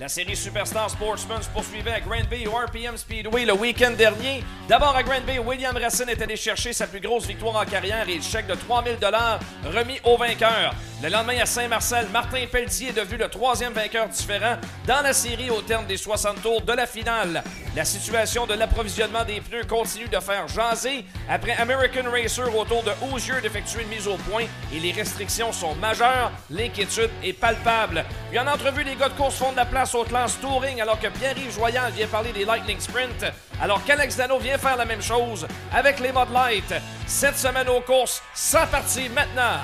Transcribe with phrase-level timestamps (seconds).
[0.00, 4.42] La série Superstar Sportsman se poursuivait à Grand Bay au RPM Speedway le week-end dernier.
[4.66, 8.08] D'abord à Grand Bay, William Racine est allé chercher sa plus grosse victoire en carrière
[8.08, 9.38] et le chèque de 3000 dollars
[9.74, 10.74] remis au vainqueur.
[11.02, 15.50] Le lendemain à Saint-Marcel, Martin Pelletier est devenu le troisième vainqueur différent dans la série
[15.50, 17.44] au terme des 60 tours de la finale.
[17.76, 22.90] La situation de l'approvisionnement des pneus continue de faire jaser après American Racer autour de
[23.00, 26.32] Hoosier d'effectuer une mise au point et les restrictions sont majeures.
[26.50, 28.04] L'inquiétude est palpable.
[28.28, 30.98] Puis en entrevue, les gars de course font de la place aux classes Touring alors
[30.98, 33.24] que Pierre-Yves Joyal vient parler des Lightning Sprint.
[33.62, 36.74] Alors qu'Alex Dano vient faire la même chose avec les Mod Light.
[37.06, 39.60] Cette semaine aux courses, ça partit maintenant.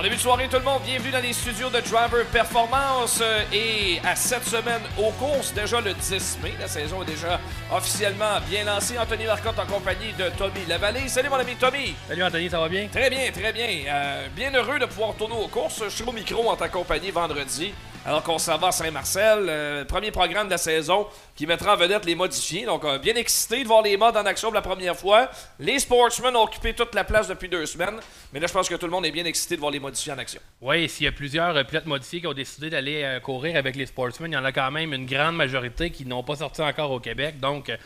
[0.00, 3.42] Bon début de soirée tout le monde, bienvenue dans les studios de Driver Performance euh,
[3.52, 7.38] et à cette semaine aux courses, déjà le 10 mai, la saison est déjà
[7.70, 8.98] officiellement bien lancée.
[8.98, 11.06] Anthony Marcotte en compagnie de Tommy Lavallée.
[11.06, 11.94] Salut mon ami Tommy!
[12.08, 12.88] Salut Anthony, ça va bien?
[12.90, 13.68] Très bien, très bien.
[13.88, 15.82] Euh, bien heureux de pouvoir tourner aux courses.
[15.84, 17.74] Je suis au micro en ta compagnie vendredi.
[18.06, 21.76] Alors qu'on s'en va à Saint-Marcel, euh, premier programme de la saison qui mettra en
[21.76, 22.64] vedette les modifiés.
[22.64, 25.28] Donc, euh, bien excité de voir les modes en action pour la première fois.
[25.58, 28.00] Les sportsmen ont occupé toute la place depuis deux semaines.
[28.32, 30.12] Mais là, je pense que tout le monde est bien excité de voir les modifiés
[30.12, 30.40] en action.
[30.60, 33.74] Oui, s'il y a plusieurs euh, pilotes modifiés qui ont décidé d'aller euh, courir avec
[33.76, 36.62] les sportsmen, il y en a quand même une grande majorité qui n'ont pas sorti
[36.62, 37.40] encore au Québec.
[37.40, 37.76] Donc, euh,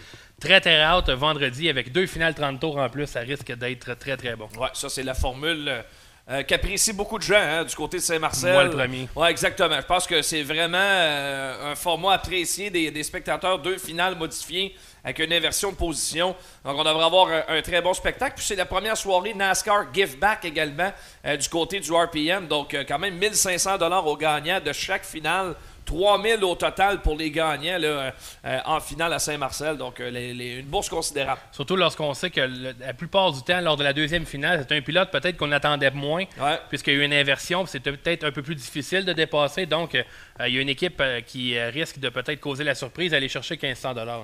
[0.40, 3.06] très, très hâte vendredi avec deux finales 30 tours en plus.
[3.06, 4.48] Ça risque d'être très, très bon.
[4.58, 5.68] Ouais, ça, c'est la formule.
[5.68, 5.82] euh,
[6.30, 8.54] euh, qu'apprécient beaucoup de gens hein, du côté de Saint-Marcel.
[8.54, 9.08] Moi, le premier.
[9.14, 9.76] Ouais, exactement.
[9.76, 14.74] Je pense que c'est vraiment euh, un format apprécié des, des spectateurs, deux finales modifiées
[15.04, 16.34] avec une inversion de position.
[16.64, 18.34] Donc, on devrait avoir un, un très bon spectacle.
[18.37, 20.92] Puis, c'est la première soirée NASCAR Give Back également
[21.26, 22.46] euh, du côté du RPM.
[22.49, 25.54] Donc, euh, quand même 1500 dollars aux gagnants de chaque finale.
[25.87, 28.11] 3000 au total pour les gagnants là, euh,
[28.46, 29.76] euh, en finale à Saint-Marcel.
[29.76, 31.42] Donc, euh, les- les- une bourse considérable.
[31.52, 34.75] Surtout lorsqu'on sait que le- la plupart du temps, lors de la deuxième finale, c'est
[34.75, 36.58] un pilote peut-être qu'on attendait moins, Ouais.
[36.70, 39.66] puisqu'il y a eu une inversion, c'était peut-être un peu plus difficile de dépasser.
[39.66, 40.02] Donc, euh,
[40.49, 43.28] il y a une équipe euh, qui euh, risque de peut-être causer la surprise, aller
[43.28, 44.23] chercher 1500 dollars.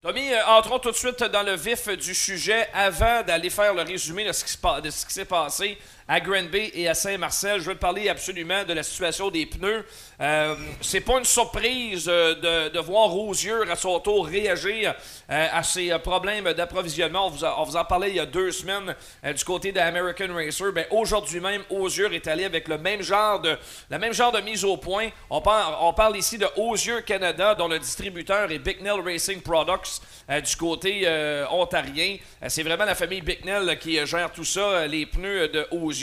[0.00, 3.82] Tommy, euh, entrons tout de suite dans le vif du sujet avant d'aller faire le
[3.82, 5.76] résumé de ce qui se pa- de ce qui s'est passé
[6.08, 7.60] à Grand Bay et à Saint-Marcel.
[7.60, 9.84] Je veux te parler absolument de la situation des pneus.
[10.20, 14.94] Euh, c'est pas une surprise euh, de, voir Rosier à son tour réagir
[15.30, 17.26] euh, à ces euh, problèmes d'approvisionnement.
[17.26, 20.72] On vous, en parlait il y a deux semaines du côté d'American Racer.
[20.72, 23.58] Ben, aujourd'hui même, Osier est allé avec le même genre de,
[23.90, 25.08] la même genre de mise au point.
[25.28, 30.00] On parle, on parle ici de Osier Canada, dont le distributeur est Bicknell Racing Products
[30.28, 31.06] du côté
[31.50, 32.16] ontarien.
[32.46, 35.97] C'est vraiment la famille Bicknell qui gère tout ça, les pneus de Osier.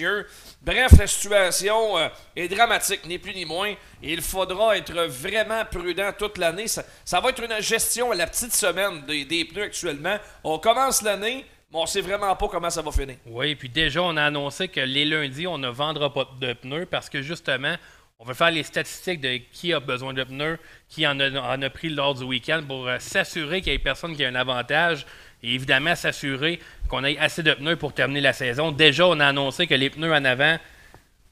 [0.61, 3.73] Bref, la situation euh, est dramatique, ni plus ni moins.
[4.01, 6.67] Il faudra être vraiment prudent toute l'année.
[6.67, 10.17] Ça, va être une gestion à la petite semaine des, pneus actuellement.
[10.43, 13.15] On commence l'année, mais on sait vraiment pas comment ça va finir.
[13.25, 16.85] Oui, puis déjà, on a annoncé que les lundis, on ne vendra pas de pneus
[16.85, 17.75] parce que justement,
[18.19, 21.61] on veut faire les statistiques de qui a besoin de pneus, qui en a, en
[21.61, 24.35] a pris lors du week-end pour euh, s'assurer qu'il y ait personne qui a un
[24.35, 25.05] avantage
[25.45, 26.59] et évidemment s'assurer
[26.89, 28.71] qu'on ait assez de pneus pour terminer la saison.
[28.71, 30.57] Déjà, on a annoncé que les pneus en avant,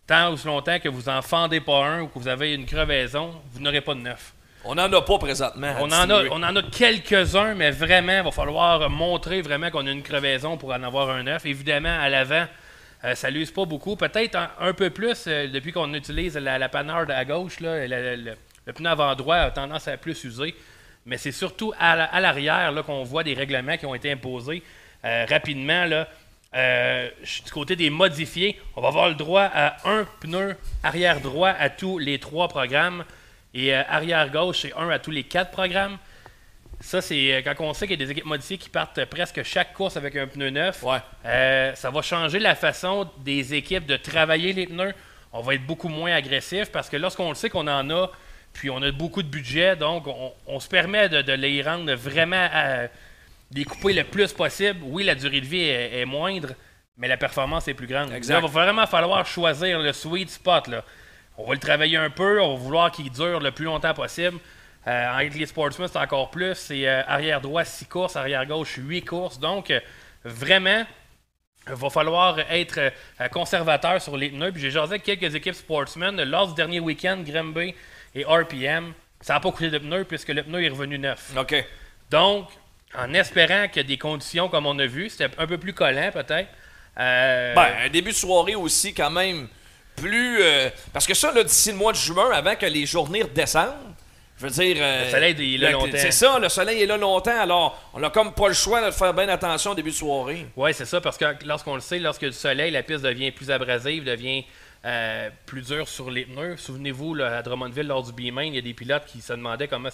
[0.07, 2.65] tant ou si longtemps que vous en fendez pas un ou que vous avez une
[2.65, 4.33] crevaison, vous n'aurez pas de neuf.
[4.65, 5.73] On n'en a pas présentement.
[5.79, 9.85] On en, a, on en a quelques-uns, mais vraiment, il va falloir montrer vraiment qu'on
[9.85, 11.45] a une crevaison pour en avoir un neuf.
[11.45, 12.45] Évidemment, à l'avant,
[13.03, 13.97] euh, ça l'use pas beaucoup.
[13.97, 17.59] Peut-être un, un peu plus euh, depuis qu'on utilise la, la panarde à gauche.
[17.59, 20.55] Là, le pneu avant droit a tendance à plus user.
[21.05, 24.11] Mais c'est surtout à, la- à l'arrière là, qu'on voit des règlements qui ont été
[24.11, 24.63] imposés
[25.05, 25.85] euh, rapidement.
[25.85, 26.07] Là.
[26.55, 27.09] Euh,
[27.45, 31.69] du côté des modifiés, on va avoir le droit à un pneu arrière droit à
[31.69, 33.03] tous les trois programmes
[33.53, 35.97] et euh, arrière gauche, c'est un à tous les quatre programmes.
[36.79, 39.73] Ça, c'est quand on sait qu'il y a des équipes modifiées qui partent presque chaque
[39.73, 40.83] course avec un pneu neuf.
[40.83, 40.97] Ouais.
[41.75, 44.93] Ça va changer la façon des équipes de travailler les pneus.
[45.31, 48.11] On va être beaucoup moins agressif parce que lorsqu'on le sait qu'on en a,
[48.53, 51.93] puis on a beaucoup de budget, donc on, on se permet de, de les rendre
[51.93, 52.87] vraiment à
[53.53, 54.79] les couper le plus possible.
[54.83, 56.53] Oui, la durée de vie est, est moindre,
[56.97, 58.11] mais la performance est plus grande.
[58.11, 60.67] Il va vraiment falloir choisir le sweet spot.
[60.67, 60.83] Là.
[61.37, 64.37] On va le travailler un peu, on va vouloir qu'il dure le plus longtemps possible.
[64.85, 66.55] Euh, avec les sportsmen, c'est encore plus.
[66.55, 69.39] C'est euh, arrière droit 6 courses, arrière gauche 8 courses.
[69.39, 69.79] Donc, euh,
[70.25, 70.83] vraiment,
[71.67, 74.51] il va falloir être euh, conservateur sur les pneus.
[74.51, 77.73] Puis j'ai jasé avec quelques équipes sportsmen lors du dernier week-end, Granby
[78.15, 78.93] et RPM.
[79.21, 81.31] Ça n'a pas coûté de pneus puisque le pneu est revenu neuf.
[81.37, 81.55] OK.
[82.09, 82.47] Donc,
[82.97, 86.49] en espérant que des conditions comme on a vu, c'était un peu plus collant peut-être.
[86.99, 89.47] euh, Ben, un début de soirée aussi, quand même,
[89.95, 90.41] plus.
[90.41, 93.95] euh, parce que ça, là, d'ici le mois de juin, avant que les journées redescendent,
[94.37, 94.75] Je veux dire.
[95.05, 95.91] Le soleil, il est là longtemps.
[95.95, 97.39] C'est ça, le soleil est là longtemps.
[97.39, 100.45] Alors, on a comme pas le choix de faire bien attention au début de soirée.
[100.55, 103.49] Oui, c'est ça, parce que lorsqu'on le sait, lorsque du soleil, la piste devient plus
[103.49, 104.43] abrasive, devient
[104.85, 106.57] euh, plus dure sur les pneus.
[106.57, 109.87] Souvenez-vous, à Drummondville, lors du B-Main, il y a des pilotes qui se demandaient comment,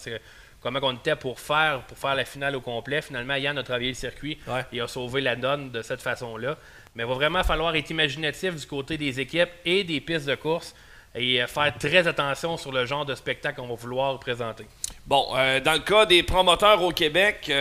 [0.61, 3.03] comment on était pour faire, pour faire la finale au complet.
[3.03, 4.39] Finalement, Yann a travaillé le circuit
[4.71, 6.57] et a sauvé la donne de cette façon-là.
[6.95, 10.33] Mais il va vraiment falloir être imaginatif du côté des équipes et des pistes de
[10.33, 10.73] course
[11.13, 14.65] et euh, faire très attention sur le genre de spectacle qu'on va vouloir présenter.
[15.05, 17.51] Bon, euh, dans le cas des promoteurs au Québec,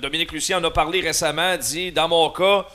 [0.00, 2.66] Dominique Lucien en a parlé récemment, dit dans mon cas,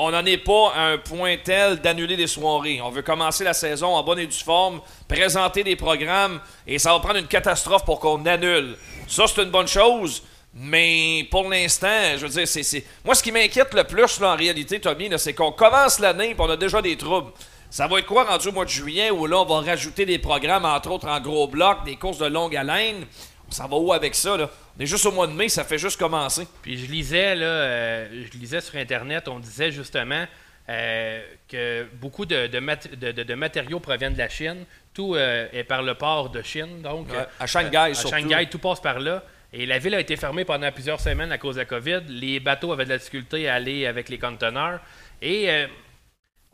[0.00, 2.80] on n'en est pas à un point tel d'annuler des soirées.
[2.80, 6.92] On veut commencer la saison en bonne et due forme, présenter des programmes, et ça
[6.92, 8.76] va prendre une catastrophe pour qu'on annule.
[9.08, 10.22] Ça, c'est une bonne chose,
[10.54, 12.84] mais pour l'instant, je veux dire, c'est.
[13.04, 16.36] Moi, ce qui m'inquiète le plus, là, en réalité, Tommy, c'est qu'on commence l'année et
[16.38, 17.32] on a déjà des troubles.
[17.68, 20.20] Ça va être quoi rendu au mois de juillet où là, on va rajouter des
[20.20, 23.04] programmes, entre autres en gros blocs, des courses de longue haleine?
[23.50, 24.48] Ça va où avec ça, là?
[24.78, 26.46] On est juste au mois de mai, ça fait juste commencer.
[26.62, 30.24] Puis je lisais, là, euh, je lisais sur Internet, on disait justement
[30.68, 34.64] euh, que beaucoup de, de, matériaux proviennent de la Chine.
[34.94, 36.80] Tout euh, est par le port de Chine.
[36.80, 37.08] Donc,
[37.40, 39.24] à Shanghai, à Shanghai, tout passe par là.
[39.52, 42.02] Et la ville a été fermée pendant plusieurs semaines à cause de la COVID.
[42.08, 44.80] Les bateaux avaient de la difficulté à aller avec les conteneurs.
[45.22, 45.48] Et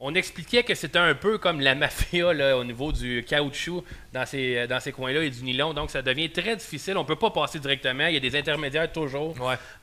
[0.01, 4.67] on expliquait que c'était un peu comme la mafia au niveau du caoutchouc dans ces,
[4.67, 5.73] dans ces coins-là et du nylon.
[5.73, 6.97] Donc, ça devient très difficile.
[6.97, 8.07] On ne peut pas passer directement.
[8.07, 9.35] Il y a des intermédiaires toujours.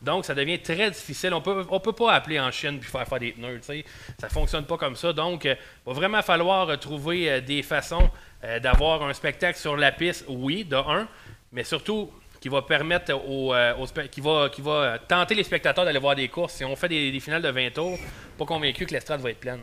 [0.02, 1.34] Donc, ça devient très difficile.
[1.34, 3.62] On peut, ne on peut pas appeler en Chine puis faire faire des pneus.
[3.62, 5.14] Ça ne fonctionne pas comme ça.
[5.14, 8.10] Donc, il va vraiment falloir trouver euh, des façons
[8.44, 11.08] euh, d'avoir un spectacle sur la piste, oui, de un,
[11.52, 13.74] mais surtout qui va permettre aux, euh,
[14.12, 16.54] qui, va, qui va tenter les spectateurs d'aller voir des courses.
[16.54, 17.98] Si on fait des, des finales de 20 tours,
[18.38, 19.62] pas convaincu que l'estrade va être pleine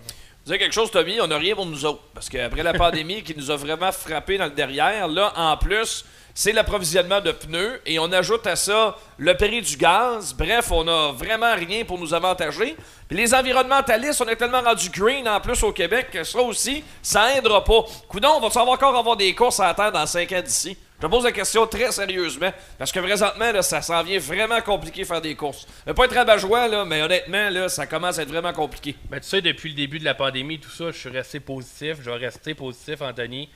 [0.48, 2.00] dire quelque chose, Tommy, on n'a rien pour nous autres.
[2.14, 6.04] Parce qu'après la pandémie qui nous a vraiment frappé dans le derrière, là, en plus,
[6.34, 10.32] c'est l'approvisionnement de pneus et on ajoute à ça le prix du gaz.
[10.32, 12.76] Bref, on n'a vraiment rien pour nous avantager.
[13.08, 16.82] Puis les environnementalistes, on est tellement rendu green en plus au Québec que ça aussi,
[17.02, 17.84] ça aidera pas.
[18.08, 20.78] Coudon, on va encore avoir des courses à la terre dans 5 ans d'ici?
[21.00, 25.20] Je pose la question très sérieusement, parce que présentement, ça s'en vient vraiment compliqué faire
[25.20, 25.64] des courses.
[25.86, 28.96] Je pas être rabat-joie, là, mais honnêtement, ça commence à être vraiment compliqué.
[29.08, 31.98] Ben, tu sais, depuis le début de la pandémie, tout ça, je suis resté positif.
[32.02, 33.48] Je vais rester positif, Anthony.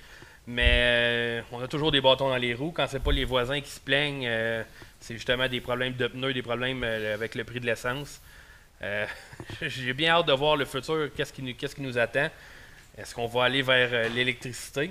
[0.46, 2.72] Mais euh, on a toujours des bâtons dans les roues.
[2.72, 4.62] Quand c'est pas les voisins qui se plaignent, euh,
[5.00, 8.20] c'est justement des problèmes de pneus, des problèmes euh, avec le prix de l'essence.
[9.62, 12.28] J'ai bien hâte de voir le futur, qu'est-ce qui nous attend.
[12.98, 14.90] Est-ce qu'on va aller vers l'électricité?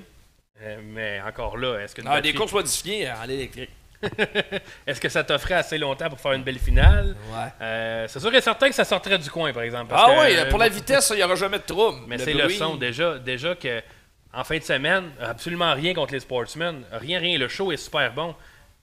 [0.61, 2.01] Euh, mais encore là, est-ce que.
[2.05, 3.69] Ah, des courses modifiées en électrique.
[4.87, 7.15] est-ce que ça t'offrait assez longtemps pour faire une belle finale?
[7.31, 7.49] Ouais.
[7.61, 9.93] Euh, c'est sûr et certain que ça sortirait du coin, par exemple.
[9.95, 11.99] ah oui, pour la vitesse, il n'y aura jamais de trouble.
[12.07, 12.75] Mais c'est le son.
[12.75, 13.81] Déjà, déjà que
[14.33, 16.83] en fin de semaine, absolument rien contre les sportsmen.
[16.91, 17.37] Rien, rien.
[17.37, 18.35] Le show est super bon.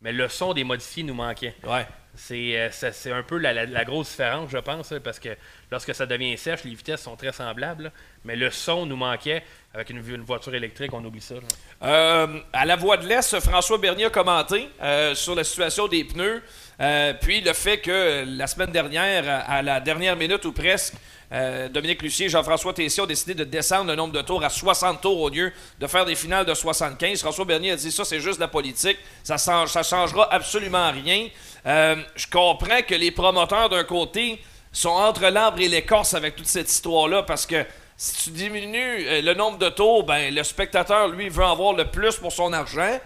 [0.03, 1.55] Mais le son des modifiés nous manquait.
[1.65, 1.87] Ouais.
[2.19, 5.31] C'est, c'est un peu la, grosse différence, je pense, parce que
[5.71, 7.93] lorsque ça devient sèche, les vitesses sont très semblables.
[8.25, 9.45] mais le son nous manquait.
[9.73, 11.37] Avec une, voiture électrique, on oublie ça.
[11.83, 16.05] Euh, à la Voix de l'Est, François Bernier a commenté euh, sur la situation des
[16.05, 16.43] pneus.
[16.81, 20.95] Euh, puis le fait que la semaine dernière, à la dernière minute ou presque,
[21.31, 25.03] Dominique Lucier et Jean-François Tessier ont décidé de descendre le nombre de tours à 60
[25.03, 27.21] tours au lieu de faire des finales de 75.
[27.21, 28.97] François Bernier a dit ça, c'est juste la politique.
[29.23, 31.29] Ça ne changera absolument rien.
[31.67, 34.41] je comprends que les promoteurs d'un côté
[34.73, 37.65] sont entre l'arbre et l'écorce avec toute cette histoire-là parce que
[38.01, 41.85] si tu diminues euh, le nombre de tours, ben, le spectateur, lui, veut avoir le
[41.85, 43.01] plus pour son argent.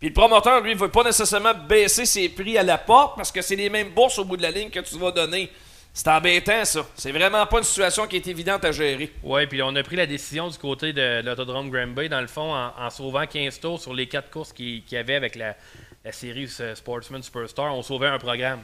[0.00, 3.42] Puis le promoteur, lui, veut pas nécessairement baisser ses prix à la porte parce que
[3.42, 5.50] c'est les mêmes bourses au bout de la ligne que tu vas donner.
[5.92, 6.86] C'est embêtant, ça.
[6.94, 9.12] C'est vraiment pas une situation qui est évidente à gérer.
[9.22, 12.54] Oui, puis on a pris la décision du côté de l'autodrome Granby, dans le fond,
[12.54, 15.56] en, sauvant 15 tours sur les quatre courses qu'il y avait avec la,
[16.04, 17.74] la série Sportsman Superstar.
[17.74, 18.60] On sauvait un programme.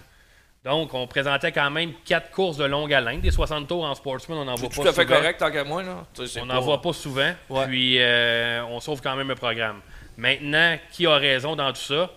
[0.65, 3.21] Donc, on présentait quand même quatre courses de longue haleine.
[3.21, 4.83] Des 60 tours en sportsman, on n'en voit pas souvent.
[4.85, 5.83] tout à fait correct, tant qu'à moi.
[5.83, 6.07] Là.
[6.41, 7.33] On n'en voit pas souvent.
[7.67, 9.81] Puis, euh, on sauve quand même le programme.
[10.17, 12.11] Maintenant, qui a raison dans tout ça?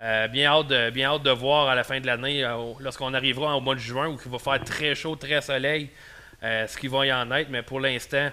[0.00, 3.14] Euh, bien, hâte de, bien hâte de voir à la fin de l'année, euh, lorsqu'on
[3.14, 5.90] arrivera au mois de juin, où il va faire très chaud, très soleil,
[6.42, 7.50] ce qu'il va y en être.
[7.50, 8.30] Mais pour l'instant,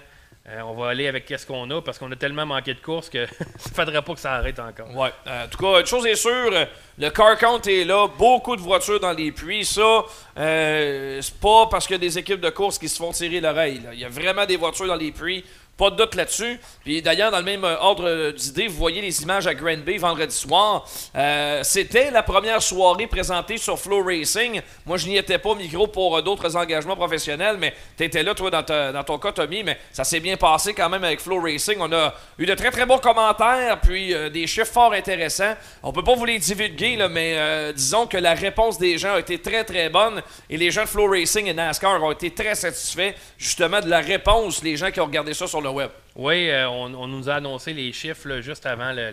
[0.48, 3.10] euh, on va aller avec qu'est-ce qu'on a parce qu'on a tellement manqué de courses
[3.10, 3.26] que
[3.58, 4.94] ça ne faudrait pas que ça arrête encore.
[4.94, 5.10] Ouais.
[5.26, 6.52] Euh, en tout cas, une chose est sûre,
[6.98, 9.64] le car count est là, beaucoup de voitures dans les puits.
[9.64, 10.04] Ça,
[10.38, 13.40] euh, c'est pas parce qu'il y a des équipes de course qui se font tirer
[13.40, 13.82] l'oreille.
[13.92, 15.44] Il y a vraiment des voitures dans les puits.
[15.76, 16.58] Pas de doute là-dessus.
[16.82, 19.98] Puis d'ailleurs, dans le même euh, ordre d'idée, vous voyez les images à Grand Bay
[19.98, 20.88] vendredi soir.
[21.14, 24.62] Euh, c'était la première soirée présentée sur Flow Racing.
[24.86, 28.22] Moi, je n'y étais pas au micro pour euh, d'autres engagements professionnels, mais tu étais
[28.22, 29.64] là, toi, dans, dans, ton cas, Tommy.
[29.64, 31.76] Mais ça s'est bien passé quand même avec Flow Racing.
[31.78, 35.56] On a eu de très, très bons commentaires, puis des chiffres fort intéressants.
[35.82, 39.38] On peut pas vous les divulguer, mais disons que la réponse des gens a été
[39.40, 40.22] très, très bonne.
[40.48, 44.00] Et les gens de Flow Racing et NASCAR ont été très satisfaits, justement, de la
[44.00, 45.90] réponse, les gens qui ont regardé ça sur le web.
[46.14, 49.12] Oui, euh, on, nous a annoncé les chiffres juste avant le,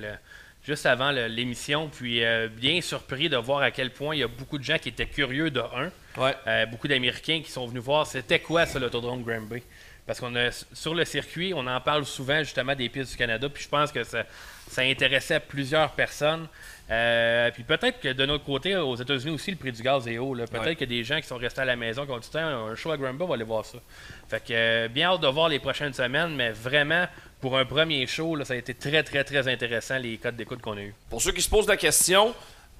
[0.64, 4.28] juste avant l'émission, puis euh, bien surpris de voir à quel point il y a
[4.28, 5.92] beaucoup de gens qui étaient curieux de un.
[6.48, 9.64] Euh, beaucoup d'Américains qui sont venus voir c'était quoi ça l'autodrome Granby.
[10.06, 13.48] Parce qu'on a sur le circuit, on en parle souvent justement des pistes du Canada,
[13.50, 14.24] puis je pense que ça,
[14.70, 16.48] ça intéressait plusieurs personnes.
[16.92, 20.18] Euh, puis peut-être que de notre côté, aux États-Unis aussi, le prix du gaz est
[20.18, 20.36] haut.
[20.36, 22.92] Peut-être a des gens qui sont restés à la maison qui ont dit un show
[22.92, 23.78] à Grumble, va aller voir ça.
[24.28, 27.06] Fait que euh, bien hâte de voir les prochaines semaines, mais vraiment,
[27.40, 30.78] pour un premier show, ça a été très, très, très intéressant les codes d'écoute qu'on
[30.78, 30.94] a eu.
[31.10, 32.34] Pour ceux qui se posent la question,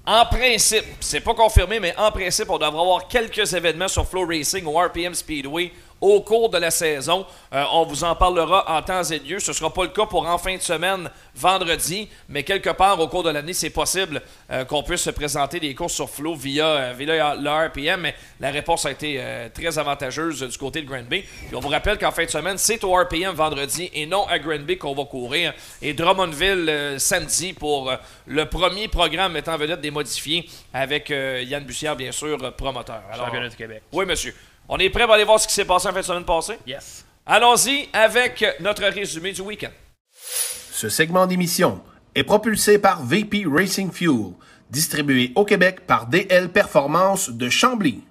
[0.06, 4.26] en principe, c'est pas confirmé, mais en principe, on devrait avoir quelques événements sur Flow
[4.26, 7.26] Racing ou RPM Speedway au cours de la saison.
[7.52, 9.38] Euh, on vous en parlera en temps et lieu.
[9.38, 13.00] Ce ne sera pas le cas pour en fin de semaine, vendredi, mais quelque part
[13.00, 16.34] au cours de l'année, c'est possible euh, qu'on puisse se présenter des courses sur Flow
[16.34, 18.02] via, euh, via le RPM.
[18.02, 19.20] Mais la réponse a été
[19.54, 21.24] très avantageuse du côté de Grand Bay.
[21.52, 24.60] on vous rappelle qu'en fin de semaine, c'est au RPM vendredi et non à Grand
[24.60, 25.54] Bay qu'on va courir.
[25.80, 27.92] Et Drummondville samedi pour
[28.26, 33.02] le premier programme étant vedette des modifiés avec Yann Bussière, bien sûr, promoteur.
[33.10, 33.82] Alors, Championnat du Québec.
[33.92, 34.34] Oui, monsieur.
[34.68, 36.58] On est prêt pour aller voir ce qui s'est passé en fin de semaine passée?
[36.66, 37.04] Yes.
[37.26, 39.70] Allons-y avec notre résumé du week-end.
[40.72, 41.82] Ce segment d'émission
[42.14, 44.32] est propulsé par VP Racing Fuel,
[44.70, 48.02] distribué au Québec par DL Performance de Chambly.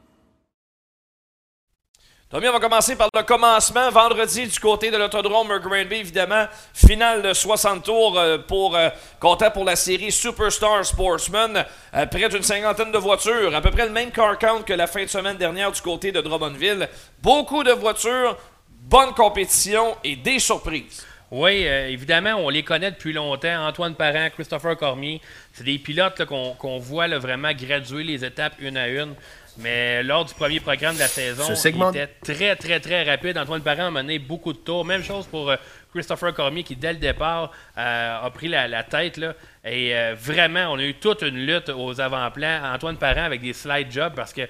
[2.34, 3.92] Tommy, on va commencer par le commencement.
[3.92, 9.50] Vendredi, du côté de l'autodrome Granby, évidemment, finale de 60 tours euh, pour euh, compter
[9.54, 11.64] pour la série Superstar Sportsman.
[11.94, 14.88] Euh, près d'une cinquantaine de voitures, à peu près le même car count que la
[14.88, 16.90] fin de semaine dernière du côté de Drummondville.
[17.22, 18.36] Beaucoup de voitures,
[18.68, 21.06] bonne compétition et des surprises.
[21.30, 23.68] Oui, évidemment, on les connaît depuis longtemps.
[23.68, 25.20] Antoine Parent, Christopher Cormier,
[25.52, 29.16] c'est des pilotes qu'on voit vraiment graduer les étapes une à une.
[29.58, 33.38] Mais lors du premier programme de la saison, il était très, très, très rapide.
[33.38, 34.84] Antoine Parent a mené beaucoup de tours.
[34.84, 35.56] Même chose pour euh,
[35.94, 39.18] Christopher Cormier qui, dès le départ, euh, a pris la, tête.
[39.18, 39.36] Là.
[39.64, 42.62] Et euh, vraiment, on a eu toute une lutte aux avant-plans.
[42.74, 44.42] Antoine Parent avec des slide jobs parce que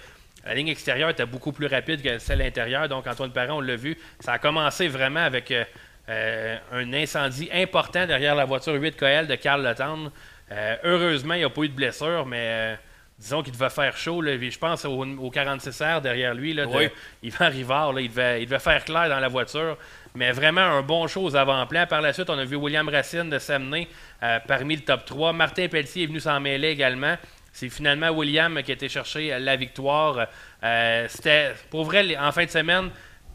[0.46, 2.88] la ligne extérieure était beaucoup plus rapide que celle intérieure.
[2.88, 5.54] Donc, Antoine Parent, on l'a vu, ça a commencé vraiment avec
[6.10, 10.12] un incendie important derrière la voiture 8 Coel de Carl Letendre.
[10.84, 12.78] heureusement, il n'y a pas eu de blessure, mais
[13.24, 14.22] disons qu'il devait faire chaud.
[14.22, 16.92] je pense au, 46R derrière lui, là, de,
[17.24, 18.00] Yvan Rivard.
[18.00, 19.78] il, devait, il devait faire clair dans la voiture.
[20.14, 21.88] Mais vraiment un bon show aux avant-plans.
[21.88, 23.88] Par la suite, on a vu William Racine de s'amener
[24.22, 25.32] euh, parmi le top 3.
[25.32, 27.16] Martin Pelletier est venu s'en mêler également.
[27.54, 30.28] C'est finalement William qui a été chercher la victoire.
[30.62, 32.90] Euh, c'était, pour vrai, en fin de semaine,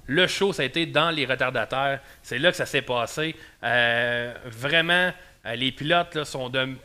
[0.07, 2.01] le show, ça a été dans les retardataires.
[2.23, 3.35] C'est là que ça s'est passé.
[3.65, 5.13] Euh, vraiment,
[5.55, 6.77] les pilotes sont de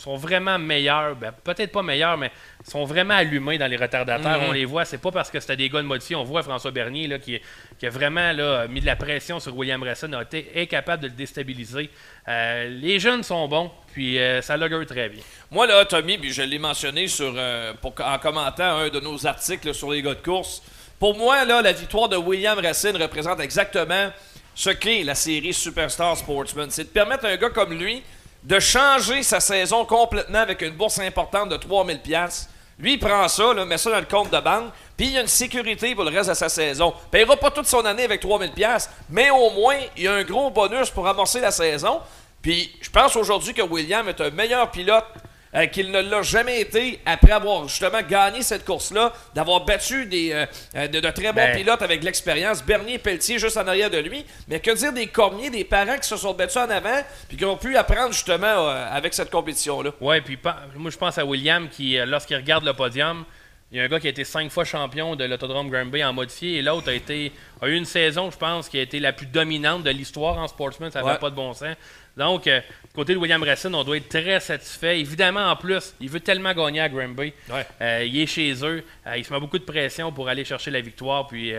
[0.00, 1.14] sont vraiment meilleurs.
[1.14, 2.32] Ben, peut-être pas meilleurs, mais
[2.64, 4.40] sont vraiment allumés dans les retardataires.
[4.40, 4.48] Mhm.
[4.48, 4.84] On les voit.
[4.84, 6.16] C'est pas parce que c'était des gars de modifiés.
[6.16, 9.82] On voit François Bernier là, qui, a vraiment là, mis de la pression sur William
[9.82, 11.90] Rasson, a été incapable de le déstabiliser.
[12.28, 15.22] Euh, les jeunes sont bons, puis euh, ça l'augure très bien.
[15.50, 19.74] Moi, là, Tommy, puis je l'ai mentionné sur, euh, en commentant un de nos articles
[19.74, 20.62] sur les gars de course.
[20.98, 24.10] Pour moi, là, la victoire de William Racine représente exactement
[24.54, 26.70] ce qu'est la série Superstar Sportsman.
[26.70, 28.02] C'est de permettre à un gars comme lui
[28.42, 32.48] de changer sa saison complètement avec une bourse importante de 3000 pièces.
[32.78, 35.20] Lui, il prend ça, là, met ça dans le compte de banque, puis il a
[35.20, 36.94] une sécurité pour le reste de sa saison.
[36.96, 40.24] Il paiera pas toute son année avec 3000 pièces, mais au moins, il a un
[40.24, 42.00] gros bonus pour amorcer la saison.
[42.40, 45.04] Puis je pense aujourd'hui que William est un meilleur pilote
[45.54, 50.32] euh, qu'il ne l'a jamais été après avoir justement gagné cette course-là, d'avoir battu des,
[50.32, 51.56] euh, euh, de, très bons ben.
[51.56, 52.64] pilotes avec l'expérience.
[52.64, 54.24] Bernier et Pelletier juste en arrière de lui.
[54.46, 57.44] Mais que dire des Cormiers, des parents qui se sont battus en avant puis qui
[57.44, 59.90] ont pu apprendre justement avec cette compétition-là?
[60.00, 60.38] Oui, puis
[60.76, 63.24] moi je pense à William qui, lorsqu'il regarde le podium,
[63.72, 66.12] il y a un gars qui a été cinq fois champion de l'autodrome Granby en
[66.12, 67.32] modifié et l'autre a été
[67.62, 70.48] a eu une saison, je pense, qui a été la plus dominante de l'histoire en
[70.48, 70.90] sportsman.
[70.90, 71.76] Ça n'avait pas de bon sens.
[72.16, 72.60] Donc, euh,
[72.94, 75.00] côté de William Racine, on doit être très satisfait.
[75.00, 77.32] Évidemment, en plus, il veut tellement gagner à Granby.
[77.80, 78.84] Euh, il est chez eux.
[79.06, 81.26] Euh, il se met beaucoup de pression pour aller chercher la victoire.
[81.26, 81.52] Puis,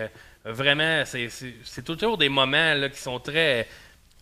[0.46, 3.68] vraiment, c'est toujours des moments là, qui sont très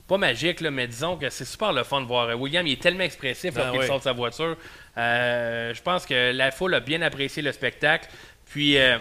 [0.10, 2.38] pas magiques, mais disons que c'est super le fun de voir.
[2.38, 4.58] William, il est tellement expressif ben lorsqu'il sort de sa voiture.
[4.98, 8.10] Euh, je pense que la foule a bien apprécié le spectacle.
[8.50, 8.98] Puis, euh,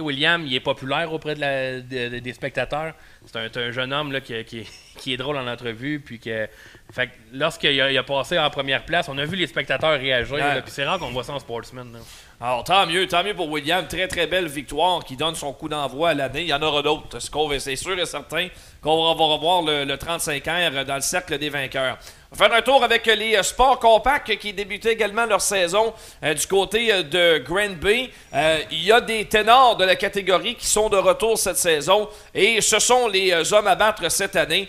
[0.00, 2.94] William, il est populaire auprès de la, des spectateurs.
[3.24, 6.00] C'est un, un, jeune homme là, qui, qui, qui, est drôle en entrevue.
[6.00, 6.48] Puis que,
[6.92, 10.36] fait, lorsqu'il a, passé en première place, on a vu les spectateurs réagir.
[10.36, 10.62] Ouais.
[10.62, 11.92] Puis c'est rare qu'on voit ça en sportsman.
[11.92, 11.98] Là.
[12.40, 13.86] Alors, tant mieux, tant mieux pour William.
[13.86, 16.42] Très, très belle victoire qui donne son coup d'envoi à l'année.
[16.42, 17.18] Il y en aura d'autres.
[17.58, 18.48] C'est sûr et certain
[18.80, 21.98] qu'on va revoir le, le 35 r dans le cercle des vainqueurs.
[22.32, 26.34] On va faire un tour avec les sports compacts qui débutaient également leur saison euh,
[26.34, 28.10] du côté euh, de Granby.
[28.34, 32.08] Euh, il y a des ténors de la catégorie qui sont de retour cette saison
[32.34, 34.68] et ce sont les hommes à battre cette année.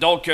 [0.00, 0.28] donc,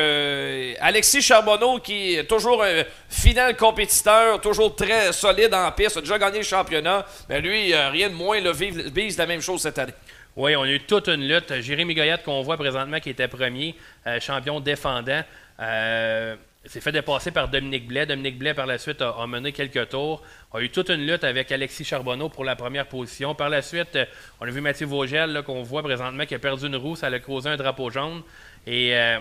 [0.80, 6.18] Alexis Charbonneau qui est toujours un fidèle compétiteur, toujours très solide en piste, a déjà
[6.18, 7.04] gagné le championnat.
[7.28, 9.92] Mais lui, rien de moins, le vise la même chose cette année.
[10.36, 11.60] Oui, on a eu toute une lutte.
[11.60, 13.74] Jérémy Goyette, qu'on voit présentement, qui était premier,
[14.20, 15.22] champion défendant.
[15.60, 18.06] Euh, s'est fait dépasser par Dominique Blais.
[18.06, 20.22] Dominique Blais, par la suite, a, mené quelques tours.
[20.52, 23.34] A eu toute une lutte avec Alexis Charbonneau pour la première position.
[23.34, 23.98] Par la suite,
[24.40, 26.96] on a vu Mathieu Vogel, qu'on voit présentement, qui a perdu une roue.
[26.96, 28.22] Ça a causé un drapeau jaune.
[28.66, 29.18] Et euh,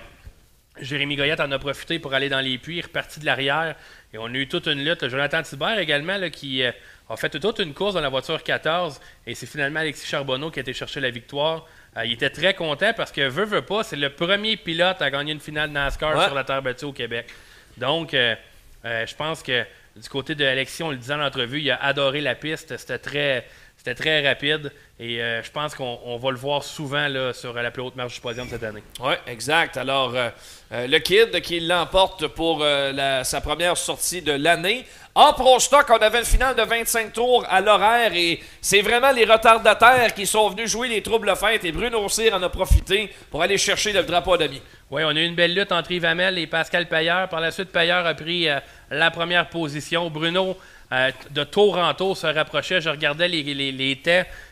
[0.81, 3.75] Jérémy Goyette en a profité pour aller dans les puits, reparti de l'arrière.
[4.13, 5.07] Et on a eu toute une lutte.
[5.07, 6.71] Jonathan Thibert également, là, qui euh,
[7.09, 8.99] a fait toute une course dans la voiture 14.
[9.25, 11.65] Et c'est finalement Alexis Charbonneau qui a été chercher la victoire.
[11.97, 15.09] Euh, il était très content parce que, veut, veut pas, c'est le premier pilote à
[15.09, 16.25] gagner une finale NASCAR ouais.
[16.25, 17.27] sur la terre battue au Québec.
[17.77, 18.35] Donc, euh,
[18.85, 21.83] euh, je pense que du côté de Alexis, on le disait en entrevue, il a
[21.83, 22.77] adoré la piste.
[22.77, 23.47] C'était très,
[23.79, 24.73] c'était très rapide.
[24.99, 28.15] Et euh, je pense qu'on va le voir souvent là, sur la plus haute marge
[28.15, 28.83] du podium cette année.
[28.99, 29.77] Oui, exact.
[29.77, 30.29] Alors, euh,
[30.73, 34.85] euh, le Kid qui l'emporte pour la, sa première sortie de l'année.
[35.15, 39.11] En Pro Stock, on avait une finale de 25 tours à l'horaire et c'est vraiment
[39.11, 43.09] les retardataires qui sont venus jouer les troubles fêtes et Bruno Cyr en a profité
[43.31, 44.61] pour aller chercher le drapeau d'amis.
[44.91, 47.29] Oui, on a eu une belle lutte entre Yves Hamel et Pascal Payeur.
[47.29, 48.47] Par la suite, Payeur a pris
[48.91, 50.09] la première position.
[50.09, 50.57] Bruno,
[50.91, 52.81] de tour en tour, se rapprochait.
[52.81, 54.01] Je regardais les, les,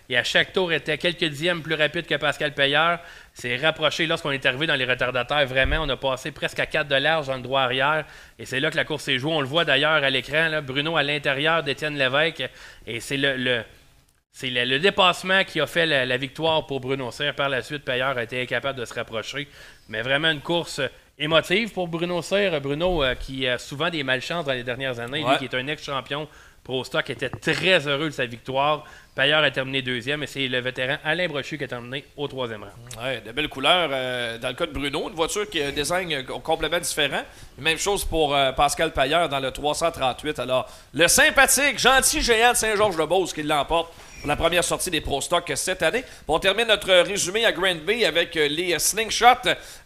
[0.10, 3.00] et à chaque tour était quelques dixièmes plus rapide que Pascal Payeur.
[3.34, 5.46] C'est rapproché lorsqu'on est arrivé dans les retardataires.
[5.46, 8.06] Vraiment, on a passé presque à 4 de large dans le droit arrière.
[8.40, 9.34] Et c'est là que la course s'est jouée.
[9.34, 10.62] On le voit d'ailleurs à l'écran.
[10.64, 12.50] Bruno à l'intérieur d'Étienne Lévesque.
[12.86, 17.36] Et c'est le, dépassement qui a fait la, victoire pour Bruno Cyr.
[17.36, 19.50] Par la suite, Payeur a été incapable de se rapprocher.
[19.90, 20.82] Mais vraiment une course
[21.18, 22.60] émotive pour Bruno Cyr.
[22.62, 25.24] Bruno euh, qui a souvent des malchances dans les dernières années.
[25.24, 25.32] Ouais.
[25.32, 26.28] Lui qui est un ex-champion
[26.68, 28.84] Pro Stock était très heureux de sa victoire.
[29.16, 32.64] Payeur a terminé deuxième et c'est le vétéran Alain Brochu qui a terminé au troisième
[32.64, 32.70] rang.
[33.02, 33.90] Oui, de belles couleurs.
[33.90, 37.22] Euh, dans le cas de Bruno, une voiture qui a un design complètement différent.
[37.58, 40.40] Même chose pour euh, Pascal Payeur dans le 338.
[40.40, 45.22] Alors, le sympathique, gentil géant de Saint-Georges-de-Beauce qui l'emporte pour la première sortie des Pro
[45.22, 46.04] Stock cette année.
[46.28, 49.26] On termine notre résumé à Grand Bay avec les Slingshot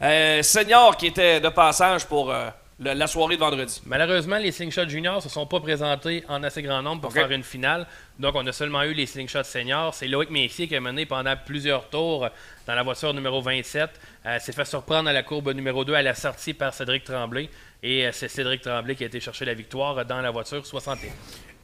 [0.02, 2.34] euh, seniors qui étaient de passage pour
[2.82, 3.82] le, la soirée de vendredi.
[3.86, 7.22] Malheureusement, les Slingshot Juniors ne se sont pas présentés en assez grand nombre pour okay.
[7.22, 7.86] faire une finale.
[8.20, 9.94] Donc, on a seulement eu les Slingshot Seniors.
[9.94, 12.28] C'est Loïc Messier qui a mené pendant plusieurs tours
[12.66, 13.90] dans la voiture numéro 27.
[14.26, 17.50] Euh, s'est fait surprendre à la courbe numéro 2 à la sortie par Cédric Tremblay.
[17.84, 21.10] Et euh, c'est Cédric Tremblay qui a été chercher la victoire dans la voiture 61.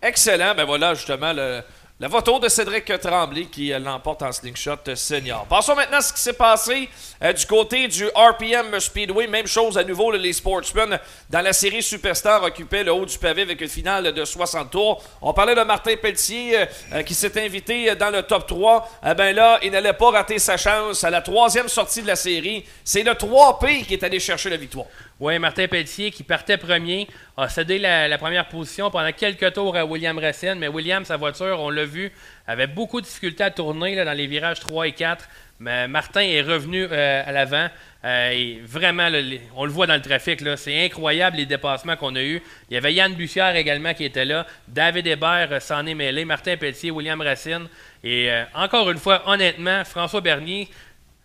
[0.01, 0.53] Excellent.
[0.55, 1.61] Ben voilà, justement, le,
[1.99, 5.47] la photo de Cédric Tremblay qui euh, l'emporte en slingshot senior.
[5.47, 6.89] Passons maintenant à ce qui s'est passé
[7.23, 9.25] euh, du côté du RPM Speedway.
[9.25, 13.41] Même chose à nouveau, les sportsmen dans la série Superstar occupaient le haut du pavé
[13.41, 15.03] avec une finale de 60 tours.
[15.23, 18.89] On parlait de Martin Pelletier euh, qui s'est invité dans le top 3.
[19.03, 22.15] Eh ben là, il n'allait pas rater sa chance à la troisième sortie de la
[22.15, 22.63] série.
[22.83, 24.85] C'est le 3P qui est allé chercher la victoire.
[25.19, 29.75] Oui, Martin Pelletier qui partait premier a cédé la, la, première position pendant quelques tours
[29.75, 32.11] à William Racine, mais William, sa voiture, on l'a vu,
[32.45, 35.27] avait beaucoup de difficultés à tourner là, dans les virages 3 et 4.
[35.59, 37.67] Mais Martin est revenu euh, à l'avant.
[38.05, 39.19] Euh, et vraiment, là,
[39.55, 40.39] on le voit dans le trafic.
[40.55, 42.41] C'est incroyable les dépassements qu'on a eus.
[42.69, 44.45] Il y avait Yann Bussière également qui était là.
[44.67, 46.25] David Hébert euh, s'en est mêlé.
[46.25, 47.67] Martin Pelletier, William Racine.
[48.03, 50.69] Et encore une fois, honnêtement, François Bernier,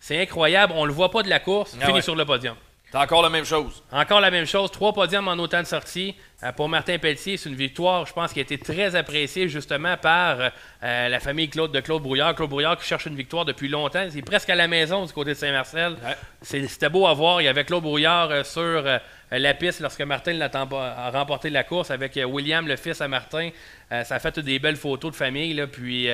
[0.00, 0.72] c'est incroyable.
[0.74, 1.76] On ne le voit pas de la course.
[1.78, 2.02] Ah fini ouais.
[2.02, 2.56] sur le podium.
[2.92, 3.82] C'est encore la même chose.
[3.90, 4.70] Encore la même chose.
[4.70, 6.14] Trois podiums en autant de sorties.
[6.42, 9.96] Euh, pour Martin Pelletier, c'est une victoire, je pense, qui a été très appréciée justement
[9.96, 10.50] par
[10.82, 12.34] euh, la famille Claude de Claude Brouillard.
[12.34, 14.06] Claude Brouillard qui cherche une victoire depuis longtemps.
[14.10, 15.92] C'est presque à la maison du côté de Saint-Marcel.
[16.04, 16.16] Ouais.
[16.42, 17.40] C'était beau à voir.
[17.40, 18.98] Il y avait Claude Brouillard euh, sur euh,
[19.30, 23.48] la piste lorsque Martin a remporté la course avec William, le fils à Martin.
[23.90, 25.54] ça a fait des belles photos de famille.
[25.54, 26.10] Là, puis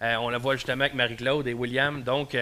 [0.00, 2.04] on la voit justement avec Marie-Claude et William.
[2.04, 2.36] Donc,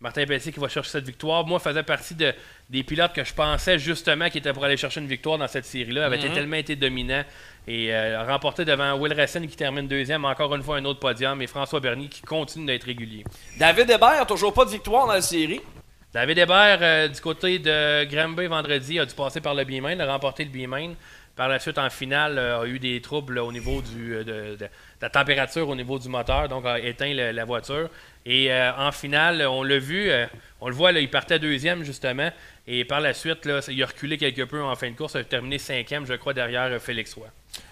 [0.00, 1.44] Martin Pelletier qui va chercher cette victoire.
[1.44, 2.32] Moi, faisait partie de,
[2.70, 5.64] des pilotes que je pensais justement qui étaient pour aller chercher une victoire dans cette
[5.64, 6.06] série-là.
[6.06, 6.34] avait mm -hmm.
[6.34, 7.24] tellement été dominant
[7.66, 10.24] et euh, remporté devant Will Racine qui termine deuxième.
[10.24, 11.42] Encore une fois, un autre podium.
[11.42, 13.24] Et François Bernier qui continue d'être régulier.
[13.58, 15.60] David Hébert, toujours pas de victoire dans la série.
[16.12, 20.06] David Hébert, euh, du côté de Granby vendredi, a dû passer par le B-Main, a
[20.06, 20.94] remporté le B-Main.
[21.36, 24.56] Par la suite, en finale, a eu des troubles au niveau du, de,
[25.00, 27.88] la température au niveau du moteur, donc a éteint la voiture.
[28.26, 30.10] Et en finale, on l'a vu,
[30.60, 32.30] on le voit, il partait deuxième justement.
[32.66, 35.14] Et par la suite, il a reculé quelque peu en fin de course.
[35.14, 37.28] Il a terminé cinquième, je crois, derrière Félix Roy.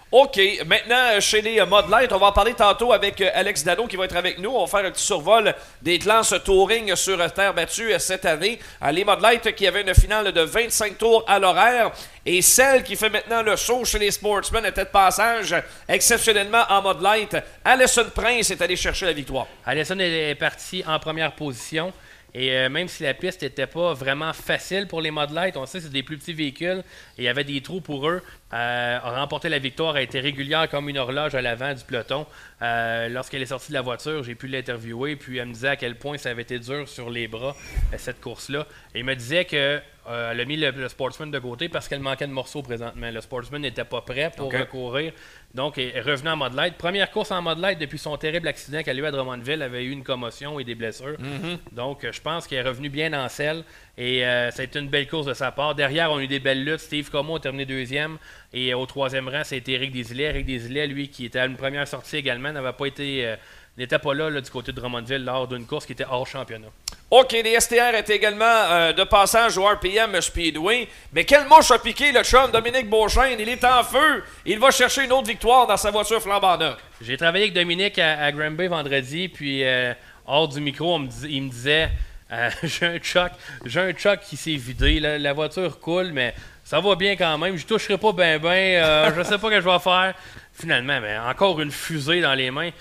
[0.09, 0.39] OK.
[0.65, 4.05] Maintenant, chez les Mod Light, on va en parler tantôt avec Alex Dano qui va
[4.05, 4.51] être avec nous.
[4.51, 8.57] On va faire un petit survol des classes touring sur terre battue cette année.
[8.93, 9.19] Les Mod
[9.53, 11.91] qui avaient une finale de 25 tours à l'horaire.
[12.25, 15.53] Et celle qui fait maintenant le saut chez les Sportsmen était de passage
[15.89, 17.35] exceptionnellement en Mod Light.
[17.65, 19.47] Alison Prince est allé chercher la victoire.
[19.65, 21.91] Alison est parti en première position.
[22.39, 25.79] Et euh, même si la piste n'était pas vraiment facile pour les Mod on sait
[25.79, 26.83] que c'est des plus petits véhicules
[27.17, 28.21] et il y avait des trous pour eux.
[28.53, 32.27] Euh, remporter la victoire a été régulière comme une horloge à l'avant du peloton.
[32.61, 35.75] Euh, lorsqu'elle est sortie de la voiture, j'ai pu l'interviewer, puis elle me disait à
[35.77, 37.55] quel point ça avait été dur sur les bras,
[37.97, 38.67] cette course-là.
[38.93, 42.27] Et il me disait que elle a mis le, Sportsman de côté parce qu'elle manquait
[42.27, 43.09] de morceaux présentement.
[43.11, 45.13] Le Sportsman n'était pas prêt pour courir.
[45.53, 46.75] Donc, elle est revenu en mode light.
[46.77, 49.53] Première course en mode light depuis son terrible accident qu'elle a eu à Drummondville.
[49.53, 51.17] Elle avait eu une commotion et des blessures.
[51.17, 51.73] Mm-hmm.
[51.73, 53.63] Donc, je pense qu'elle est revenue bien en selle.
[53.97, 55.73] Et euh, ça a été une belle course de sa part.
[55.73, 56.79] Derrière, on a eu des belles luttes.
[56.79, 58.17] Steve Como a terminé deuxième.
[58.53, 60.25] Et au troisième rang, c'était Eric Desilets.
[60.25, 63.25] Eric Desilets, lui, qui était à une première sortie également, n'avait pas été.
[63.25, 63.35] Euh,
[63.77, 66.67] n'était pas là, du côté de Drummondville lors d'une course qui était hors championnat.
[67.11, 70.87] OK, les STR étaient également euh, de passage au RPM Speedway.
[71.13, 73.39] Mais quel mouche a piqué le chum Dominique Beauchesne?
[73.39, 74.23] Il est en feu.
[74.45, 76.77] Il va chercher une autre victoire dans sa voiture flambant neuve.
[76.99, 79.93] J'ai travaillé avec Dominique à, à Granby vendredi, puis euh,
[80.25, 81.91] hors du micro, il me disait
[82.31, 83.31] euh, j'ai un choc,
[83.63, 84.99] j'ai un choc qui s'est vidé.
[84.99, 87.55] La, voiture coule, mais ça va bien quand même.
[87.55, 89.13] Je toucherai pas bien, bien.
[89.15, 90.13] je sais pas ce que je vais faire.
[90.51, 92.71] Finalement, mais encore une fusée dans les mains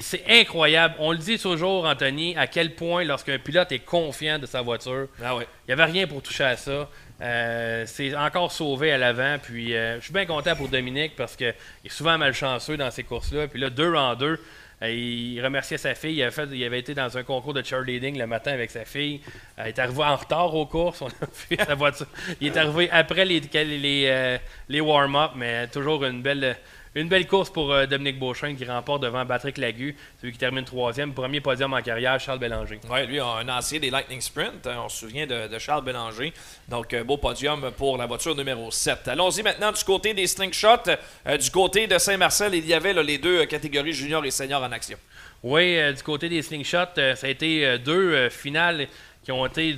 [0.00, 0.94] c'est incroyable.
[0.98, 5.08] On le dit toujours, Anthony, à quel point lorsqu'un pilote est confiant de sa voiture,
[5.22, 6.88] ah il n'y avait rien pour toucher à ça.
[7.22, 9.36] Euh, c'est encore sauvé à l'avant.
[9.42, 13.04] Puis euh, je suis bien content pour Dominique parce qu'il est souvent malchanceux dans ces
[13.04, 13.48] courses-là.
[13.48, 14.38] Puis là, deux en deux,
[14.82, 16.16] euh, il remerciait sa fille.
[16.16, 18.84] Il avait, fait, il avait, été dans un concours de cheerleading le matin avec sa
[18.84, 19.22] fille.
[19.58, 21.00] il est arrivé en retard aux courses.
[21.00, 21.10] On a
[21.50, 22.06] vu sa voiture.
[22.40, 24.38] Il est arrivé après les, les,
[24.68, 26.56] les warm-up, mais toujours une belle
[26.94, 30.64] une belle course pour euh, Dominique Beauchamp qui remporte devant Patrick Lagu, celui qui termine
[30.64, 31.14] troisième.
[31.14, 32.80] Premier podium en carrière, Charles Bélanger.
[32.90, 34.66] Oui, lui, un ancien des Lightning Sprint.
[34.66, 36.32] On se souvient de, Charles Bélanger.
[36.68, 39.06] Donc, euh, beau podium pour la voiture numéro 7.
[39.06, 40.90] Allons-y maintenant du côté des slingshots.
[41.26, 44.72] Euh, du côté de Saint-Marcel, il y avait les deux catégories junior et senior en
[44.72, 44.98] action.
[45.44, 48.88] Oui, du côté des slingshots, ça a été deux finales
[49.24, 49.76] qui ont été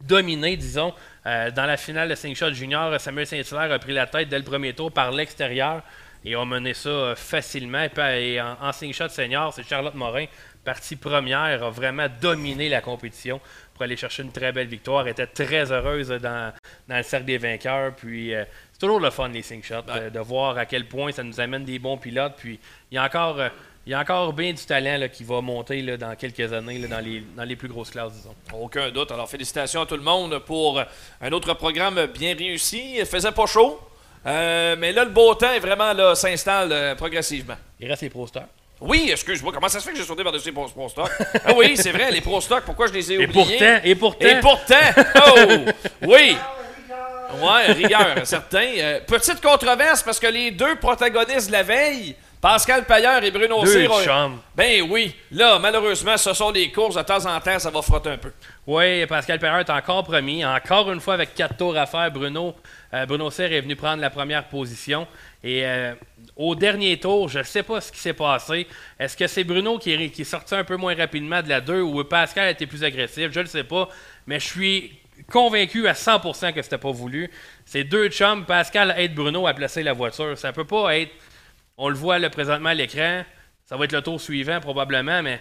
[0.00, 0.94] dominées, disons.
[1.24, 4.74] dans la finale de slingshot junior, Samuel Saint-Hilaire a pris la tête dès le premier
[4.74, 5.82] tour par l'extérieur
[6.24, 7.86] et ont mené ça euh, facilement.
[7.98, 10.26] Et en, en shot senior, c'est Charlotte Morin,
[10.64, 13.40] partie première, a vraiment dominé la compétition
[13.72, 15.06] pour aller chercher une très belle victoire.
[15.06, 16.52] Elle était très heureuse dans,
[16.88, 17.94] le cercle des vainqueurs.
[17.94, 21.22] Puis euh, c'est toujours le fun, les sing shots, de, voir à quel point ça
[21.22, 22.34] nous amène des bons pilotes.
[22.36, 22.58] Puis
[22.90, 23.40] il y a encore.
[23.40, 23.48] Euh,
[23.86, 27.24] il y a encore bien du talent qui va monter dans quelques années dans, les,
[27.34, 28.34] dans les plus grosses classes, disons.
[28.52, 29.10] Aucun doute.
[29.12, 30.78] Alors, félicitations à tout le monde pour
[31.22, 32.96] un autre programme bien réussi.
[32.98, 33.80] Il faisait pas chaud,
[34.26, 37.56] euh, mais là, le beau temps vraiment là, s'installe euh, progressivement.
[37.80, 38.26] Il reste les Pro.
[38.80, 41.10] Oui, excuse-moi, comment ça se fait que j'ai sauté par-dessus les Pro, Stock?
[41.44, 43.80] ah oui, c'est vrai, les Pro pourquoi je les ai oubliés?
[43.84, 44.76] Et pourtant, et pourtant.
[44.76, 46.36] Et pourtant, oh, oui.
[47.40, 48.72] Ouais, rigueur, certain.
[48.78, 53.66] Euh, petite controverse parce que les deux protagonistes de la veille, Pascal Payeur et Bruno
[53.66, 53.90] Cyr.
[54.54, 55.14] Ben oui.
[55.32, 56.94] Là, malheureusement, ce sont des courses.
[56.94, 58.32] De temps en temps, ça va frotter un peu.
[58.66, 60.44] Oui, Pascal Payeur est encore promis.
[60.44, 62.54] Encore une fois, avec quatre tours à faire, Bruno,
[62.94, 65.06] euh, Bruno Cyr est venu prendre la première position.
[65.44, 65.94] Et euh,
[66.36, 68.66] au dernier tour, je ne sais pas ce qui s'est passé.
[68.98, 72.02] Est-ce que c'est Bruno qui est, sorti un peu moins rapidement de la 2 ou
[72.04, 73.30] Pascal a été plus agressif?
[73.30, 73.88] Je ne le sais pas.
[74.26, 74.98] Mais je suis
[75.30, 77.30] convaincu à 100% que c'était pas voulu.
[77.64, 80.36] C'est deux chums, Pascal aide Bruno à placer la voiture.
[80.38, 81.12] Ça peut pas être
[81.78, 83.22] on le voit là, présentement à l'écran.
[83.64, 85.40] Ça va être le tour suivant probablement, mais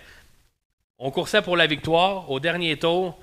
[0.99, 2.29] on coursait pour la victoire.
[2.29, 3.19] Au dernier tour,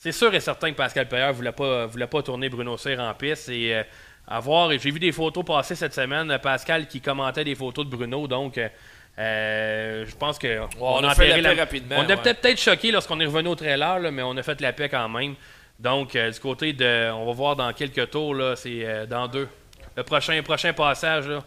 [0.00, 2.98] c'est sûr et certain que Pascal Payeur ne voulait pas, voulait pas tourner Bruno Cyr
[2.98, 3.50] en piste.
[3.50, 3.82] Et euh,
[4.26, 7.94] à voir, j'ai vu des photos passer cette semaine, Pascal qui commentait des photos de
[7.94, 11.96] Bruno, donc euh, je pense qu'on on, a, fait la paix rapidement.
[11.98, 14.88] On était peut-être choqué lorsqu'on est revenu au trailer, mais on a fait la paix
[14.88, 15.34] quand même.
[15.78, 17.10] Donc, euh, du côté de.
[17.10, 19.48] On va voir dans quelques tours, c'est dans deux.
[19.96, 21.42] Le prochain, prochain passage, là,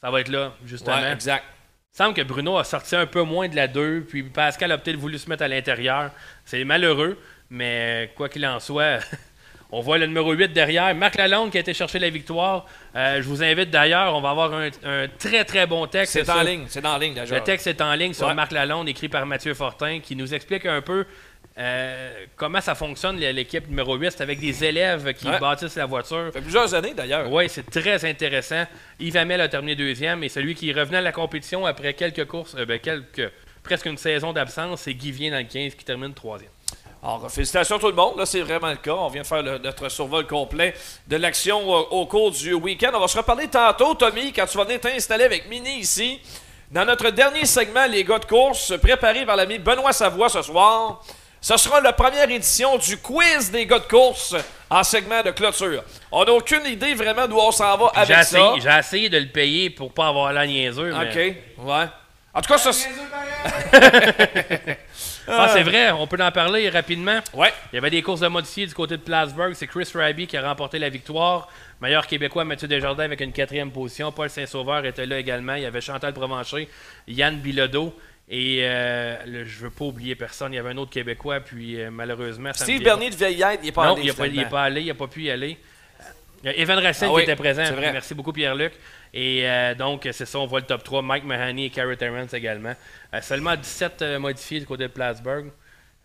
[0.00, 0.96] ça va être là, justement.
[0.96, 1.44] Ouais, exact.
[1.94, 4.78] Il semble que Bruno a sorti un peu moins de la 2, puis Pascal a
[4.78, 6.10] peut-être voulu se mettre à l'intérieur.
[6.44, 7.16] C'est malheureux,
[7.50, 8.98] mais quoi qu'il en soit,
[9.70, 10.92] on voit le numéro 8 derrière.
[10.96, 12.66] Marc Lalonde qui a été chercher la victoire.
[12.96, 14.70] Euh, je vous invite d'ailleurs, on va avoir un,
[15.20, 16.14] très très bon texte.
[16.14, 19.08] C'est en ligne, c'est en ligne Le texte est en ligne sur Marc Lalonde, écrit
[19.08, 21.06] par Mathieu Fortin, qui nous explique un peu
[21.56, 24.10] euh, comment ça fonctionne l'équipe numéro 8.
[24.16, 25.38] C'est avec des élèves qui Ouais.
[25.38, 26.26] bâtissent la voiture.
[26.26, 27.30] Ça fait plusieurs années d'ailleurs.
[27.30, 28.64] Oui, c'est très intéressant.
[28.98, 32.56] Yves Hamel a terminé deuxième et celui qui revenait à la compétition après quelques courses,
[32.58, 33.30] euh, ben, quelques,
[33.62, 36.50] presque une saison d'absence, c'est Guy Vien dans le 15 qui termine troisième.
[37.02, 38.16] Alors, félicitations à tout le monde.
[38.18, 38.94] Là, c'est vraiment le cas.
[38.94, 40.72] On vient de faire le- notre survol complet
[41.06, 42.90] de l'action euh, au cours du week-end.
[42.94, 46.18] On va se reparler tantôt, Tommy, quand tu vas venir t'installer avec Mini ici.
[46.70, 51.04] Dans notre dernier segment, les gars de course, préparé par l'ami Benoît Savoie ce soir,
[51.44, 54.34] ce sera la première édition du quiz des gars de course
[54.70, 55.84] en segment de clôture.
[56.10, 58.38] On n'a aucune idée vraiment d'où on s'en va J'ai avec ça.
[58.38, 60.90] essayé, j'ai essayé de le payer pour pas avoir la niaiseux.
[60.94, 61.84] mais- OK, ouais.
[62.32, 62.72] En tout cas, ça...
[62.72, 62.88] c'est-
[65.26, 67.18] Ah, c'est vrai, on peut en parler rapidement.
[67.32, 67.52] Ouais.
[67.72, 69.52] Il y avait des courses de modifiés du côté de Plattsburgh.
[69.54, 71.48] C'est Chris Raby qui a remporté la victoire.
[71.80, 74.12] Meilleur Québécois, Mathieu Desjardins avec une quatrième position.
[74.12, 75.54] Paul Saint-Sauveur était là également.
[75.54, 76.68] Il y avait Chantal Provencher,
[77.08, 77.94] Yann Bilodeau.
[78.28, 80.52] Et euh, le- je veux pas oublier personne.
[80.52, 82.50] Il y avait un autre Québécois, puis euh, malheureusement.
[82.54, 83.88] Steve Bernier de Veillette, il n'est pas pas.
[83.88, 84.02] Non, allé,
[84.32, 85.58] il n'est pas, allé, il n'a pas pu y aller.
[86.42, 87.64] Y a Evan Racine Ah qui oui, était présent.
[87.66, 87.92] c'est vrai.
[87.92, 88.72] Merci beaucoup, Pierre-Luc.
[89.14, 91.00] Et euh, donc, c'est ça, on voit le top 3.
[91.02, 92.74] Mike Mahoney et Carrot Terrence également.
[93.14, 95.50] Euh, seulement 17 euh, modifiés du côté de Plattsburgh.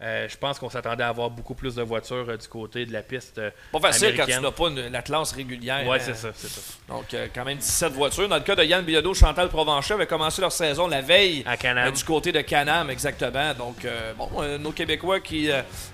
[0.02, 2.94] Euh, je pense qu'on s'attendait à avoir beaucoup plus de voitures euh, du côté de
[2.94, 5.84] la piste euh, Pas facile quand tu n'as pas une- la classe régulière.
[5.92, 5.98] Hein.
[6.00, 6.62] c'est ça, c'est ça.
[6.88, 8.30] Donc, quand même 17 voitures.
[8.30, 11.58] Dans le cas de Yann Bilodeau, Chantal Provencher avait commencé leur saison la veille À
[11.58, 11.92] Can-Am.
[11.92, 13.54] du côté de Canam, exactement.
[13.54, 13.86] Donc,
[14.18, 14.30] bon,
[14.60, 15.50] nos Québécois qui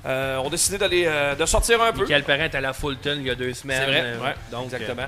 [0.05, 2.05] ont décidé d'aller de sortir un peu.
[2.07, 3.81] Michael est à la Fulton il y a deux semaines.
[3.85, 5.07] C'est vrai, ouais, donc, exactement.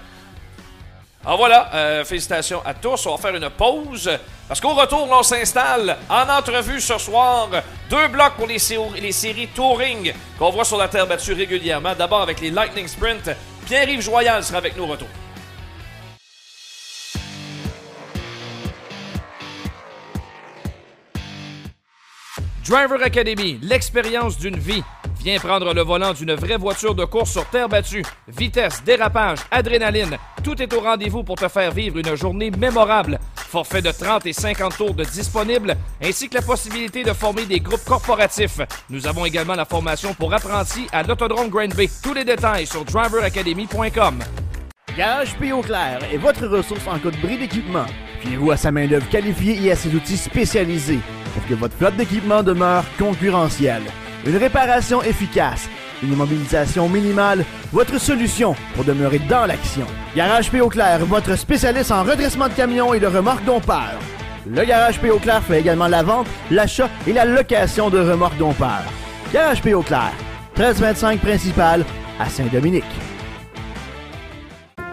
[1.26, 3.06] Alors voilà, euh, félicitations à tous.
[3.06, 4.10] On va faire une pause
[4.48, 7.50] parce qu'au retour, on s'installe en entrevue ce soir.
[7.90, 11.94] Deux blocs pour les, sé- les séries Touring qu'on voit sur la terre battue régulièrement.
[11.96, 13.30] D'abord avec les Lightning Sprint.
[13.66, 15.10] Pierre-Yves Joyal sera avec nous au retour.
[22.66, 24.84] Driver Academy, l'expérience d'une vie.
[25.28, 28.02] Viens prendre le volant d'une vraie voiture de course sur terre battue.
[28.30, 33.20] Vitesse, dérapage, adrénaline, tout est au rendez-vous pour te faire vivre une journée mémorable.
[33.36, 35.04] Forfait de 30 et 50 tours de
[36.02, 38.62] ainsi que la possibilité de former des groupes corporatifs.
[38.90, 41.90] Nous avons également la formation pour apprentis à l'Autodrome Grand Bay.
[42.02, 44.20] Tous les détails sur driveracademy.com.
[44.98, 45.52] Garage P.
[45.62, 47.86] Clair est votre ressource en cas de bris d'équipement.
[48.22, 51.00] Fiez-vous à sa main-d'œuvre qualifiée et à ses outils spécialisés
[51.34, 53.84] pour que votre flotte d'équipement demeure concurrentielle.
[54.28, 55.70] Une réparation efficace,
[56.04, 59.86] une immobilisation minimale, votre solution pour demeurer dans l'action.
[60.18, 60.60] Garage P.
[60.70, 63.98] Clair, votre spécialiste en redressement de camions et de remorques dompeurs.
[64.46, 65.10] Le Garage P.
[65.22, 68.84] Clair fait également la vente, l'achat et la location de remorques dompeurs.
[69.32, 69.72] Garage P.
[69.86, 70.12] Clair,
[70.58, 71.86] 1325 principal
[72.20, 72.84] à Saint-Dominique.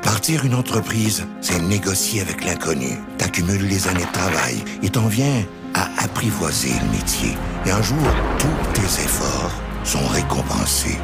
[0.00, 3.00] Partir une entreprise, c'est négocier avec l'inconnu.
[3.18, 5.42] T'accumules les années de travail et t'en viens
[5.74, 7.36] à apprivoiser le métier.
[7.66, 8.06] Et un jour,
[8.38, 9.52] tous tes efforts
[9.84, 10.98] sont récompensés.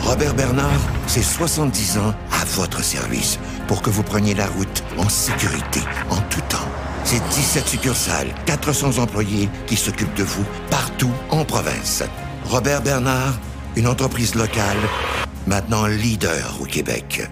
[0.00, 5.08] Robert Bernard, c'est 70 ans à votre service pour que vous preniez la route en
[5.08, 5.80] sécurité,
[6.10, 6.68] en tout temps.
[7.04, 12.02] C'est 17 succursales, 400 employés qui s'occupent de vous partout en province.
[12.46, 13.34] Robert Bernard,
[13.76, 14.78] une entreprise locale,
[15.46, 17.28] maintenant leader au Québec.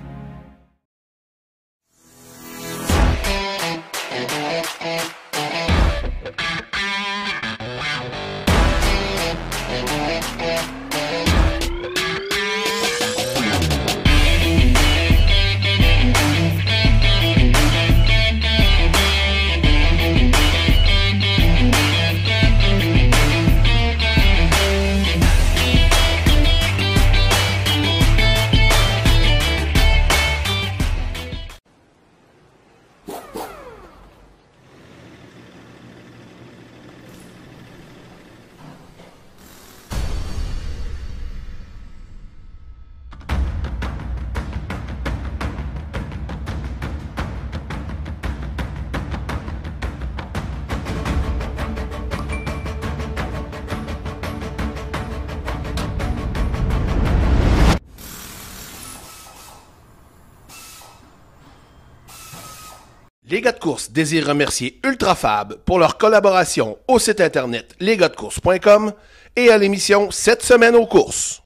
[63.94, 68.92] Désirent remercier Ultrafab pour leur collaboration au site internet lesgars-de-course.com
[69.36, 71.40] et à l'émission Cette semaine aux courses.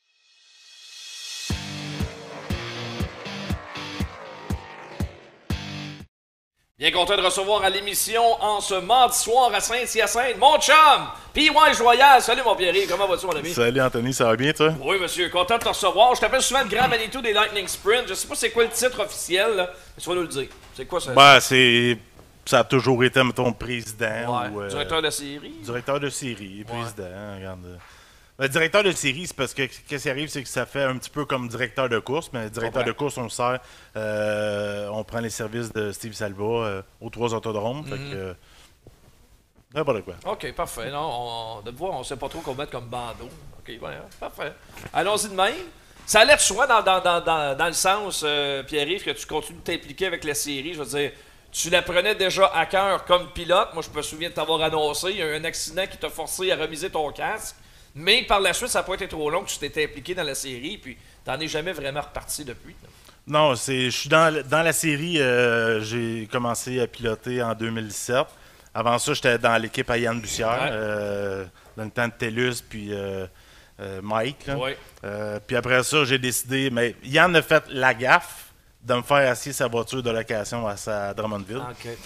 [6.79, 10.75] Bien content de recevoir à l'émission en ce mardi soir à Saint-Hyacinthe, mon chum,
[11.35, 11.75] P.Y.
[11.77, 12.23] Joyal.
[12.23, 13.53] Salut mon Pierre, comment vas-tu mon ami?
[13.53, 14.73] Salut Anthony, ça va bien toi?
[14.81, 16.15] Oui monsieur, content de te recevoir.
[16.15, 18.05] Je t'appelle souvent le grand Manitou des Lightning Sprint.
[18.09, 20.47] Je sais pas c'est quoi le titre officiel, là, mais tu vas nous le dire.
[20.77, 21.11] C'est quoi ça?
[21.11, 21.99] Ben, c'est.
[22.49, 24.61] Ça a toujours été, mettons, président Ouais, ou.
[24.63, 25.51] euh, Directeur de série.
[25.63, 27.35] directeur de série, président.
[27.37, 27.79] Regarde.
[28.39, 30.97] Le directeur de série, c'est parce que qu'est-ce qui arrive, c'est que ça fait un
[30.97, 33.59] petit peu comme directeur de course, mais directeur de course, on le sert,
[33.97, 37.85] euh, on prend les services de Steve Salva euh, aux trois autodromes.
[37.85, 38.13] Fait Mhm.
[38.13, 38.35] que,
[39.75, 40.15] n'importe quoi.
[40.33, 40.91] OK, parfait.
[40.91, 43.29] Non, on, de voir, on sait pas trop quoi mettre comme bandeau.
[43.59, 44.53] OK, ouais, parfait.
[44.95, 45.55] Allons-y de même.
[46.07, 49.59] Ça allait de soi dans, dans, dans, dans, le sens, euh, Pierre-Yves, que tu continues
[49.59, 50.73] de t'impliquer avec la série.
[50.73, 51.13] Je veux dire,
[51.53, 53.71] tu la prenais déjà à cœur comme pilote.
[53.75, 55.11] Moi, je me souviens de t'avoir annoncé.
[55.11, 57.57] Il y a eu un accident qui t'a forcé à remiser ton casque.
[57.95, 60.23] Mais par la suite, ça n'a pas été trop long que tu t'étais impliqué dans
[60.23, 60.79] la série.
[60.79, 62.77] Puis, t'en es jamais vraiment reparti depuis.
[63.27, 68.27] Non, c'est, je suis dans, dans la série, euh, j'ai commencé à piloter en 2017.
[68.75, 70.69] Avant ça, j'étais dans l'équipe à Yann Bussière, Ouais.
[70.71, 71.45] euh,
[71.77, 73.27] dans le temps de TELUS, puis euh,
[74.03, 74.47] Mike.
[74.47, 74.57] là.
[74.57, 74.77] Ouais.
[75.47, 78.48] Puis après ça, j'ai décidé, mais Yann a fait la gaffe
[78.89, 81.61] de me faire assis sa voiture de location à, sa, Drummondville.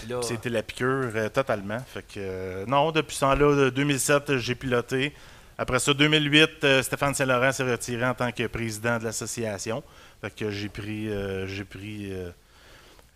[0.08, 1.78] Là, C'était la piqûre euh, totalement.
[1.86, 5.12] Fait que, euh, non, depuis ce temps-là, de 2007, j'ai piloté.
[5.58, 9.82] Après ça, 2008, euh, Stéphane Saint-Laurent s'est retiré en tant que président de l'association.
[10.20, 12.30] Fait que j'ai pris, euh, j'ai pris euh,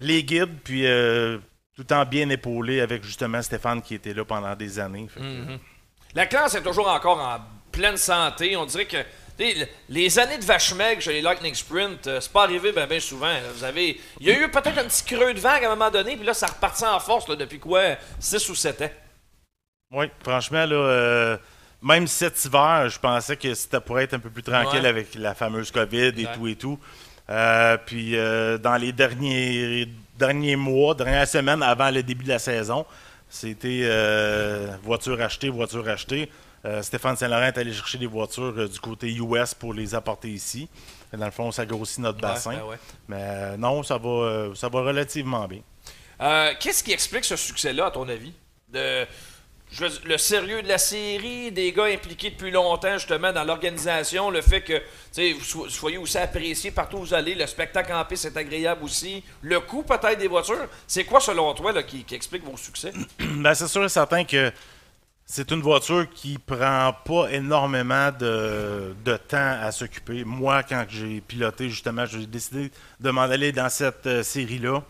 [0.01, 1.39] les guides, puis euh,
[1.77, 5.09] tout en bien épaulé avec justement Stéphane qui était là pendant des années.
[5.13, 5.59] Fait que, Mhm.
[6.15, 7.39] La classe est toujours encore en
[7.73, 8.57] pleine santé.
[8.57, 8.97] On dirait que
[9.89, 13.01] les années de vache maigre chez les Lightning Sprint, euh, c'est pas arrivé bien ben
[13.01, 13.27] souvent.
[13.27, 13.41] là.
[13.55, 15.91] Vous avez, il y a eu peut-être un petit creux de vague à un moment
[15.91, 17.83] donné, puis là, ça repartit en force là, depuis quoi
[18.19, 18.91] 6 ou 7 ans.
[19.93, 21.37] Oui, franchement, là, euh,
[21.83, 24.89] même cet hiver, je pensais que c'était pour être un peu plus tranquille Ouais.
[24.89, 26.35] avec la fameuse COVID et Ouais.
[26.35, 26.79] tout et tout.
[27.29, 32.39] Euh, puis euh, dans les derniers, derniers mois, dernières semaines avant le début de la
[32.39, 32.87] saison,
[33.29, 33.89] c'était
[34.83, 36.31] voiture achetée, voiture achetée.
[36.67, 40.29] Euh, Stéphane Saint-Laurent est allé chercher des voitures euh, du côté US pour les apporter
[40.29, 40.69] ici.
[41.13, 42.57] Dans le fond, ça grossit notre bassin.
[42.57, 42.77] Ouais, ouais.
[43.09, 45.61] Mais euh, non, ça va, ça va relativement bien.
[46.59, 48.33] Qu'est-ce qui explique ce succès-là, à ton avis?
[48.69, 49.07] De,
[49.71, 54.41] je Le sérieux de la série, des gars impliqués depuis longtemps, justement, dans l'organisation, le
[54.41, 57.93] fait que tu sais, vous so- soyez aussi apprécié partout où vous allez, le spectacle
[57.93, 60.69] en piste est agréable aussi, le coût peut-être des voitures.
[60.87, 62.93] C'est quoi, selon toi, là, qui, qui explique vos succès?
[63.19, 64.53] Ben, c'est sûr et certain que
[65.29, 70.23] c'est une voiture qui prend pas énormément de, de temps à s'occuper.
[70.25, 72.71] Moi, quand j'ai piloté, justement, j'ai décidé
[73.01, 74.85] de m'en aller dans cette euh, série-là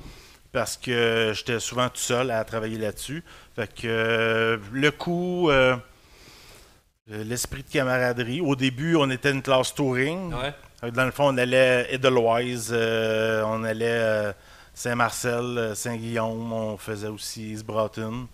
[0.52, 3.24] parce que j'étais souvent tout seul à travailler là-dessus.
[3.54, 5.74] Fait que euh, le coût, euh,
[7.08, 8.42] l'esprit de camaraderie.
[8.42, 10.34] Au début, on était une classe touring.
[10.34, 10.90] Ouais.
[10.92, 14.34] Dans le fond, on allait Edelweiss, euh, on allait
[14.74, 18.28] Saint-Marcel, Saint-Guillaume, on faisait aussi East Broughton.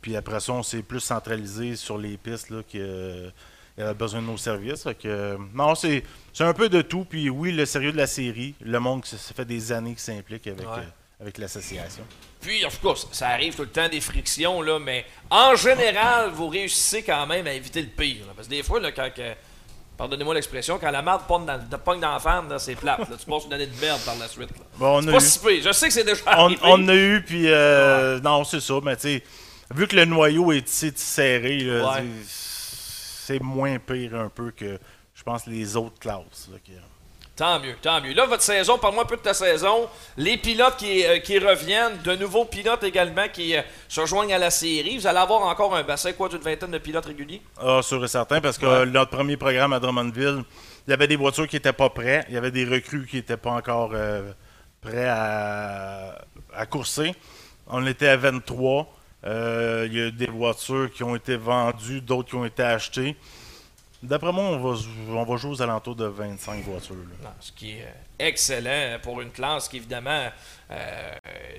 [0.00, 3.30] Puis après ça, on s'est plus centralisé sur les pistes là, que, euh,
[3.78, 4.84] y avait besoin de nos services.
[4.84, 7.04] Que, euh, non, c'est c'est un peu de tout.
[7.04, 10.46] Puis oui, le sérieux de la série, le monde, ça, fait des années qu'il s'implique
[10.46, 10.78] avec, Ouais.
[10.78, 12.04] euh, avec l'association.
[12.40, 16.30] Puis, en tout cas, ça- arrive tout le temps des frictions, là, mais en général,
[16.30, 18.26] vous réussissez quand même à éviter le pire.
[18.26, 18.32] là.
[18.36, 19.08] parce que des fois, là, quand.
[19.96, 22.98] Pardonnez-moi l'expression, quand la marde pogne dans, pogne dans la là, c'est plate.
[23.08, 23.16] là.
[23.16, 24.48] tu passes une année de merde par la suite.
[24.76, 25.62] Bon, on C'est a pas eu- si pire.
[25.64, 26.60] Je sais que c'est déjà on, arrivé.
[26.64, 29.22] on a eu, puis euh, non, c'est ça, mais tu sais,
[29.74, 32.04] vu que le noyau est serré, là, Ouais.
[32.26, 34.78] c'est- moins pire un peu que,
[35.14, 36.48] je pense, les autres classes.
[36.52, 36.58] là,
[37.36, 38.12] Tant mieux, tant mieux.
[38.14, 39.88] Là, votre saison, parle-moi un peu de ta saison.
[40.16, 44.38] Les pilotes qui, euh, qui reviennent, de nouveaux pilotes également qui euh, se rejoignent à
[44.38, 44.96] la série.
[44.98, 47.42] Vous allez avoir encore un bassin, quoi, d'une vingtaine de pilotes réguliers?
[47.60, 48.72] Ah, sûr et certain, parce que Ouais.
[48.72, 50.44] euh, notre premier programme à Drummondville,
[50.86, 53.16] il y avait des voitures qui n'étaient pas prêtes, il y avait des recrues qui
[53.16, 54.30] n'étaient pas encore euh,
[54.80, 56.16] prêts à,
[56.54, 57.16] à courser.
[57.66, 58.86] On était à 23.
[59.26, 63.16] Euh, il y a des voitures qui ont été vendues, d'autres qui ont été achetées.
[64.04, 64.78] D'après moi, on va,
[65.08, 66.94] on va jouer aux alentours de 25 voitures.
[66.94, 67.28] là.
[67.30, 70.28] Non, ce qui est euh, excellent pour une classe qui, évidemment,
[70.70, 71.12] euh,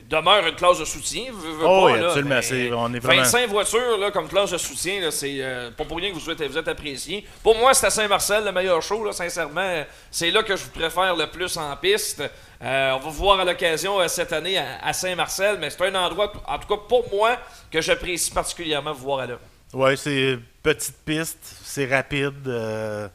[0.08, 1.24] demeure une classe de soutien.
[1.34, 4.52] veux, veux Oh pas, oui, là, absolument, on est vraiment- 25 voitures là, comme classe
[4.52, 7.26] de soutien, c'est euh, pas pour rien que vous êtes, vous êtes apprécié.
[7.42, 9.84] Pour moi, c'est à Saint-Marcel le meilleur show, là, sincèrement.
[10.12, 12.22] C'est là que je vous préfère le plus en piste.
[12.62, 15.82] Euh, on va vous voir à l'occasion euh, cette année à, à Saint-Marcel, mais c'est
[15.84, 17.38] un endroit, en tout cas pour moi,
[17.72, 19.38] que j'apprécie particulièrement vous voir là.
[19.74, 22.48] Ouais, c'est petite piste, c'est rapide.
[22.48, 23.08] euh,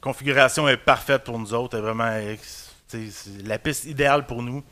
[0.00, 1.76] configuration est parfaite pour nous autres.
[1.76, 2.16] est vraiment
[3.44, 4.62] la piste idéale pour nous,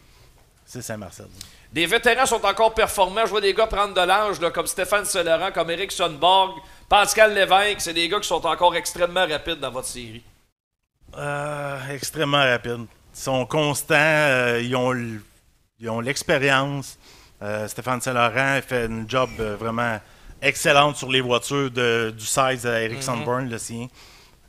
[0.65, 1.27] c'est Saint-Marcel.
[1.73, 3.25] Des vétérans sont encore performants.
[3.25, 7.81] Je vois des gars prendre de l'âge, comme Stéphane Soleran, comme Eric Sonborg, Pascal Lévesque.
[7.81, 10.23] C'est des gars qui sont encore extrêmement rapides dans votre série.
[11.19, 12.87] Euh, extrêmement rapide.
[13.13, 14.77] Ils sont constants, euh, ils
[15.91, 16.97] ont l'expérience.
[17.43, 19.99] Euh, Stéphane Saint-Laurent fait une job vraiment
[20.45, 23.89] excellente sur les voitures de- du 16 à Eric Sandburn, le sien.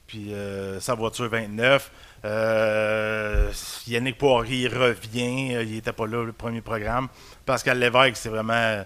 [0.08, 1.92] Puis euh, sa voiture 29.
[2.24, 3.52] Euh,
[3.88, 5.56] Yannick Poirier revient.
[5.56, 7.08] euh, Il n'était pas là le premier programme.
[7.46, 8.84] Pascal Lévesque, c'est vraiment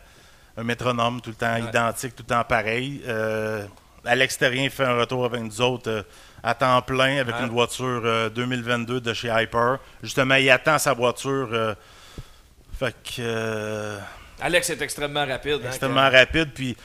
[0.58, 1.62] un métronome, tout le temps Ouais.
[1.70, 3.02] identique, tout le temps pareil.
[3.08, 3.66] Euh,
[4.06, 6.04] Alex Terrien fait un retour avec nous autres euh,
[6.42, 7.42] à temps plein avec Ouais.
[7.44, 9.80] une voiture euh, 2022 de chez Hyper.
[10.02, 11.50] Justement, il attend sa voiture.
[11.52, 11.76] euh,
[12.78, 13.20] fait que.
[13.20, 14.00] euh,
[14.42, 15.60] Alex est extrêmement rapide.
[15.64, 16.52] hein, extrêmement rapide.
[16.56, 16.78] Puis,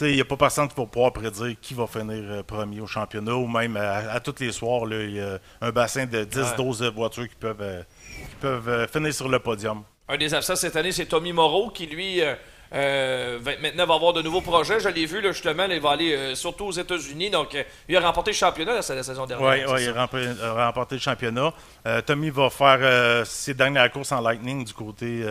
[0.00, 2.86] il n'y a pas personne qui va pouvoir prédire qui va finir euh, premier au
[2.86, 4.86] championnat ou même à, à tous les soirs.
[4.86, 7.82] là, Il y a un bassin de 10-12 voitures qui peuvent, euh,
[8.30, 9.82] qui peuvent euh, finir sur le podium.
[10.08, 12.34] Un des absents cette année, c'est Tommy Moreau qui, lui, euh,
[12.74, 14.80] euh, maintenant va avoir de nouveaux projets.
[14.80, 17.30] Je l'ai vu, là, justement, là, il va aller euh, surtout aux États-Unis.
[17.30, 19.66] Donc, euh, il a remporté le championnat la, la saison dernière.
[19.66, 21.52] Oui, ouais, il a remporté, le championnat.
[21.86, 25.24] Euh, Tommy va faire euh, ses dernières courses en Lightning du côté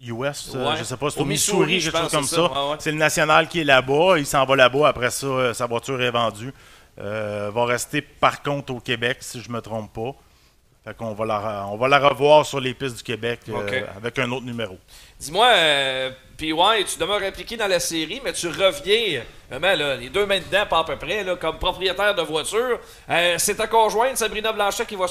[0.00, 0.52] US.
[0.54, 2.36] euh, je sais pas, c'est Au au Missouri, quelque chose comme ça.
[2.36, 2.42] ça.
[2.42, 2.76] Ouais, ouais.
[2.78, 4.18] C'est le national qui est là-bas.
[4.18, 4.88] Il s'en va là-bas.
[4.88, 6.52] Après ça, euh, sa voiture est vendue.
[7.00, 10.14] Euh, va rester par contre au Québec, si je me trompe pas.
[10.84, 13.52] Fait qu'on va la, on va la revoir sur les pistes du Québec euh,
[13.96, 14.76] avec un autre numéro.
[15.18, 16.52] Dis-moi, euh, PY,
[16.86, 20.66] tu demeures impliqué dans la série, mais tu reviens, vraiment, là, les deux mains dedans,
[20.68, 22.78] pas à peu près, là, comme propriétaire de voiture.
[23.08, 25.06] Euh, c'est ta conjointe, Sabrina Blanchet, qui va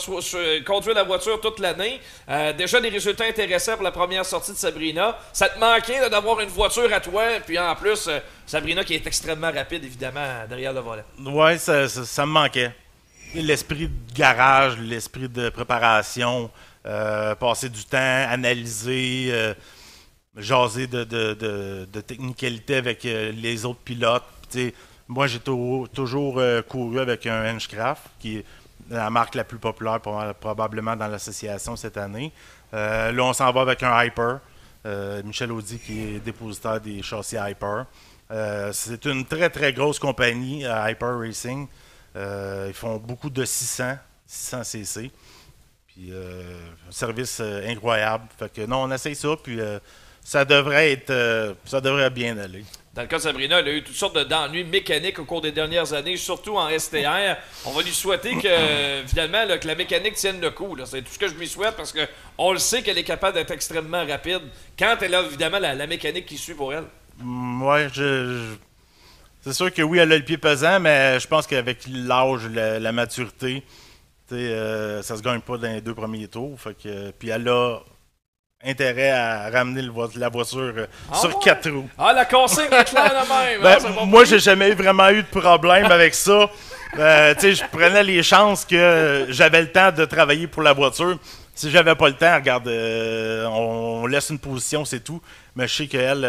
[0.63, 1.99] conduire la voiture toute l'année.
[2.29, 5.17] Euh, déjà des résultats intéressants pour la première sortie de Sabrina.
[5.31, 9.07] Ça te manquait d'avoir une voiture à toi, puis en plus, euh, Sabrina qui est
[9.07, 11.03] extrêmement rapide, évidemment, derrière le volant.
[11.25, 12.71] Ouais, ça, ça- ça me manquait.
[13.35, 16.51] L'esprit de garage, l'esprit de préparation,
[16.85, 19.53] euh, passer du temps, analyser, euh,
[20.37, 24.23] jaser de, technicalité avec euh, les autres pilotes.
[25.07, 28.45] Moi, j'ai tou- toujours couru avec un Henchcraft, qui est
[28.91, 32.31] la marque la plus populaire proba- probablement dans l'association cette année.
[32.71, 34.39] Là, on s'en va avec un Hyper.
[35.23, 37.85] Michel Audi, qui est dépositaire des châssis Hyper.
[38.73, 41.67] C'est une très très grosse compagnie, Hyper Racing.
[42.15, 43.97] Euh, ils font beaucoup de 600,
[44.27, 45.11] 600 cc.
[45.87, 46.59] Puis euh,
[46.89, 48.25] un service euh, incroyable.
[48.37, 49.59] Fait que non, on essaye ça, puis
[50.23, 52.63] ça devrait être, ça devrait bien aller.
[52.93, 55.41] Dans le cas de Sabrina, elle a eu toutes sortes de- d'ennuis mécaniques au cours
[55.41, 57.35] des dernières années, surtout en STR.
[57.65, 60.77] On va lui souhaiter que, finalement, là, que la mécanique tienne le coup.
[60.85, 62.07] C'est tout ce que je lui souhaite parce que
[62.37, 64.41] on le sait qu'elle est capable d'être extrêmement rapide
[64.77, 66.83] quand elle a évidemment la, la mécanique qui suit pour elle.
[67.17, 67.93] Mm, Ouais, je,
[68.51, 68.55] je-
[69.43, 72.79] c'est sûr que oui, elle a le pied pesant, mais je pense qu'avec l'âge, la,
[72.79, 73.63] la maturité,
[74.29, 76.59] tu sais, euh, ça se gagne pas dans les deux premiers tours.
[76.59, 77.79] Fait que, puis elle a
[78.65, 81.43] intérêt à ramener le vo- la voiture euh, Ah sur ouais?
[81.43, 81.89] quatre roues.
[81.97, 83.61] Ah, la consigne est claire même.
[83.61, 86.49] Ben, hein, ça moi, j'ai jamais vraiment eu de problème avec ça.
[86.97, 91.17] Euh, je prenais les chances que j'avais le temps de travailler pour la voiture.
[91.55, 95.21] Si j'avais pas le temps, regarde, euh, on laisse une position, c'est tout.
[95.55, 96.23] Mais je sais qu'elle,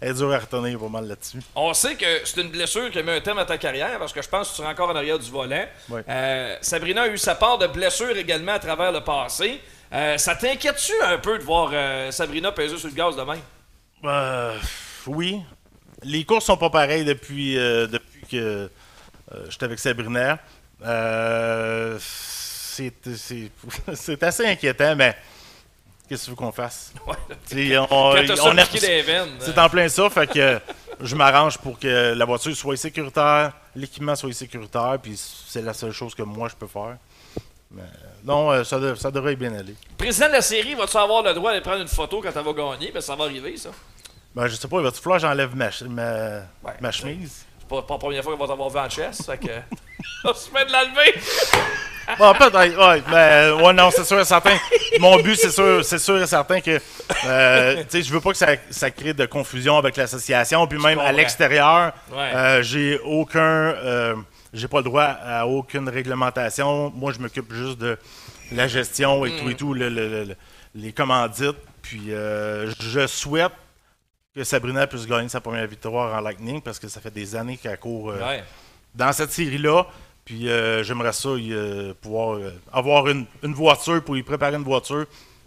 [0.00, 1.38] elle est dure à retenir pas mal là-dessus.
[1.54, 4.12] On sait que c'est une blessure qui a mis un thème à ta carrière parce
[4.12, 5.64] que je pense que tu seras encore en arrière du volant.
[5.90, 9.60] Euh, Sabrina a eu sa part de blessures également à travers le passé.
[9.92, 13.38] Euh, ça t'inquiète-tu un peu de voir euh, Sabrina peser sur le gaz demain?
[14.04, 14.58] Euh,
[15.06, 15.40] oui.
[16.02, 18.68] Les courses sont pas pareilles depuis, depuis que
[19.48, 20.38] j'étais avec Sabrina.
[21.98, 22.92] C'est
[24.22, 25.16] assez inquiétant, mais
[26.08, 26.92] qu'est-ce que tu veux qu'on fasse?
[27.06, 27.14] Ouais.
[27.48, 28.12] Tu on, on
[29.02, 29.28] veines.
[29.40, 30.60] C'est en plein ça, fait que
[31.00, 35.92] je m'arrange pour que la voiture soit sécuritaire, l'équipement soit sécuritaire, puis c'est la seule
[35.92, 36.96] chose que moi je peux faire.
[37.70, 37.82] Mais
[38.24, 39.74] non, euh, ça, de- ça devrait bien aller.
[39.98, 42.52] Président de la série, vas-tu avoir le droit de prendre une photo quand elle va
[42.52, 42.90] gagner?
[42.92, 43.70] Ben, ça va arriver, ça.
[44.34, 46.02] Ben, je sais pas, il va-tu falloir que j'enlève ma, ch- ma,
[46.62, 46.74] Ouais.
[46.80, 47.45] ma chemise?
[47.68, 49.50] Pas, pas la première fois qu'on va t'avoir vu en chest, fait que...
[50.24, 51.14] on se met de l'enlever!
[52.20, 54.56] Bon, peut-être, ouais, mais ouais, non, c'est sûr et certain.
[55.00, 56.80] Mon but, c'est sûr, c'est sûr et certain que,
[57.26, 60.78] euh, tu sais, je veux pas que ça, ça crée de confusion avec l'association, puis
[60.80, 62.32] même à l'extérieur, Ouais.
[62.32, 64.14] euh, j'ai aucun, euh,
[64.52, 66.92] j'ai pas le droit à aucune réglementation.
[66.94, 67.98] Moi, je m'occupe juste de
[68.52, 69.38] la gestion et Mm.
[69.40, 70.36] tout et tout, le- le- le-
[70.76, 71.56] les commandites.
[71.82, 73.50] Puis, euh, je souhaite
[74.36, 77.56] que Sabrina puisse gagner sa première victoire en Lightning parce que ça fait des années
[77.56, 78.10] qu'elle court.
[78.10, 78.44] euh, Ouais.
[78.94, 79.86] dans cette série-là.
[80.26, 82.38] Puis euh, j'aimerais ça y, euh, pouvoir
[82.72, 85.06] avoir une, une voiture pour y préparer une voiture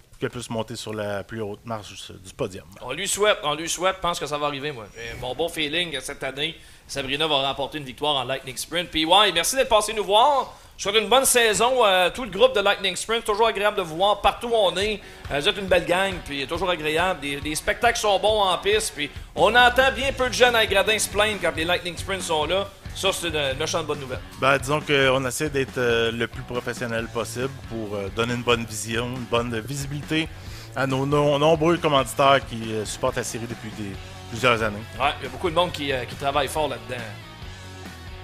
[0.09, 2.65] pour qu'elle puisse monter sur la plus haute marche du, podium.
[2.81, 4.85] On lui souhaite, on lui souhaite, je pense que ça va arriver, moi.
[5.21, 6.55] Mon bon feeling cette année,
[6.87, 8.89] Sabrina va remporter une victoire en Lightning Sprint.
[8.89, 10.57] Puis ouais, merci d'être passé nous voir.
[10.79, 13.25] Je souhaite une bonne saison à tout le groupe de Lightning Sprint.
[13.25, 15.01] Toujours agréable de vous voir partout où on est.
[15.29, 17.19] Euh, Vous êtes une belle gang, puis toujours agréable.
[17.19, 20.65] Des, des spectacles sont bons en piste, puis on entend bien peu de jeunes à
[20.65, 22.65] gradins se plaindre quand les Lightning Sprint sont là.
[22.95, 24.21] Ça, c'est une méchante bonne nouvelle.
[24.39, 28.63] Ben, disons qu'on essaie d'être euh, le plus professionnel possible pour euh, donner une bonne
[28.63, 30.29] vision, une bonne visibilité
[30.77, 33.91] à nos, nos nombreux commanditaires qui euh, supportent la série depuis des,
[34.29, 34.77] plusieurs années.
[34.97, 37.03] Ouais, il y a beaucoup de monde qui, euh, qui travaille fort là-dedans.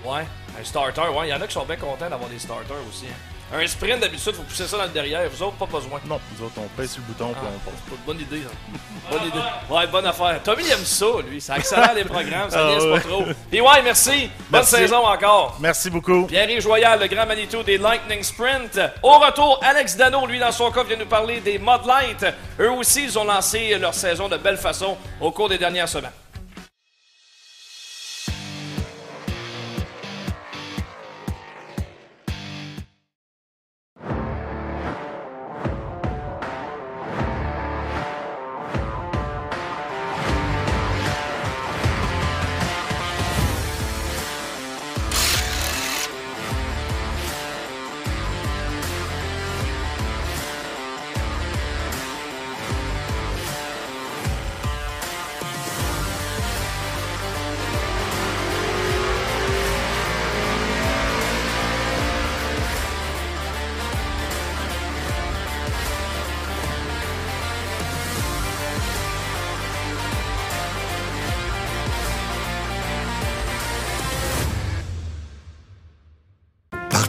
[0.06, 0.24] Ouais,
[0.60, 3.06] un starter, ouais, il y en a qui sont bien contents d'avoir des starters aussi.
[3.08, 3.16] hein.
[3.54, 5.30] Un sprint, d'habitude, faut pousser ça dans le derrière.
[5.30, 6.00] Vous autres, pas besoin.
[6.08, 8.42] Non, nous autres, on pèse sur le bouton Ah, puis on pas une bonne idée,
[8.44, 8.50] ça.
[9.12, 9.40] Bonne idée.
[9.70, 10.42] Ouais, bonne affaire.
[10.44, 11.40] Tommy, il aime ça, lui.
[11.40, 12.94] Ça accélère les programmes, ça Ah, niaise ouais.
[13.00, 13.24] pas trop.
[13.52, 14.32] Puis ouais, merci.
[14.50, 14.76] Bonne Merci.
[14.78, 15.58] saison encore.
[15.60, 16.26] Merci beaucoup.
[16.26, 18.80] Pierre-Yves Joyal, le grand Manitou des Lightning Sprint.
[19.04, 22.26] Au retour, Alex Dano, lui, dans son cas, vient nous parler des Mud Light.
[22.60, 26.10] Eux aussi, ils ont lancé leur saison de belle façon au cours des dernières semaines.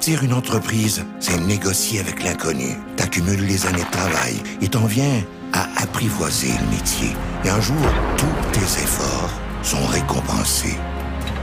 [0.09, 2.77] Une entreprise, c'est négocier avec l'inconnu.
[2.97, 5.21] T'accumules les années de travail et t'en viens
[5.53, 7.09] à apprivoiser le métier.
[7.45, 7.75] Et un jour,
[8.17, 9.33] tous tes efforts
[9.65, 10.77] sont récompensés.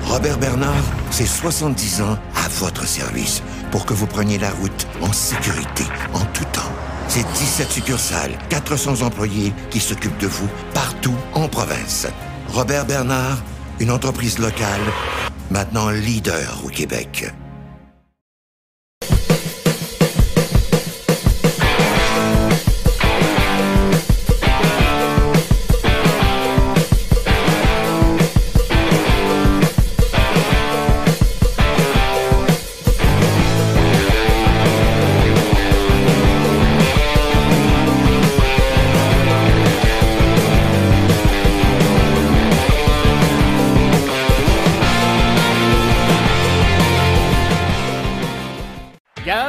[0.05, 5.11] Robert Bernard, c'est 70 ans à votre service pour que vous preniez la route en
[5.11, 5.83] sécurité,
[6.13, 6.71] en tout temps.
[7.09, 12.07] C'est 17 succursales, 400 employés qui s'occupent de vous partout en province.
[12.47, 13.43] Robert Bernard,
[13.81, 14.81] une entreprise locale,
[15.51, 17.33] maintenant leader au Québec.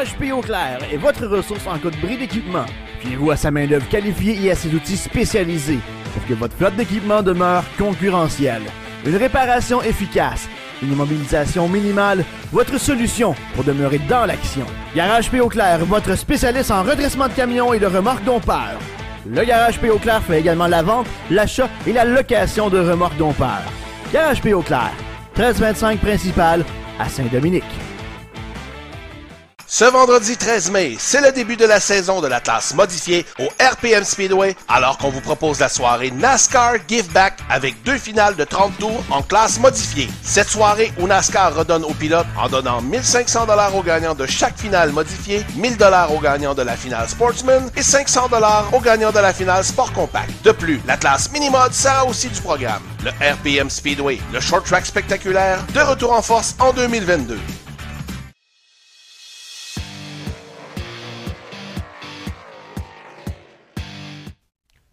[0.05, 0.31] Garage P.
[0.43, 2.67] Clair est votre ressource en cas de bris d'équipement.
[3.01, 5.79] Fiez-vous à sa main-d'œuvre qualifiée et à ses outils spécialisés
[6.13, 8.65] pour que votre flotte d'équipement demeure concurrentielle.
[9.07, 10.47] Une réparation efficace,
[10.83, 14.67] une immobilisation minimale, votre solution pour demeurer dans l'action.
[14.95, 15.39] Garage P.
[15.49, 18.79] Clair, votre spécialiste en redressement de camions et de remorques dompeurs.
[19.27, 19.89] Le Garage P.
[20.03, 23.73] Clair fait également la vente, l'achat et la location de remorques dompeurs.
[24.13, 24.53] Garage P.
[24.67, 24.93] Clair,
[25.35, 26.63] 1325 principal
[26.99, 27.65] à Saint-Dominique.
[29.77, 33.49] Ce vendredi 13 mai, c'est le début de la saison de la classe modifiée au
[33.61, 38.45] RPM Speedway, alors qu'on vous propose la soirée NASCAR Give Back avec deux finales de
[38.45, 40.09] 30 tours en classe modifiée.
[40.23, 44.57] Cette soirée où NASCAR redonne aux pilotes en donnant 1500 dollars aux gagnants de chaque
[44.57, 49.11] finale modifiée, 1000 dollars aux gagnants de la finale Sportsman et 500 dollars aux gagnants
[49.11, 50.31] de la finale Sport Compact.
[50.45, 52.83] De plus, la classe Minimod sera aussi du programme.
[53.03, 57.37] Le RPM Speedway, le short track spectaculaire, de retour en force en 2022.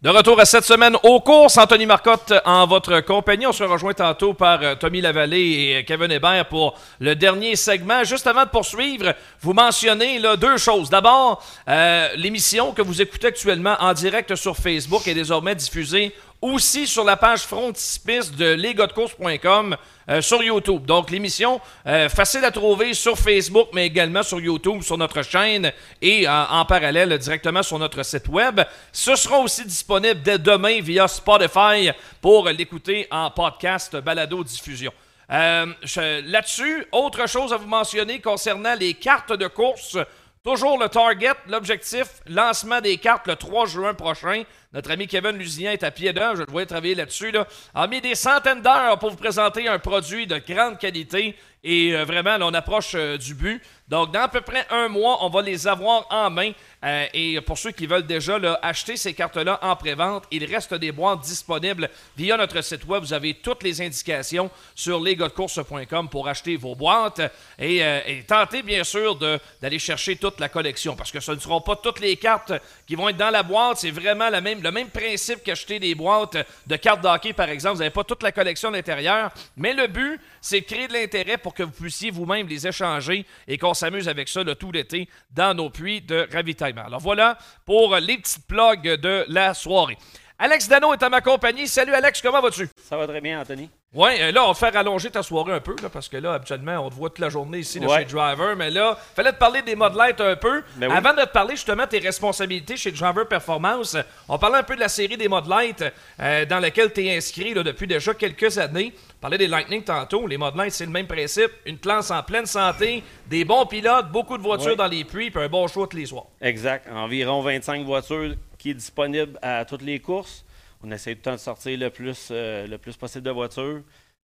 [0.02, 3.46] De retour à cette semaine aux courses, Anthony Marcotte en votre compagnie.
[3.46, 7.54] On se rejoint tantôt par euh, Tommy Lavallée et euh, Kevin Hébert pour le dernier
[7.54, 8.02] segment.
[8.02, 10.90] Juste avant de poursuivre, vous mentionnez deux choses.
[10.90, 16.12] D'abord, euh, l'émission que vous écoutez actuellement en direct sur Facebook est désormais diffusée
[16.42, 19.76] aussi sur la page frontispice de lesgodcourse.com
[20.10, 20.84] euh, sur YouTube.
[20.84, 25.72] Donc, l'émission, euh, facile à trouver sur Facebook, mais également sur YouTube, sur notre chaîne
[26.00, 28.60] et euh, en parallèle directement sur notre site web.
[28.92, 31.90] Ce sera aussi disponible dès demain via Spotify
[32.20, 34.92] pour l'écouter en podcast balado-diffusion.
[35.30, 39.96] Euh, je- Là-dessus, autre chose à vous mentionner concernant les cartes de course.
[40.44, 44.42] Toujours le target, l'objectif, lancement des cartes le 3 juin prochain.
[44.72, 47.30] Notre ami Kevin Lusignan est à pied d'œuvre, je le vois travailler là-dessus.
[47.30, 47.46] Là.
[47.76, 52.04] A mis des centaines d'heures pour vous présenter un produit de grande qualité et euh,
[52.04, 53.62] vraiment, là, on approche euh, du but.
[53.88, 56.52] Donc, dans à peu près un mois, on va les avoir en main.
[56.84, 60.74] Euh, et pour ceux qui veulent déjà là, acheter ces cartes-là en pré-vente, il reste
[60.74, 63.02] des boîtes disponibles via notre site web.
[63.02, 67.20] Vous avez toutes les indications sur lesgodcourse.com pour acheter vos boîtes
[67.58, 71.38] et, euh, et tentez bien sûr d'aller chercher toute la collection parce que ce ne
[71.38, 72.52] seront pas toutes les cartes
[72.86, 73.78] qui vont être dans la boîte.
[73.78, 77.76] C'est vraiment la même, le même principe qu'acheter des boîtes de cartes d'hockey, par exemple.
[77.76, 80.94] Vous n'avez pas toute la collection à l'intérieur, mais le but, c'est de créer de
[80.94, 84.72] l'intérêt pour que vous puissiez vous-même les échanger et qu'on s'amuse avec ça le tout
[84.72, 86.84] l'été dans nos puits de ravitaillement.
[86.86, 89.98] Alors voilà pour les petites plugs de la soirée.
[90.38, 91.68] Alex Dano est à ma compagnie.
[91.68, 92.68] Salut Alex, comment vas-tu?
[92.82, 93.68] Ça va très bien, Anthony.
[93.94, 96.16] Ouais, euh, là, on va te faire allonger ta soirée un peu, là, parce que
[96.16, 97.98] là, habituellement, on te voit toute la journée ici là, Ouais.
[97.98, 100.62] chez Driver, mais là, fallait te parler des Mod Light un peu.
[100.76, 100.96] Ben oui.
[100.96, 103.98] Avant de te parler justement de tes responsabilités chez Driver Performance,
[104.30, 105.84] on parlait un peu de la série des Mod Light
[106.20, 108.94] euh, dans laquelle tu es inscrit là, depuis déjà quelques années.
[109.18, 110.26] On parlait des Lightning tantôt.
[110.26, 111.50] Les Mod Light, c'est le même principe.
[111.66, 115.42] Une classe en pleine santé, des bons pilotes, beaucoup de voitures dans les puits, puis
[115.44, 116.28] un bon choix tous les soirs.
[116.40, 116.88] Exact.
[116.90, 120.46] Environ 25 voitures qui est disponible à toutes les courses.
[120.82, 123.82] On essaie tout le temps de sortir le plus, euh, le plus possible de voitures.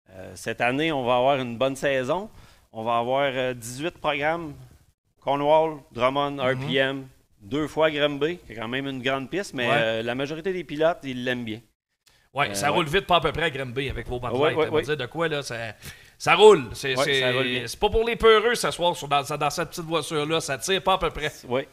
[0.10, 2.30] Euh, cette année, on va avoir une bonne saison.
[2.72, 4.54] On va avoir euh, 18 programmes.
[5.22, 7.06] Cornwall, Drummond, RPM,
[7.42, 9.74] deux fois Granby, qui est quand même une grande piste, mais Ouais.
[9.76, 11.60] euh, la majorité des pilotes, ils l'aiment bien.
[12.36, 12.76] Euh, ça ouais.
[12.76, 15.28] roule vite, pas à peu près à Granby avec vos Mod Ouais, ouais, de quoi,
[15.28, 15.56] là, ça,
[16.18, 16.66] ça roule.
[16.74, 16.94] C'est
[17.80, 20.40] pas pour les peureux s'asseoir dans, dans cette petite voiture-là.
[20.40, 21.32] Ça tire pas à peu près.
[21.48, 21.64] Oui.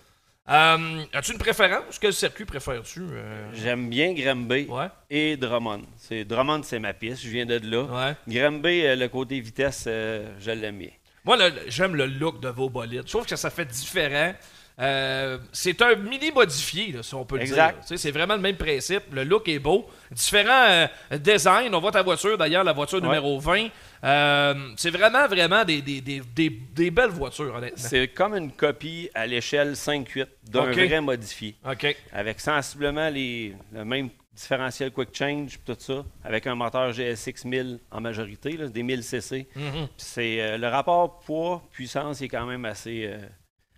[0.49, 1.99] Euh, As-tu une préférence?
[1.99, 3.01] Quel circuit préfères-tu?
[3.01, 3.49] euh?
[3.55, 5.83] J'aime bien Granby Ouais, et Drummond.
[6.11, 7.23] Drummond, c'est ma piste.
[7.23, 7.83] Je viens de là.
[7.85, 8.15] ouais.
[8.29, 10.91] Granby, euh, le côté vitesse, euh, je l'aime bien.
[11.25, 11.39] Moi,
[11.69, 13.05] j'aime le look de vos bolides.
[13.07, 14.35] Je trouve que ça fait différent.
[14.81, 17.87] Euh, c'est un mini modifié, là, si on peut le Exact.
[17.87, 17.99] dire.
[17.99, 19.05] C'est vraiment le même principe.
[19.13, 19.89] Le look est beau.
[20.11, 20.87] Différent euh,
[21.19, 21.73] design.
[21.75, 23.07] On voit ta voiture, d'ailleurs, la voiture Ouais.
[23.07, 23.69] numéro 20.
[24.03, 26.21] Euh, c'est vraiment, vraiment des, des, des,
[26.51, 27.77] des, belles voitures, honnêtement.
[27.89, 31.55] C'est comme une copie à l'échelle 5-8 d'un vrai modifié.
[31.71, 31.97] OK.
[32.13, 37.79] Avec sensiblement les, le même différentiel quick change tout ça, avec un moteur GSX 1000
[37.93, 39.47] en majorité, là, des 1000 cc.
[39.55, 39.87] Mhm.
[39.97, 43.09] C'est, le rapport poids-puissance est quand même assez,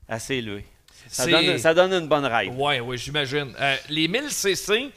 [0.08, 0.64] assez élevé.
[1.08, 2.54] Ça donne, ça donne une bonne ride.
[2.56, 3.54] Ouais, ouais, j'imagine.
[3.60, 4.90] Euh, les 1000 cc,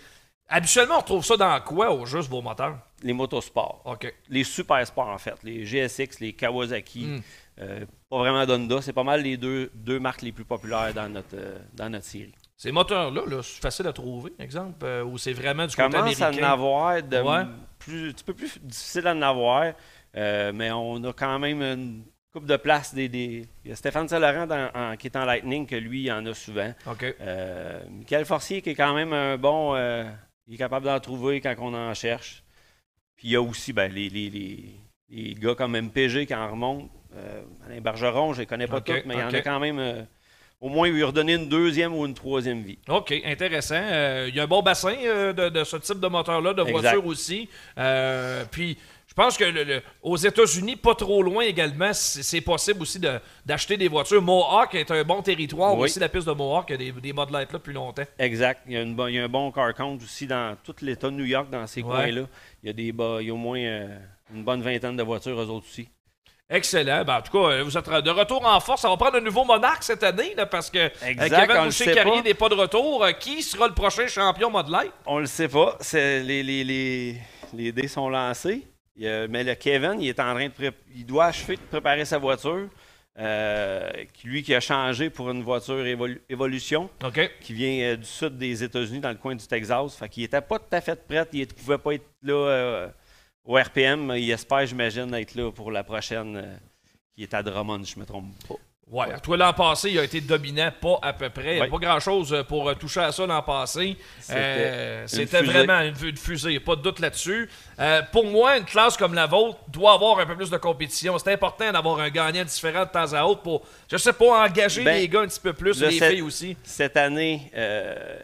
[0.48, 2.78] habituellement, on retrouve ça dans quoi au juste vos moteurs?
[3.04, 3.82] Les motosports.
[3.86, 4.14] OK.
[4.30, 5.36] Les super sports, en fait.
[5.44, 7.06] Les GSX, les Kawasaki.
[7.06, 7.22] Mm.
[7.62, 8.82] euh, pas vraiment d'Honda.
[8.82, 12.06] C'est pas mal les deux, deux marques les plus populaires dans notre, euh, dans notre
[12.06, 12.34] série.
[12.58, 16.22] Ces moteurs-là, là, c'est facile à trouver, exemple, euh, ou c'est vraiment du côté commence
[16.22, 16.52] à en américain?
[16.52, 17.44] avoir de Ouais.
[17.78, 19.72] plus, un petit peu plus difficile à en avoir,
[20.14, 22.94] mais on a quand même une coupe de place.
[22.94, 26.26] Des, des- Il y a Stéphane Saint-Laurent qui est en Lightning, que lui, il en
[26.26, 26.74] a souvent.
[26.88, 27.04] OK.
[27.22, 29.76] Euh, Michael Forcier, qui est quand même un bon.
[29.76, 30.04] euh,
[30.48, 32.44] il est capable d'en trouver quand on en cherche.
[33.16, 34.66] Puis il y a aussi ben, les, les, les,
[35.10, 36.90] les gars comme MPG qui en remontent.
[37.16, 39.42] Euh, Alain Bergeron, je ne les connais pas Ok, tous, mais il y en a
[39.42, 40.08] quand même.
[40.62, 42.78] au moins, lui redonner une deuxième ou une troisième vie.
[42.88, 43.76] OK, intéressant.
[43.82, 46.62] Euh, Il y a un bon bassin euh, de, de ce type de moteur-là, de
[46.62, 46.72] Exact.
[46.82, 47.50] voiture aussi.
[47.78, 48.78] Euh, puis,
[49.22, 53.76] pense que le- le- aux États-Unis, pas trop loin également, c'est possible aussi de- d'acheter
[53.78, 54.22] des voitures.
[54.22, 55.86] Mohawk est un bon territoire Oui.
[55.86, 58.04] aussi, la piste de Mohawk, il y a des, des Mod Light là depuis longtemps.
[58.18, 58.62] Exact.
[58.68, 60.76] Il y, a une bo- il y a un bon car count aussi dans tout
[60.82, 61.88] l'État de New York, dans ces Ouais.
[61.96, 62.22] coins-là.
[62.64, 63.88] Il y a des il y a au moins euh,
[64.34, 65.88] une bonne vingtaine de voitures, eux autres aussi.
[66.52, 67.04] Excellent.
[67.06, 68.82] Ben, en tout cas, euh, vous êtes de retour en force.
[68.82, 71.66] Ça va prendre un nouveau monarque cette année, là, parce que euh, Exact, Kevin on
[71.66, 73.06] Boucher-Carrier n'est pas de retour.
[73.20, 74.92] Qui sera le prochain champion Mod Light?
[75.06, 75.78] On le sait pas.
[75.80, 77.16] C'est- les, les, les,
[77.54, 78.64] les dés sont lancés.
[79.00, 82.06] Il mais le Kevin, il est en train de pré- il doit achever de préparer
[82.06, 82.68] sa voiture.
[83.18, 83.90] euh,
[84.24, 87.32] lui qui a changé pour une voiture évolu- Evolution OK.
[87.42, 89.96] qui vient euh, du sud des États-Unis, dans le coin du Texas.
[89.98, 91.28] Fait qu'il était pas tout à fait prêt.
[91.34, 92.88] Il ne pouvait pas être là euh,
[93.44, 94.14] au RPM.
[94.16, 96.60] Il espère, j'imagine, être là pour la prochaine
[97.14, 98.56] qui est à Drummond, je me trompe pas.
[98.92, 101.44] Ouais, toi l'an passé, il a été dominant, pas à peu près.
[101.44, 101.70] Il n'y a Ouais.
[101.70, 103.96] pas grand-chose euh, pour euh, toucher à ça l'an passé.
[104.20, 105.52] C'était Euh, une C'était fusée.
[105.54, 107.48] vraiment une, une fusée, pas de doute là-dessus.
[107.80, 111.16] Euh, pour moi, une classe comme la vôtre doit avoir un peu plus de compétition.
[111.20, 113.62] C'est important d'avoir un gagnant différent de temps à autre pour,
[113.92, 116.58] je sais pas, engager Ben, les gars un petit peu plus, les filles aussi.
[116.64, 118.20] Cette année, euh,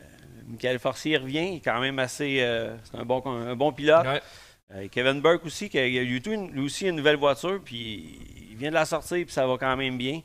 [0.47, 1.47] Michael Forcier revient.
[1.51, 2.43] Il est quand même assez.
[2.85, 4.03] c'est un bon, un bon pilote.
[4.07, 4.89] Ouais.
[4.89, 8.17] Kevin Burke aussi, qui a, eu tout une- lui aussi une nouvelle voiture, puis
[8.49, 10.21] il vient de la sortir, puis ça va quand même bien.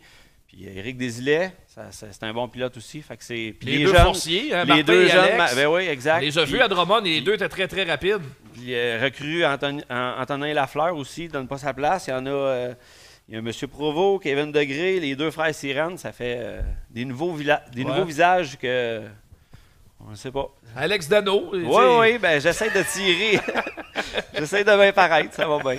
[0.52, 1.52] Puis euh, Éric Desilets,
[1.92, 3.02] c'est un bon pilote aussi.
[3.02, 5.54] Fait que c'est, puis Les, deux jeunes- forciers, hein, les Martin deux et jeunes, Alex.
[5.54, 6.20] ben oui, exact.
[6.22, 8.22] Les a vus à Drummond et les deux étaient très très rapides.
[8.52, 12.08] puis, euh, recrue Anthony- Antonin Lafleur aussi, donne pas sa place.
[12.08, 12.74] Il y en a, euh,
[13.28, 13.50] il y a M.
[13.70, 15.96] Provost, Kevin Degré, les deux frères Sirène.
[15.98, 17.88] Ça fait euh, des, nouveaux, vila- des Ouais.
[17.90, 19.02] nouveaux visages que.
[20.10, 20.48] On ne sait pas.
[20.76, 21.50] Alex Dano.
[21.52, 23.38] sais, Oui, oui, ben j'essaie de tirer.
[24.34, 25.78] j'essaie de bien paraître, ça va bien.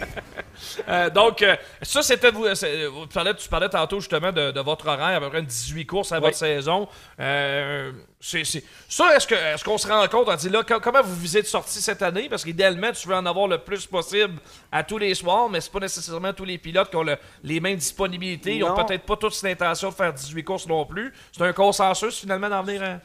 [0.88, 2.32] Euh, donc, euh, ça, c'était.
[2.32, 5.42] Vous, c'est- vous parlais, tu parlais tantôt justement de, de votre horaire, à peu près
[5.42, 6.22] 18 courses à Oui.
[6.22, 6.88] votre saison.
[7.20, 10.80] Euh, c'est, c'est- ça, est-ce, que, est-ce qu'on se rend compte, on dit là, co-
[10.80, 12.30] comment vous visez de sortie cette année?
[12.30, 14.40] Parce qu'idéalement, tu veux en avoir le plus possible
[14.72, 17.60] à tous les soirs, mais c'est pas nécessairement tous les pilotes qui ont le- les
[17.60, 18.56] mêmes disponibilités.
[18.56, 21.12] Ils ont peut-être pas tous l'intention de faire 18 courses non plus.
[21.32, 23.00] C'est un consensus finalement d'en venir à.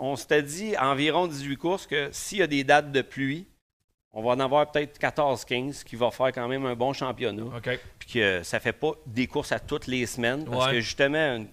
[0.00, 3.46] On s'était dit environ 18 courses que s'il y a des dates de pluie,
[4.12, 7.44] on va en avoir peut-être 14-15, qui va faire quand même un bon championnat.
[7.56, 7.78] OK.
[7.98, 10.46] Puis que ça fait pas des courses à toutes les semaines.
[10.46, 10.72] Parce Ouais.
[10.72, 11.48] que justement, une,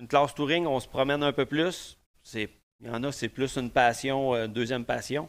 [0.00, 1.96] une classe touring, on se promène un peu plus.
[2.22, 2.50] C'est-
[2.80, 5.28] Il y en a, c'est plus une passion, euh, deuxième passion.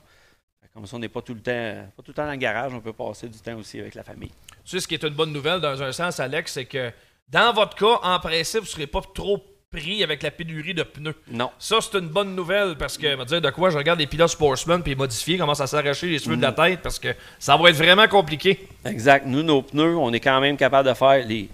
[0.74, 1.52] Comme ça, on n'est pas tout le temps
[1.96, 4.04] pas tout le temps dans le garage, on peut passer du temps aussi avec la
[4.04, 4.32] famille.
[4.66, 6.92] Tu sais, ce qui est une bonne nouvelle dans un sens, Alex, c'est que
[7.30, 10.82] dans votre cas, en principe, vous ne serez pas trop pris avec la pénurie de
[10.82, 11.14] pneus.
[11.28, 11.52] Non.
[11.60, 14.30] Ça, c'est une bonne nouvelle parce que, me dire de quoi, je regarde les pilotes
[14.32, 16.56] sportsmen puis modifiés commencent à s'arracher les cheveux de la Mm.
[16.56, 18.68] tête parce que ça va être vraiment compliqué.
[18.86, 19.28] Exact.
[19.28, 21.50] Nous, nos pneus, on est quand même capable de faire les.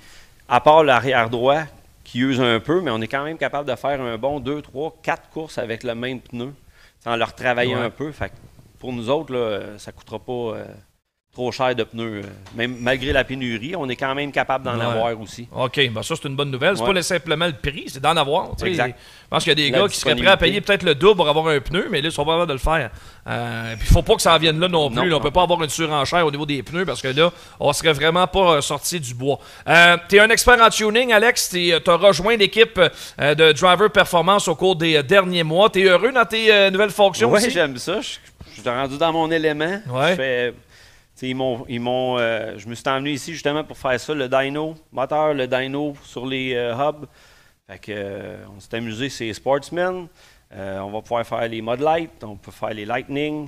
[0.47, 1.63] À part l'arrière droit
[2.11, 4.61] qui use un peu, mais on est quand même capable de faire un bon 2,
[4.63, 6.53] 3, 4 courses avec le même pneu
[7.03, 7.81] sans leur travailler Ouais.
[7.81, 8.11] un peu.
[8.11, 8.35] Fait que
[8.79, 10.65] pour nous autres, là, ça ne coûtera pas euh,
[11.33, 12.21] trop cher de pneus.
[12.23, 12.27] euh.
[12.55, 14.83] Même malgré la pénurie, on est quand même capable d'en Ouais.
[14.85, 15.47] avoir aussi.
[15.55, 16.75] OK, ben ça, c'est une bonne nouvelle.
[16.75, 16.93] C'est Ouais.
[16.93, 18.49] pas simplement le prix, c'est d'en avoir.
[18.63, 18.97] Exact.
[18.97, 20.95] Je pense qu'il y a des La gars qui seraient prêts à payer peut-être le
[20.95, 22.89] double pour avoir un pneu, mais là, ils sont pas capables de le faire.
[23.27, 24.97] Euh, puis il faut pas que ça en vienne là non plus.
[24.97, 25.03] Non.
[25.05, 25.15] là.
[25.17, 27.93] on peut pas avoir une surenchère au niveau des pneus parce que là, on serait
[27.93, 29.39] vraiment pas euh, sorti du bois.
[29.67, 31.49] Euh, tu es un expert en tuning, Alex.
[31.51, 32.79] Tu as rejoint l'équipe
[33.19, 35.69] euh, de Driver Performance au cours des euh, derniers mois.
[35.69, 38.01] Tu es heureux dans tes euh, nouvelles fonctions Oui, j'aime ça.
[38.01, 39.79] Je, suis rendu dans mon élément.
[39.89, 40.09] Ouais.
[40.11, 40.53] Je fais-
[41.27, 44.27] ils m'ont, ils m'ont, euh, je me suis emmené ici justement pour faire ça, le
[44.29, 47.05] dyno, moteur, le dyno sur les euh, hubs.
[47.67, 50.07] Fait que, euh, on s'est amusé, c'est Sportsman.
[50.51, 53.47] On va pouvoir faire les Mod Light, on peut faire les Lightning,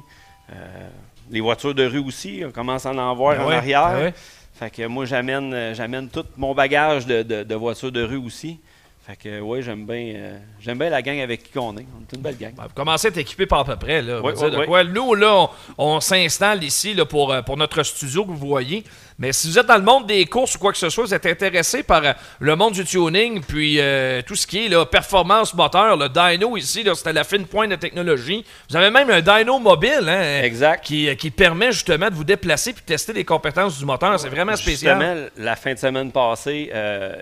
[1.32, 2.44] les voitures de rue aussi.
[2.46, 3.82] On commence à en voir Ah en ouais, arrière.
[3.84, 4.14] ah ouais.
[4.54, 8.60] Fait que moi, j'amène, j'amène tout mon bagage de, de- de voitures de rue aussi.
[9.06, 11.88] Fait que, oui, j'aime bien, euh, j'aime bien la gang avec qui on est.
[11.98, 12.54] On est une belle gang.
[12.56, 14.00] Ben, vous commencez à être équipé par à peu près.
[14.02, 14.84] Là, Oui, dire quoi.
[14.84, 15.50] Nous, là, on,
[15.96, 18.84] on s'installe ici là, pour, euh, pour notre studio que vous voyez.
[19.18, 21.14] Mais si vous êtes dans le monde des courses ou quoi que ce soit, vous
[21.16, 24.86] êtes intéressé par euh, le monde du tuning, puis euh, tout ce qui est là,
[24.86, 28.46] performance moteur, le dyno ici, à la fine pointe de technologie.
[28.70, 30.84] Vous avez même un dyno mobile hein, Exact.
[30.84, 34.20] qui, qui permet justement de vous déplacer puis de tester les compétences du moteur.
[34.20, 35.00] C'est vraiment spécial.
[35.00, 37.16] Justement, la fin de semaine passée, euh,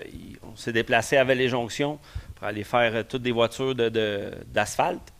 [0.60, 1.98] s'est déplacé à Vallée-Jonction
[2.36, 5.12] pour aller faire euh, toutes des voitures de- de- d'asphalte.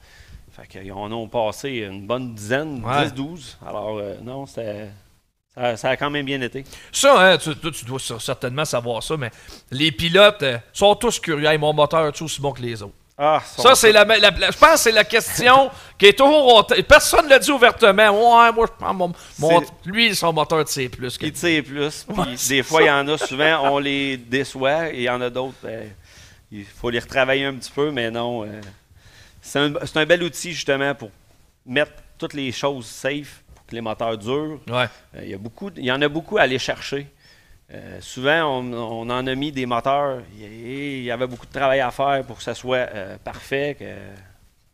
[0.52, 3.06] fait qu'ils en ont passé une bonne dizaine, Ouais.
[3.08, 3.56] 10-12.
[3.66, 4.90] Alors, euh, non, c'était-
[5.54, 6.64] ça, ça a quand même bien été.
[6.92, 9.30] Ça, hein, tu, dois certainement savoir ça, mais
[9.70, 11.46] les pilotes euh, sont tous curieux.
[11.46, 12.94] Hey, mon moteur est aussi bon que les autres.
[13.22, 16.66] Ah, Ça, c'est la, la- la- Je pense que c'est la question qui est toujours.
[16.88, 18.08] Personne ne l'a dit ouvertement.
[18.44, 19.12] Ouais, moi, je prends mon.
[19.84, 20.88] lui, son moteur de C.
[20.88, 22.06] Plus Il tire plus.
[22.06, 24.88] Puis des fois, il y en a souvent, on les déçoit.
[24.88, 25.90] Et il y en a d'autres, ben,
[26.50, 28.44] il faut les retravailler un petit peu, mais non.
[28.44, 28.60] euh,
[29.42, 31.10] c'est un, un bel outil, justement, pour
[31.66, 34.60] mettre toutes les choses safe pour que les moteurs durent.
[34.66, 34.86] Ouais.
[35.16, 37.06] Euh, il, y a beaucoup, il y en a beaucoup à aller chercher.
[37.72, 40.22] Euh, souvent, on, on en a mis des moteurs.
[40.38, 43.84] Il y- avait beaucoup de travail à faire pour que ça soit euh, parfait, que,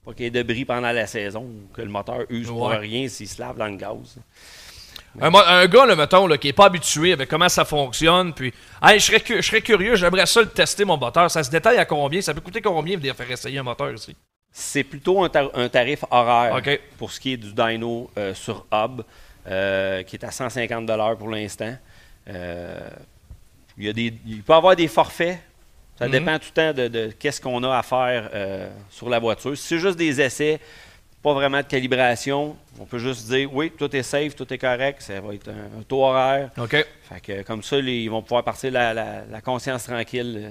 [0.05, 3.07] pas qu'il y ait de bris pendant la saison, que le moteur use pour rien
[3.09, 4.16] s'il se lave dans le gaz.
[5.20, 8.32] Un, mo- un gars, là, mettons, là, qui n'est pas habitué avec comment ça fonctionne,
[8.34, 8.53] puis.
[8.82, 11.30] Hey, je serais, cu- je serais curieux, j'aimerais ça le tester, mon moteur.
[11.30, 12.20] Ça se détaille à combien?
[12.20, 14.14] Ça peut coûter combien de faire essayer un moteur ici?
[14.53, 16.55] C'est plutôt un, tar- un tarif horaire
[16.99, 19.03] pour ce qui est du dyno euh, sur Hub,
[19.47, 21.74] euh, qui est à 150 pour l'instant.
[22.29, 22.89] Euh,
[23.79, 25.39] il, y a des, il peut y avoir des forfaits.
[25.99, 26.12] Ça Mhm.
[26.12, 29.57] dépend tout le temps de, de qu'est-ce qu'on a à faire euh, sur la voiture.
[29.57, 30.61] Si c'est juste des essais,
[31.22, 35.01] pas vraiment de calibration, on peut juste dire oui, tout est safe, tout est correct,
[35.03, 36.51] ça va être un, un taux horaire.
[36.59, 36.70] OK.
[37.09, 40.43] Fait que, comme ça, les- ils vont pouvoir partir la, la- la conscience tranquille.
[40.45, 40.51] euh,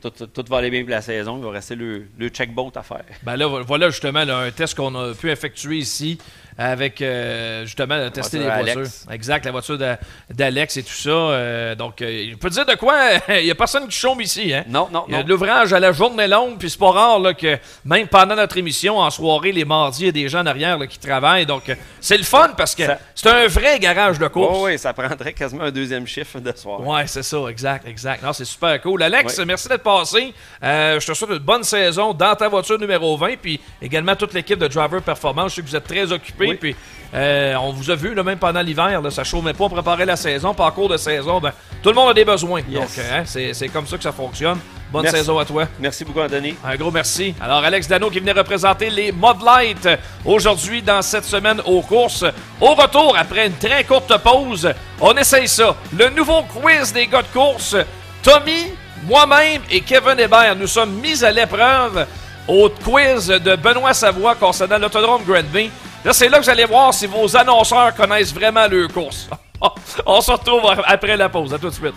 [0.00, 1.36] tout, tout va aller bien pour la saison.
[1.38, 3.04] Il va rester le, le checkboat à faire.
[3.22, 6.18] Ben là, voilà justement là, un test qu'on a pu effectuer ici
[6.56, 8.92] avec euh, justement tester les voiture voitures.
[9.10, 9.96] Exact, la voiture de-
[10.32, 11.10] d'Alex et tout ça.
[11.10, 12.94] Euh, donc, euh, je peux te dire de quoi?
[13.28, 14.52] Il n'y a personne qui chôme ici.
[14.54, 14.64] Hein?
[14.68, 15.24] Non, non, Il y a non.
[15.24, 18.56] de l'ouvrage à la journée longue, puis c'est pas rare là, que même pendant notre
[18.56, 21.46] émission, en soirée, les mardis, il y a des gens en arrière là, qui travaillent.
[21.46, 24.58] Donc, euh, c'est le fun parce que Ça- c'est un vrai garage de course.
[24.60, 26.80] Oui, oui, ça prendrait quasiment un deuxième chiffre de soir.
[26.86, 28.22] Ouais, c'est ça, exact, exact.
[28.22, 29.02] Non, c'est super cool.
[29.02, 30.32] Alex, merci d'être passé.
[30.62, 34.58] Je te souhaite une bonne saison dans ta voiture numéro 20, puis également toute l'équipe
[34.58, 35.50] de Driver Performance.
[35.52, 36.56] Je sais que vous êtes très occupés, Oui.
[36.56, 36.76] puis
[37.14, 40.04] euh, on vous a vu, là, même pendant l'hiver, là, ça chauffait pas, on préparait
[40.04, 42.60] la saison, en cours de saison, ben, tout le monde a des besoins.
[42.68, 42.80] Yes.
[42.80, 44.58] Donc, hein, c'est c'est comme ça que ça fonctionne.
[44.90, 45.18] Bonne Merci.
[45.18, 45.66] saison à toi.
[45.80, 46.54] Merci beaucoup, Anthony.
[46.64, 47.34] Un gros merci.
[47.40, 49.88] Alors, Alex Dano qui venait représenter les Mod Light
[50.24, 52.24] aujourd'hui dans cette semaine aux courses.
[52.60, 55.74] Au retour, après une très courte pause, on essaye ça.
[55.96, 57.76] Le nouveau quiz des gars de course.
[58.22, 58.72] Tommy,
[59.06, 62.06] moi-même et Kevin Hébert, nous sommes mis à l'épreuve
[62.46, 65.70] au quiz de Benoît Savoie concernant l'autodrome Granby.
[66.04, 69.28] Là, c'est là que vous allez voir si vos annonceurs connaissent vraiment leur course.
[70.06, 71.54] on se retrouve après la pause.
[71.54, 71.94] À tout de suite.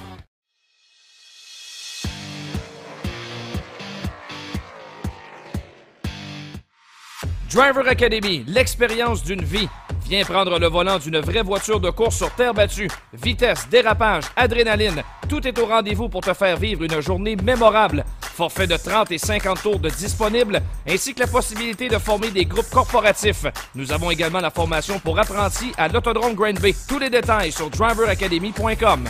[7.49, 9.69] Driver Academy, l'expérience d'une vie.
[10.09, 12.89] Viens prendre le volant d'une vraie voiture de course sur terre battue.
[13.13, 18.03] Vitesse, dérapage, adrénaline, tout est au rendez-vous pour te faire vivre une journée mémorable.
[18.21, 22.43] Forfait de 30 et 50 tours de disponible, ainsi que la possibilité de former des
[22.43, 23.45] groupes corporatifs.
[23.75, 26.75] Nous avons également la formation pour apprentis à l'Autodrome Grand Bay.
[26.87, 29.05] Tous les détails sur driveracademy.com.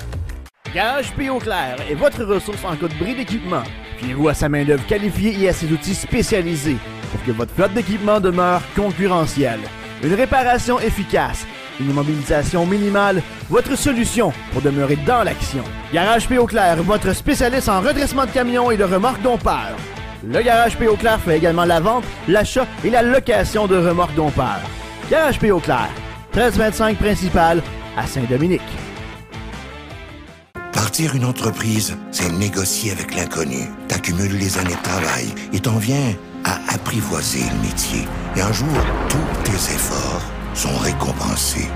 [0.76, 1.28] Garage P.
[1.42, 3.64] Clair est votre ressource en cas de bris d'équipement.
[3.98, 6.78] Fiez-vous à sa main-d'œuvre qualifiée et à ses outils spécialisés
[7.12, 9.60] pour que votre flotte d'équipement demeure concurrentielle.
[10.04, 11.46] Une réparation efficace,
[11.80, 15.64] une immobilisation minimale, votre solution pour demeurer dans l'action.
[15.94, 16.38] Garage P.
[16.48, 19.76] Clair, votre spécialiste en redressement de camions et de remorques dompeurs.
[20.24, 20.88] Le Garage P.
[21.00, 24.62] Clair fait également la vente, l'achat et la location de remorques dompeurs.
[25.10, 25.52] Garage P.
[25.64, 25.90] Clair,
[26.34, 27.62] 1325 principal
[27.98, 28.62] à Saint-Dominique.
[30.74, 33.68] Partir une entreprise, c'est négocier avec l'inconnu.
[33.88, 36.16] T'accumules les années de travail et t'en viens
[36.48, 38.08] à apprivoiser le métier.
[38.36, 38.68] Et un jour,
[39.10, 40.24] tous tes efforts
[40.54, 41.68] sont récompensés.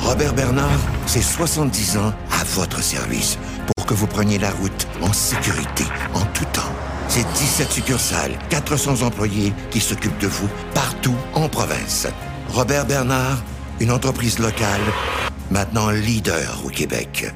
[0.00, 3.38] Robert Bernard, c'est 70 ans à votre service
[3.76, 5.84] pour que vous preniez la route en sécurité,
[6.14, 6.72] en tout temps.
[7.08, 12.06] C'est 17 succursales, 400 employés qui s'occupent de vous partout en province.
[12.50, 13.38] Robert Bernard,
[13.80, 14.80] une entreprise locale,
[15.50, 17.32] maintenant leader au Québec.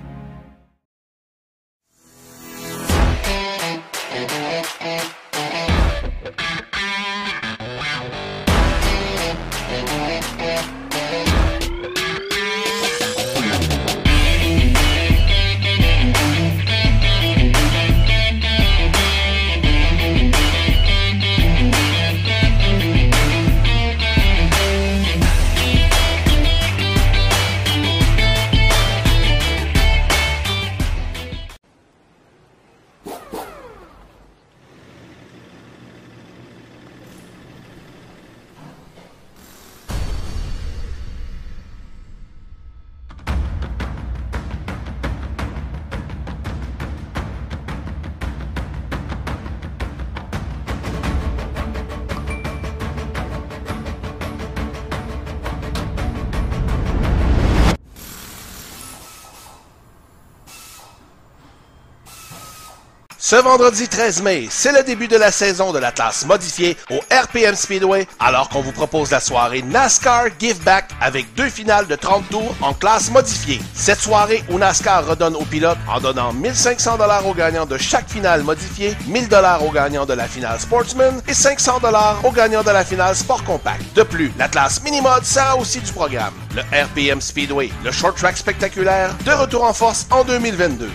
[63.33, 67.01] Ce vendredi 13 mai, c'est le début de la saison de la classe modifiée au
[67.11, 71.97] RPM Speedway, alors qu'on vous propose la soirée NASCAR Give Back avec deux finales de
[71.97, 73.59] 30 tours en classe modifiée.
[73.73, 78.07] Cette soirée où NASCAR redonne aux pilotes en donnant 1500 dollars aux gagnants de chaque
[78.07, 82.63] finale modifiée, 1000 dollars aux gagnants de la finale Sportsman et 500 dollars aux gagnants
[82.63, 83.83] de la finale Sport Compact.
[83.95, 86.35] De plus, la classe Minimod sera aussi du programme.
[86.55, 90.91] Le RPM Speedway, le short track spectaculaire, de retour en force en 2022.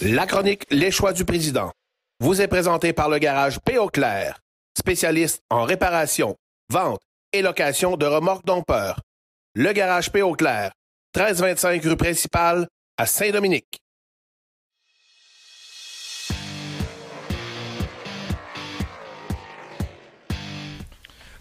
[0.00, 1.72] La chronique Les choix du président
[2.20, 3.88] vous est présentée par le garage P.O.
[3.88, 4.38] Claire,
[4.78, 6.36] spécialiste en réparation,
[6.70, 7.00] vente
[7.32, 9.00] et location de remorques dompeurs.
[9.54, 10.34] Le garage P.O.
[10.34, 10.70] Claire,
[11.16, 13.80] 1325 rue principale à Saint-Dominique.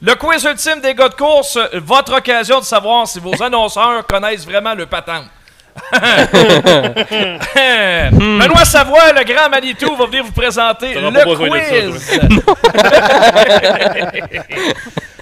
[0.01, 4.45] Le quiz ultime des gars de course, votre occasion de savoir si vos annonceurs connaissent
[4.45, 5.27] vraiment le patente.
[8.39, 12.17] Benoît Savoie, le grand Manitou, va venir vous présenter T'auras le pas besoin de ça,
[12.19, 12.19] quiz.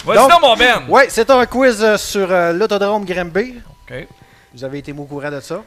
[0.04, 0.82] Vas-y Donc- donc, mon Ben.
[0.88, 3.56] Oui, c'est un quiz euh, sur euh, l'autodrome Grimby.
[3.90, 4.06] OK.
[4.54, 5.62] Vous avez été au courant de ça?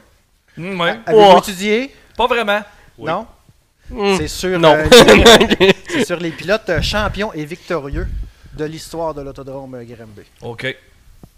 [0.56, 0.98] Mm, ouais.
[1.06, 1.94] Avez-vous étudié?
[2.16, 2.60] Pas vraiment.
[2.98, 3.26] Non?
[3.90, 4.16] Hmm.
[4.16, 4.74] C'est sur, Non.
[4.74, 4.86] euh,
[5.88, 8.06] c'est sur les pilotes euh, champions et victorieux
[8.54, 10.22] de l'histoire de l'autodrome euh, Grimby.
[10.42, 10.74] OK.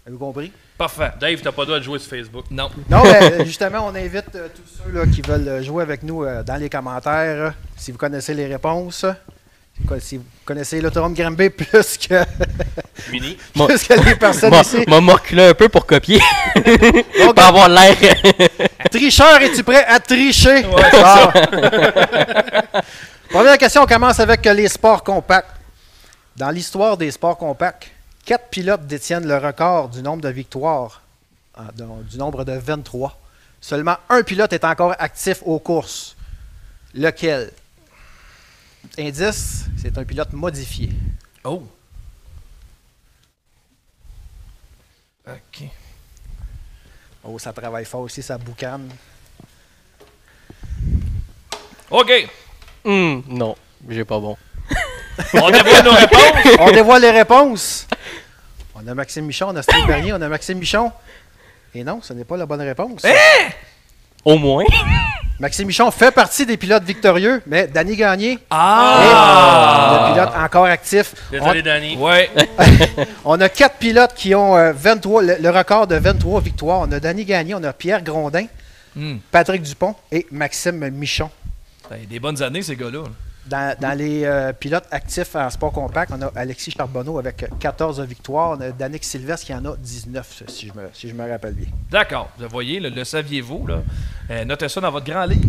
[0.05, 0.51] Avez-vous compris?
[0.77, 1.11] Parfait.
[1.19, 2.45] Dave, t'as pas le droit de jouer sur Facebook.
[2.51, 2.69] Non.
[2.89, 6.23] Non, ben, justement, on invite euh, tous ceux là, qui veulent euh, jouer avec nous
[6.25, 7.13] euh, dans les commentaires.
[7.45, 9.05] euh, si vous connaissez les réponses,
[9.99, 12.21] si vous connaissez l'autodrome Grimby plus que,
[13.11, 13.37] Mini.
[13.55, 14.83] Moi- plus que les personnes M'a ici.
[14.87, 16.19] m'a reculé un peu pour copier.
[16.55, 17.95] Donc, Pas avoir l'air.
[18.91, 20.63] Tricheur, es-tu prêt à tricher?
[20.63, 20.75] Bon.
[23.29, 25.49] Première question, on commence avec euh, les sports compacts.
[26.35, 27.89] Dans l'histoire des sports compacts,
[28.25, 31.01] quatre pilotes détiennent le record du nombre de victoires,
[31.57, 33.19] euh, de- du nombre de 23.
[33.61, 36.15] Seulement un pilote est encore actif aux courses.
[36.93, 37.51] Lequel?
[38.99, 40.89] Indice, c'est un pilote modifié.
[41.43, 41.63] Oh.
[45.27, 45.63] OK.
[47.23, 48.89] Oh, ça travaille fort aussi, ça boucane.
[51.89, 52.11] OK.
[52.83, 53.55] Hmm, non,
[53.89, 54.35] j'ai pas bon.
[55.33, 56.55] On dévoile nos réponses.
[56.59, 57.87] On dévoile les réponses.
[58.85, 60.91] On a Maxime Michon, on a Steve Bernier, on a Maxime Michon.
[61.75, 63.03] Et non, ce n'est pas la bonne réponse.
[64.25, 64.63] Au moins.
[65.39, 69.89] Maxime Michon fait partie des pilotes victorieux, mais Danny Gagné Ah!
[70.05, 71.15] est le pilote encore actif.
[71.31, 71.97] Désolé, Danny.
[71.97, 72.29] Ouais.
[73.25, 76.79] On a quatre pilotes qui ont euh, 23, le, le record de 23 victoires.
[76.81, 78.45] On a Danny Gagné, on a Pierre Grondin,
[78.95, 79.17] Hmm.
[79.31, 81.31] Patrick Dupont et Maxime Michon.
[81.89, 83.05] Ben, des bonnes années, ces gars-là.
[83.45, 87.99] Dans, dans les euh, pilotes actifs en sport compact, on a Alexis Charbonneau avec 14
[88.01, 88.57] victoires.
[88.57, 91.53] On a Danick Sylvestre qui en a 19, si je me, si je me rappelle
[91.53, 91.67] bien.
[91.91, 92.29] D'accord.
[92.39, 93.81] Vous voyez, le, le saviez-vous, là?
[94.31, 95.43] Euh, notez ça dans votre grand livre.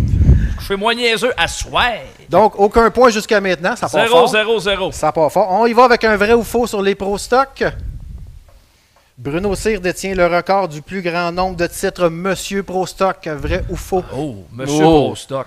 [0.59, 2.03] Je fais moins niaiseux à souhait.
[2.29, 3.77] Donc, aucun point jusqu'à maintenant.
[3.77, 4.29] Ça part 0, fort.
[4.29, 4.93] 0, 0.
[4.93, 5.47] Ça part fort.
[5.53, 7.63] On y va avec un vrai ou faux sur les Pro Stock.
[9.17, 13.25] Bruno Cyr détient le record du plus grand nombre de titres Monsieur Pro Stock.
[13.29, 14.03] Vrai ou faux?
[14.13, 15.07] Oh, monsieur Oh.
[15.11, 15.47] Prostock.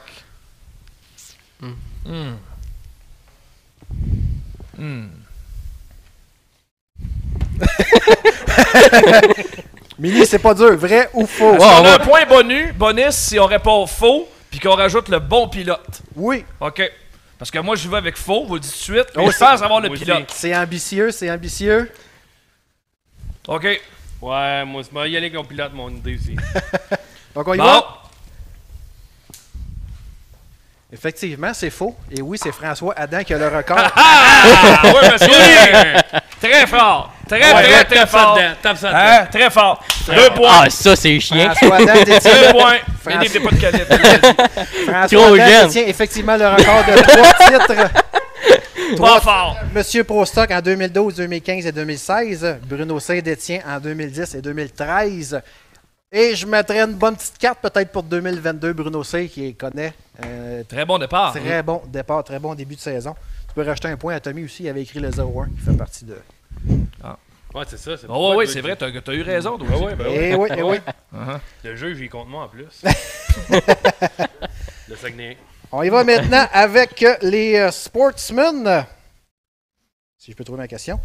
[2.08, 2.36] Hmm.
[4.78, 5.08] Hmm.
[10.00, 10.76] Mini, c'est pas dur.
[10.78, 11.56] Vrai ou faux?
[11.56, 15.20] Est-ce qu'on a un point bonus, bonus si on répond faux puis qu'on rajoute le
[15.20, 16.02] bon pilote?
[16.16, 16.46] Oui.
[16.60, 16.82] OK.
[17.40, 19.32] Parce que moi, je vais avec faux, vous le dites tout de suite, mais Oh,
[19.32, 20.32] je pense avoir le moi pilote.
[20.34, 21.92] C'est ambitieux, c'est ambitieux.
[23.48, 23.64] OK.
[24.22, 26.36] Ouais, moi, je vais y aller mon pilote, mon idée aussi.
[27.36, 27.64] Donc, on y Bon.
[27.64, 27.97] va.
[30.92, 31.96] Effectivement, c'est faux.
[32.10, 33.78] Et oui, c'est François Adam qui a le record.
[33.96, 36.22] Ah, oui, monsieur!
[36.42, 37.14] très fort.
[37.28, 38.40] Très, Ouais, très, ouais, très fort.
[38.78, 38.92] ça.
[38.94, 39.26] Hein?
[39.30, 39.84] Très fort.
[40.08, 40.62] Deux points.
[40.64, 41.54] Ah, ça, c'est chiant.
[41.56, 42.76] François Adam détient, Deux points.
[43.02, 43.94] France- Il n'était pas de canette.
[44.88, 47.34] François Trop Adam détient effectivement le record de trois
[47.68, 47.92] titres.
[48.96, 49.58] Trois fort.
[49.76, 52.60] Monsieur Prostock en 2012, 2015 et 2016.
[52.64, 55.42] Bruno détient en 2010 et 2013.
[56.12, 58.72] Et je mettrais une bonne petite carte peut-être pour 2022.
[58.74, 59.94] Bruno Cyr qui connaît.
[60.24, 61.34] Euh, Très bon départ.
[61.34, 63.14] très bon départ, très bon début de saison.
[63.50, 64.64] Tu peux rajouter un point à Tommy aussi.
[64.64, 66.18] Il avait écrit le 0-1 qui fait partie de.
[67.54, 67.98] Ouais, c'est ça.
[67.98, 69.58] c'est Oh, toi, c'est vrai, t'as as eu raison.
[69.58, 70.30] toi Ah ouais, ben ouais.
[70.32, 70.78] Eh oui, eh oui.
[71.64, 72.84] Le jeu, j'y compte moi en plus.
[74.88, 75.38] le Saguenay.
[75.72, 78.86] On y va maintenant avec les euh, sportsmen.
[80.18, 81.00] Si je peux trouver ma question.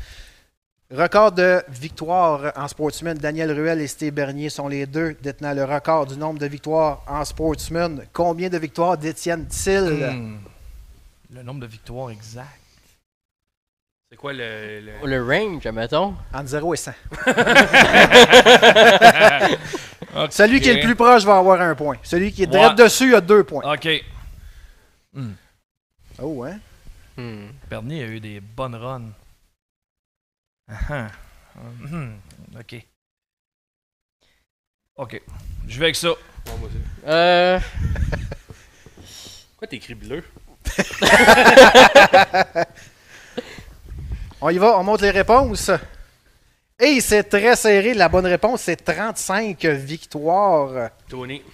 [0.93, 3.16] Record de victoires en sportsman.
[3.16, 7.02] Daniel Ruel et Steve Bernier sont les deux détenant le record du nombre de victoires
[7.06, 8.05] en sportsman.
[8.12, 10.10] Combien de victoires détiennent-ils?
[10.12, 10.39] Hmm.
[11.35, 12.47] Le nombre de victoires exact.
[14.10, 14.81] C'est quoi le.
[14.81, 16.14] le- Le range, admettons.
[16.35, 16.93] Entre 0 et 100.
[20.31, 21.97] Celui qui est le plus proche va avoir un point.
[22.02, 22.85] Celui qui est direct Ouais.
[22.85, 23.62] dessus a deux points.
[23.73, 23.89] OK.
[26.20, 26.59] Oh, hein?
[27.16, 27.47] Hmm.
[27.70, 29.05] Bernier a eu des bonnes runs.
[30.72, 31.08] Ah,
[31.54, 31.58] ah.
[31.80, 32.18] Mhm.
[32.58, 32.86] OK.
[34.96, 35.22] OK.
[35.68, 36.10] Je vais avec ça.
[36.10, 36.16] Ouais,
[36.58, 36.78] moi aussi.
[37.06, 37.60] Euh.
[39.50, 40.24] Pourquoi t'écris bleu?
[44.44, 45.70] On y va, on monte les réponses.
[46.80, 47.94] Et c'est très serré.
[47.94, 50.90] La bonne réponse, c'est 35 victoires.
[51.08, 51.44] Tony.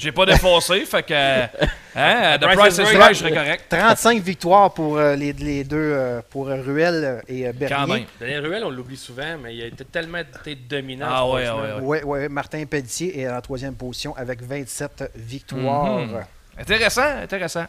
[0.00, 1.14] J'ai pas défoncé, fait que.
[1.92, 3.14] Hein, The Price Price is is Right.
[3.14, 3.64] Je serais correct.
[3.68, 7.76] 35 victoires pour euh, les, les deux, euh, pour euh, Ruel et euh, Bernier.
[7.76, 8.04] Quand même.
[8.20, 11.08] Daniel Ruel, on l'oublie souvent, mais il a été tellement été dominant.
[11.10, 11.70] Ah ce ouais, sportsman.
[11.72, 15.98] ah ouais, Ouais, ouais, Martin Pelletier est en troisième position avec 27 victoires.
[15.98, 16.20] Mhm.
[16.58, 17.66] Intéressant, intéressant.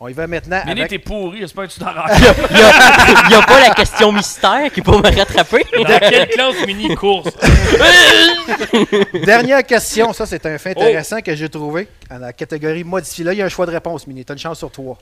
[0.00, 3.34] On y va maintenant Mini, avec t'es pourri, j'espère que tu t'en rends Il n'y
[3.34, 5.64] a, pas la question mystère qui peut me rattraper.
[5.76, 7.30] Dans quelle classe mini course?
[9.24, 10.12] dernière question.
[10.12, 10.82] Ça, c'est un fait Oh.
[10.82, 13.24] intéressant que j'ai trouvé dans la catégorie modifiée.
[13.24, 14.24] Là, il y a un choix de réponse, Mini.
[14.24, 14.98] Tu as une chance sur trois.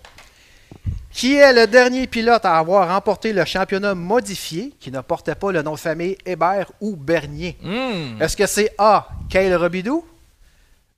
[1.12, 5.50] Qui est le dernier pilote à avoir remporté le championnat modifié qui ne portait pas
[5.50, 7.56] le nom de famille Hébert ou Bernier?
[7.62, 8.20] Hmm.
[8.20, 9.08] Est-ce que c'est A.
[9.28, 10.04] Kyle Robidou,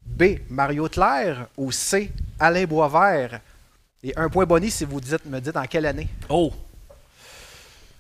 [0.05, 0.25] B.
[0.51, 2.11] Mario Tlair ou C.
[2.41, 3.41] Alain Boisvert?
[4.05, 6.09] Et un point bonus si vous dites, me dites en quelle année?
[6.29, 6.53] Oh.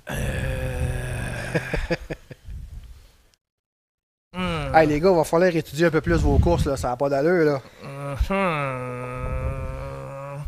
[4.35, 4.74] Hmm.
[4.74, 6.74] Hey les gars, il va falloir étudier un peu plus vos courses, là.
[6.79, 7.45] ça n'a pas d'allure.
[7.45, 7.61] Là.
[8.31, 10.41] Hmm.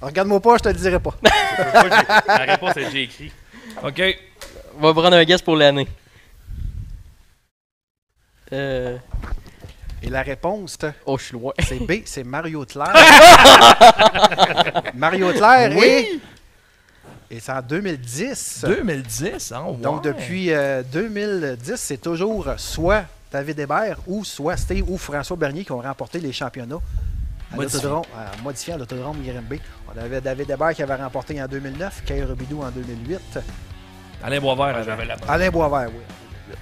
[0.00, 1.14] Regarde-moi pas, je te le dirai pas.
[1.22, 3.32] J'ai- La réponse est déjà écrite.
[3.82, 4.02] OK.
[4.78, 5.86] On va prendre un guess pour l'année.
[8.52, 8.96] Euh.
[10.06, 10.76] Et la réponse,
[11.06, 11.52] Oh, je suis loin.
[11.66, 12.92] c'est B, c'est Mario Tlair.
[14.94, 16.20] Mario Tlair et...
[17.30, 18.64] Et c'est en 2010.
[18.68, 19.64] 2010, hein?
[19.68, 19.76] ouais.
[19.78, 25.64] Donc depuis euh, 2010, c'est toujours soit David Hébert ou soit Steve ou François Bernier
[25.64, 26.76] qui ont remporté les championnats.
[27.52, 27.80] À Modifié.
[27.88, 29.60] l'autodrome- l'autodrome Grimby.
[29.92, 33.38] On avait David Hébert qui avait remporté en 2009, Kyle Robidou en 2008,
[34.22, 34.84] Alain Boisvert.
[34.86, 36.02] La Alain Boisvert, oui.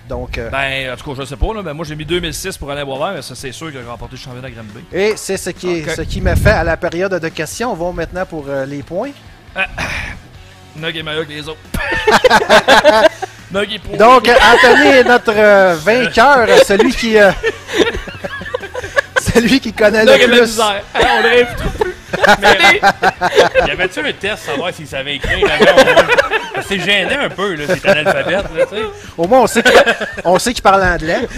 [0.08, 2.56] Donc, euh, Ben, en tout cas, je sais pas, là, mais moi j'ai mis 2006
[2.58, 4.84] pour Alain Boisvert, mais ça c'est sûr qu'il a remporté le championnat de Granby.
[4.92, 7.72] et c'est ce qui, est- ce qui m'a fait à la période de questions.
[7.72, 9.10] On va maintenant pour euh, les points.
[10.76, 11.58] Nug est meilleur que les autres.
[13.52, 13.96] Nug est.
[13.98, 17.30] Donc, euh, Anthony est notre euh, vainqueur, celui qui, euh,
[19.20, 20.40] celui qui connaît le la plus.
[20.40, 20.82] misère.
[20.94, 22.80] Ah, on plus.
[23.66, 27.88] Y avait-tu un test savoir s'il savait écrire que C'est gênant un peu, là, c'est
[27.88, 28.82] analphabète, là, tu sais.
[29.16, 29.72] Au moins, on sait qu'il
[30.24, 31.28] on sait qu'il parle anglais.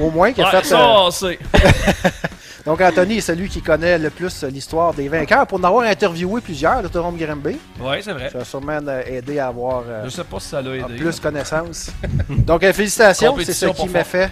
[0.00, 0.64] Au moins, qu'il a Ouais, fait.
[0.66, 1.38] ça, euh, on sait.
[2.66, 5.46] Donc, Anthony est celui qui connaît le plus euh, l'histoire des vainqueurs.
[5.46, 8.28] Pour en avoir interviewé plusieurs, le Toronto Granby, Ouais, c'est vrai.
[8.30, 10.96] ça a sûrement euh, aidé à avoir euh, Je sais pas si ça l'a aidé.
[10.96, 11.90] plus connaissance.
[12.28, 13.34] Donc, euh, félicitations.
[13.42, 14.06] C'est ce qui faire.
[14.06, 14.30] fait.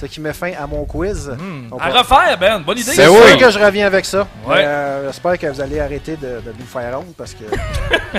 [0.00, 1.28] Ce qui met fin à mon quiz.
[1.28, 1.68] Hmm.
[1.70, 2.58] Donc, À on- refaire, Ben.
[2.60, 2.90] Bonne idée.
[2.92, 3.26] C'est ça.
[3.28, 4.26] sûr que je reviens avec ça.
[4.46, 4.56] Ouais.
[4.64, 7.44] Euh, J'espère que vous allez arrêter de, de nous faire honte parce que.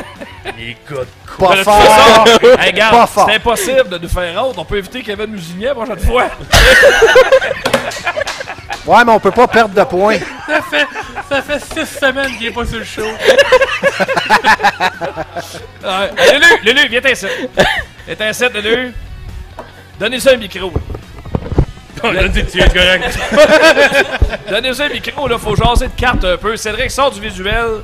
[0.57, 1.07] Écoute,
[1.39, 1.81] Pas fort!
[1.81, 3.25] façon, hey, Pas regarde, fort.
[3.29, 4.55] c'est impossible de nous faire honte.
[4.57, 6.25] On peut éviter Kevin Musignet la prochaine fois.
[8.85, 10.19] Ouais, mais on peut pas perdre de points.
[10.47, 10.87] ça fait,
[11.29, 13.01] ça fait six semaines qu'il est pas sur le show.
[15.87, 17.29] Hey, Lulu, Lulu, viens t'incite.
[18.07, 18.93] Viens Lulu.
[19.99, 20.73] Donnez-ça un micro.
[22.03, 23.17] On a dit tu es correct.
[24.49, 25.37] Donnez-ça un micro, là.
[25.37, 26.57] Faut jaser de cartes un peu.
[26.57, 27.81] Cédric sort du visuel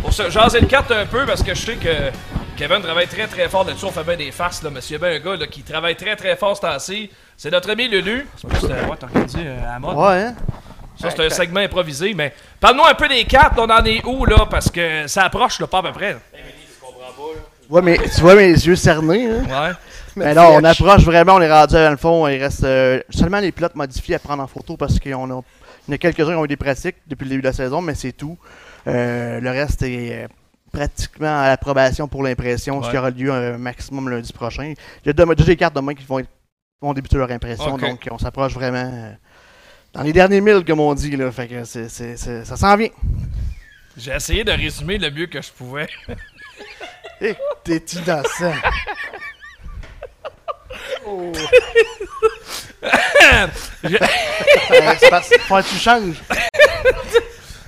[0.00, 2.10] pour se jaser de cartes un peu parce que je sais que
[2.56, 3.86] Kevin travaille très très fort là-dessus.
[3.86, 4.70] On fait bien des farces, là.
[4.72, 7.10] Mais s'il y a bien un gars là, qui travaille très très fort ce temps-ci,
[7.42, 8.26] c'est notre ami Lulu.
[8.36, 9.96] C'est pas c'était- ouais, t'as organisé euh, à la mode.
[9.96, 10.34] Ouais, hein?
[11.00, 14.26] Ça, c'est un segment improvisé, mais parle-nous un peu des cartes, on en est où,
[14.26, 16.16] là, parce que ça approche, là, pas à peu près.
[17.70, 19.44] Ouais, mais tu vois mes yeux cernés, hein?
[19.48, 19.72] Ouais.
[20.16, 22.26] Mais non, on approche vraiment, on est rendu dans le fond.
[22.28, 25.30] Il reste euh, seulement les pilotes modifiés à prendre en photo parce qu'il y en
[25.30, 25.40] a,
[25.88, 27.52] il y en a quelques-uns qui ont eu des pratiques depuis le début de la
[27.54, 28.36] saison, mais c'est tout.
[28.88, 30.28] Euh, le reste est euh,
[30.72, 34.74] pratiquement à l'approbation pour l'impression, ce qui aura lieu un maximum lundi prochain.
[35.04, 36.28] Il y a demain- déjà des cartes demain qui vont, être-
[36.80, 39.12] vont débuter leur impression, donc on s'approche vraiment euh,
[39.92, 41.14] dans les derniers milles, comme on dit.
[41.16, 42.88] Là, fait que c'est, c'est- c'est- ça s'en vient.
[43.96, 45.88] J'ai essayé de résumer le mieux que je pouvais.
[47.22, 47.34] Eh,
[47.64, 48.54] t'es innocent.
[53.22, 53.46] Euh,
[54.98, 56.16] c'est parce qu'il faut que tu changes.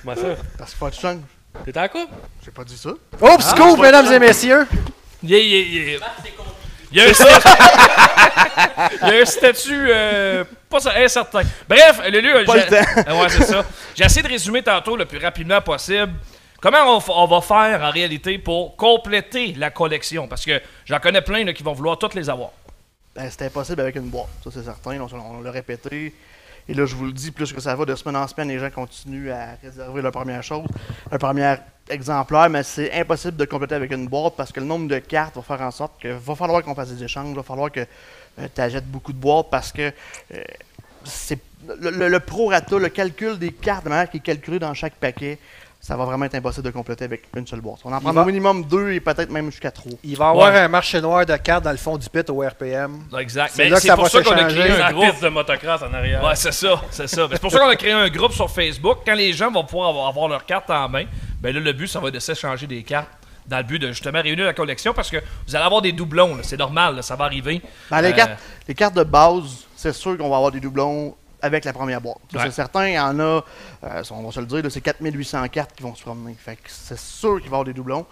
[0.01, 0.35] Comment ça?
[0.57, 1.19] Parce qu'il faut que tu changes.
[1.65, 2.13] T'es en couple?
[2.43, 2.89] J'ai pas dit ça.
[3.21, 4.65] Oh, scoop, mesdames et messieurs!
[5.21, 5.99] Il y a,
[6.93, 7.49] il y a- un statut,
[9.01, 11.41] il y a un statut euh, pas ça, incertain.
[11.67, 13.15] Bref, Pas le j'ai- temps.
[13.21, 13.65] Ouais, c'est ça.
[13.95, 16.13] J'ai essayé de résumer tantôt le plus rapidement possible.
[16.61, 20.27] Comment on, va faire en réalité pour compléter la collection?
[20.27, 22.51] Parce que j'en connais plein là, qui vont vouloir toutes les avoir.
[23.15, 24.97] Ben, c'est impossible avec une boîte, ça c'est certain.
[25.01, 26.15] On, on l'a répété.
[26.69, 28.57] Et là, je vous le dis, plus que ça va de semaine en semaine, les
[28.57, 30.65] gens continuent à réserver leur première chose,
[31.11, 31.55] leur premier
[31.89, 35.35] exemplaire, mais c'est impossible de compléter avec une boîte parce que le nombre de cartes
[35.35, 37.85] va faire en sorte que va falloir qu'on fasse des échanges, va falloir que
[38.37, 39.91] tu achètes beaucoup de boîtes parce que
[40.33, 40.43] euh,
[41.03, 41.39] c'est
[41.79, 44.95] le, le, le prorata, le calcul des cartes, de manière qui est calculé dans chaque
[44.95, 45.39] paquet,
[45.85, 47.79] ça va vraiment être impossible de compléter avec une seule boîte.
[47.83, 49.91] On en prend va- au minimum deux et peut-être même jusqu'à trois.
[50.05, 50.59] Il va y avoir Ouais.
[50.61, 53.01] un marché noir de cartes dans le fond du pit au RPM.
[53.19, 53.51] Exact.
[53.53, 55.21] C'est Mais là que c'est ça pour va ça qu'on a créé un groupe.
[55.21, 56.23] de motocross en arrière.
[56.23, 57.27] Ouais, c'est ça, c'est ça.
[57.29, 58.99] C'est pour ça qu'on a créé un groupe sur Facebook.
[59.05, 61.03] Quand les gens vont pouvoir avoir, avoir leurs cartes en main,
[61.41, 63.09] ben là, le but, ça va être de s'échanger des cartes
[63.45, 66.37] dans le but de justement réunir la collection parce que vous allez avoir des doublons.
[66.37, 66.43] là.
[66.43, 67.61] C'est normal, là, ça va arriver.
[67.91, 68.39] Ben, les, Euh, cartes,
[68.69, 72.17] les cartes de base, c'est sûr qu'on va avoir des doublons avec la première boîte.
[72.33, 72.39] Ouais.
[72.45, 73.23] C'est certain, il y en a,
[73.83, 76.35] euh, on va se le dire, c'est 4800 cartes qui vont se promener.
[76.39, 78.05] Fait que c'est sûr qu'il va y avoir des doublons.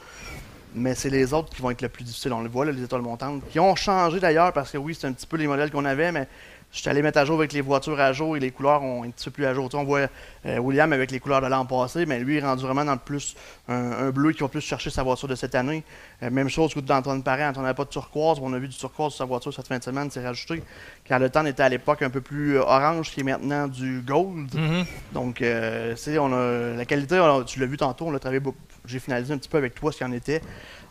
[0.74, 2.32] Mais c'est les autres qui vont être le plus difficile.
[2.32, 5.08] On le voit, là, les étoiles montantes, qui ont changé d'ailleurs, parce que oui, c'est
[5.08, 6.28] un petit peu les modèles qu'on avait, mais
[6.72, 9.04] je suis allé mettre à jour avec les voitures à jour et les couleurs ont
[9.04, 9.68] un petit peu plus à jour.
[9.68, 10.08] Tu sais, on voit
[10.46, 12.94] euh, William avec les couleurs de l'an passé, mais lui, il est rendu vraiment dans
[12.94, 13.36] le plus
[13.68, 15.84] un, un bleu qui va plus chercher sa voiture de cette année.
[16.24, 17.50] Euh, même chose que d'Antoine Parent.
[17.50, 18.38] Antoine n'avait pas de turquoise.
[18.42, 20.64] On a vu du turquoise sur sa voiture cette fin de semaine, c'est rajouté.
[21.08, 24.00] Quand le temps était à l'époque un peu plus euh, orange, qui est maintenant du
[24.02, 24.54] gold.
[24.56, 24.86] Mhm.
[25.14, 28.40] Donc, euh, on a la qualité, on a- tu l'as vu tantôt, on l'a travaillé.
[28.40, 28.58] beaucoup.
[28.86, 30.42] J'ai finalisé un petit peu avec toi ce qu'il en était.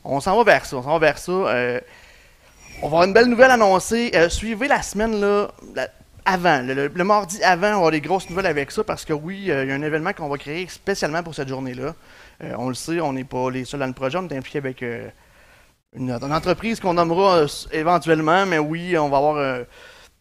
[0.05, 0.77] On s'en va vers ça.
[0.77, 1.32] On s'en va vers ça.
[2.78, 4.10] On va avoir une belle nouvelle annoncée.
[4.14, 5.88] Euh, suivez la semaine là, la-
[6.24, 9.05] avant, le, le- le mardi avant, on va avoir des grosses nouvelles avec ça parce
[9.05, 11.94] que oui, euh, il y a un événement qu'on va créer spécialement pour cette journée-là.
[12.42, 14.59] Euh, on le sait, on n'est pas les seuls dans le projet, on est impliqué
[14.59, 19.66] avec une, une entreprise qu'on nommera éventuellement, mais oui, on va avoir une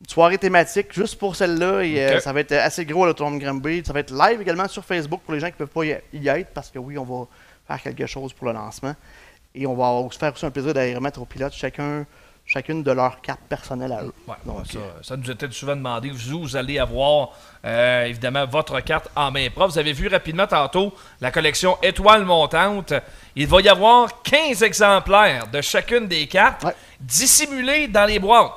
[0.08, 3.84] soirée thématique juste pour celle-là et ça va être assez gros à l'Autodrome Granby.
[3.86, 5.98] Ça va être live également sur Facebook pour les gens qui ne peuvent pas y
[6.14, 7.26] y être parce que oui, on va
[7.68, 8.96] faire quelque chose pour le lancement.
[9.56, 12.06] Et on va se faire aussi un plaisir d'aller remettre aux pilotes chacun,
[12.52, 14.14] chacune de leurs cartes personnelles à eux.
[14.28, 16.10] Ouais, Donc, ça, ça nous était souvent demandé.
[16.10, 17.30] Vous, vous allez avoir
[17.64, 19.74] euh, évidemment votre carte en main propre.
[19.74, 22.92] Vous avez vu rapidement tantôt la collection Étoile montante.
[23.36, 26.76] Il va y avoir 15 exemplaires de chacune des cartes Ouais.
[27.00, 28.52] dissimulés dans les boîtes.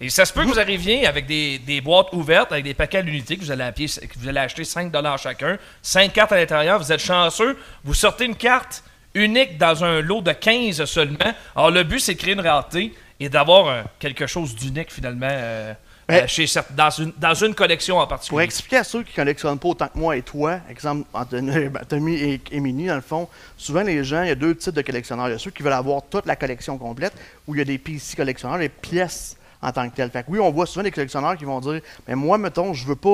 [0.00, 2.98] Et ça se peut que vous arriviez avec des, des boîtes ouvertes, avec des paquets
[2.98, 6.36] à l'unité, que vous allez, appuyer- que vous allez acheter 5 chacun, 5 cartes à
[6.36, 8.82] l'intérieur, vous êtes chanceux, vous sortez une carte
[9.14, 11.18] unique dans un lot de 15 seulement.
[11.54, 12.92] Alors le but, c'est de créer une rareté
[13.24, 15.72] et d'avoir euh, quelque chose d'unique finalement euh,
[16.06, 16.44] Ben- chez
[16.76, 18.42] dans, une, dans une collection en Pour particulier.
[18.42, 22.40] expliquer à ceux qui collectionnent pas autant que moi et toi, exemple, Anthony, ben, Tommy
[22.50, 23.26] et, Mini, dans le fond,
[23.56, 25.28] souvent les gens, il y a deux types de collectionneurs.
[25.28, 27.14] Il y a ceux qui veulent avoir toute la collection complète,
[27.46, 30.10] ou il y a des PC collectionneurs, les pièces en tant que telles.
[30.10, 32.84] Fait que oui, on voit souvent des collectionneurs qui vont dire Mais moi, mettons, je
[32.86, 33.08] veux pas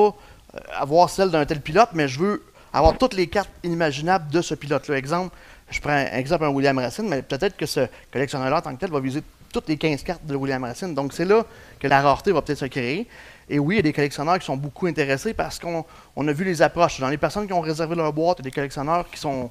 [0.57, 2.43] euh, avoir celle d'un tel pilote, mais je veux
[2.73, 4.97] avoir toutes les cartes inimaginables de ce pilote-là.
[4.97, 5.32] Exemple,
[5.70, 8.81] je prends un exemple un William Racine, mais peut-être que ce collectionneur-là en tant que
[8.81, 10.94] tel va viser toutes les 15 cartes de William Racine.
[10.94, 11.44] Donc c'est là
[11.78, 13.06] que la rareté va peut-être se créer.
[13.48, 15.85] Et oui, il y a des collectionneurs qui sont beaucoup intéressés parce qu'on
[16.16, 17.01] on a vu les approches.
[17.01, 19.48] Dans les personnes qui ont réservé leur boîte, il y a des collectionneurs qui sont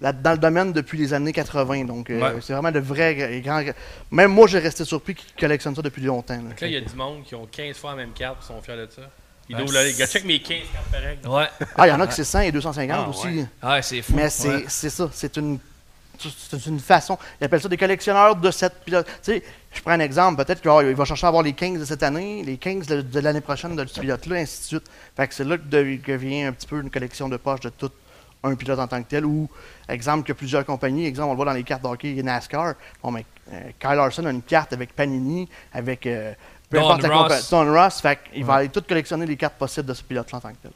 [0.00, 1.84] là, dans le domaine depuis les années 80.
[1.84, 2.40] Donc euh, Ouais.
[2.42, 3.62] c'est vraiment de vrais et grands.
[4.10, 6.34] Même moi, j'ai resté surpris qu'ils collectionnent ça depuis longtemps.
[6.34, 6.40] là.
[6.50, 8.46] Donc là, il y a du monde qui ont 15 fois la même carte et
[8.46, 9.02] sont fiers de ça.
[9.48, 11.18] Ils là, c'est- gars, check mes 15 cartes pareilles.
[11.24, 11.66] Ouais.
[11.76, 13.26] Ah, il y en a qui c'est 100 et 250 Ah, aussi.
[13.28, 13.46] ouais.
[13.62, 14.12] Ouais, c'est fou.
[14.14, 14.64] Mais c'est Ouais.
[14.66, 15.58] c'est ça, c'est une,
[16.18, 17.18] c'est une façon.
[17.40, 19.06] Ils appellent ça des collectionneurs de cette pilote.
[19.06, 21.84] Tu sais, je prends un exemple, peut-être qu'il va chercher à avoir les 15 de
[21.84, 24.90] cette année, les 15 de, l'année prochaine de ce pilote-là, ainsi de suite.
[25.16, 27.90] Fait que c'est là que, vient un petit peu une collection de poches de tout
[28.42, 29.48] un pilote en tant que tel, ou,
[29.88, 32.74] exemple, que plusieurs compagnies, exemple, on le voit dans les cartes de hockey et NASCAR,
[33.02, 36.32] bon, mais, euh, Kyle Larson a une carte avec Panini, avec euh,
[36.68, 37.50] peu Don importe Ross.
[37.50, 40.40] Don Ross, fait qu'il va aller tout collectionner les cartes possibles de ce pilote-là en
[40.40, 40.72] tant que tel.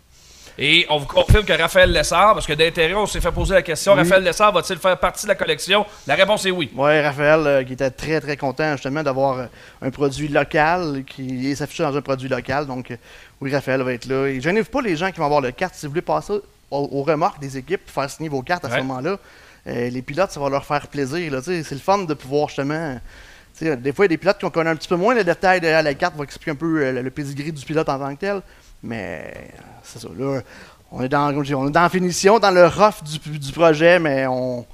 [0.62, 3.62] Et on vous confirme que Raphaël Lessard, parce que d'intérêt, on s'est fait poser la
[3.62, 4.00] question, Oui.
[4.00, 5.86] Raphaël Lessard va-t-il faire partie de la collection?
[6.06, 6.70] La réponse est oui.
[6.76, 9.46] Oui, Raphaël, euh, qui était très, très content justement d'avoir euh,
[9.80, 12.66] un produit local qui s'affiche dans un produit local.
[12.66, 12.96] Donc, euh,
[13.40, 14.26] oui, Raphaël va être là.
[14.26, 15.74] Et gênez-vous pas les gens qui vont avoir le carte.
[15.74, 16.34] Si vous voulez passer
[16.70, 18.74] aux, aux remorques des équipes faire signer vos cartes à Ouais.
[18.76, 19.18] ce moment-là,
[19.66, 21.32] euh, les pilotes, ça va leur faire plaisir.
[21.42, 23.00] C'est le fun de pouvoir justement.
[23.62, 25.24] Des fois, il y a des pilotes qui ont connu un petit peu moins les
[25.24, 27.98] détails derrière la carte, vont expliquer un peu euh, le, le pedigree du pilote en
[27.98, 28.42] tant que tel.
[28.82, 29.50] Mais
[29.82, 30.08] c'est ça.
[30.16, 30.40] Là,
[30.92, 33.38] on est, dans, comme je dis, on est dans la finition, dans le rough du,
[33.38, 34.66] du projet, mais on,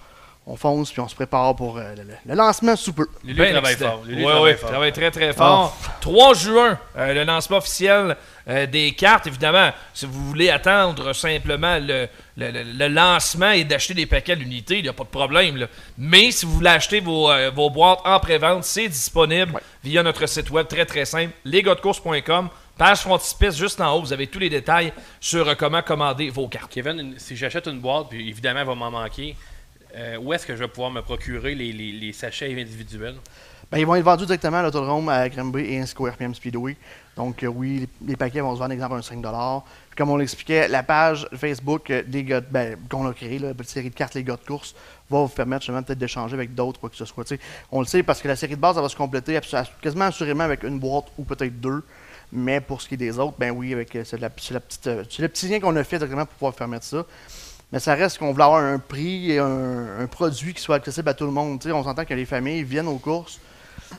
[0.46, 3.06] on fonce puis on se prépare pour euh, le, le- le lancement sous peu.
[3.24, 4.02] Lulu Ben travaille fort.
[4.06, 4.70] Lulu Ouais, travaille ouais, fort.
[4.70, 5.76] travaille très très fort.
[6.00, 8.16] 3 juin, euh, le lancement officiel
[8.48, 9.26] euh, des cartes.
[9.26, 12.06] Évidemment, si vous voulez attendre simplement le,
[12.36, 15.56] le- le- le lancement et d'acheter des paquets d'unités, il n'y a pas de problème.
[15.56, 15.66] là.
[15.98, 20.24] Mais si vous voulez acheter vos, euh, vos boîtes en pré-vente, c'est disponible via notre
[20.26, 22.48] site web très très simple, lesgosdecourse.com.
[22.76, 26.46] Page frontispice juste en haut, vous avez tous les détails sur euh, comment commander vos
[26.46, 26.70] cartes.
[26.70, 29.34] Kevin, une- si j'achète une boîte, puis évidemment, elle va m'en manquer,
[29.94, 33.14] euh, où est-ce que je vais pouvoir me procurer les, les- les sachets individuels?
[33.72, 36.76] Ben, ils vont être vendus directement à l'autodrome à Granby et ainsi qu'au RPM Speedway.
[37.16, 40.10] Donc, euh, oui, les, les paquets vont se vendre, exemple, à un 5 Puis, Comme
[40.10, 43.88] on l'expliquait, la page Facebook euh, des gars ben, qu'on a créée, la petite série
[43.90, 44.74] de cartes Les gars de course,
[45.08, 47.24] va vous permettre justement peut-être d'échanger avec d'autres, quoi que ce soit.
[47.24, 47.40] Tu sais,
[47.72, 49.40] on le sait parce que la série de base, elle va se compléter
[49.80, 51.82] quasiment assurément avec une boîte ou peut-être deux.
[52.32, 54.60] Mais pour ce qui est des autres, ben oui, avec euh, c'est la, c'est la
[54.60, 57.04] petite, euh, c'est le petit lien qu'on a fait directement pour pouvoir permettre ça.
[57.72, 61.08] Mais ça reste qu'on voulait avoir un prix et un, un produit qui soit accessible
[61.08, 61.60] à tout le monde.
[61.60, 63.40] Tu sais, on s'entend que les familles viennent aux courses.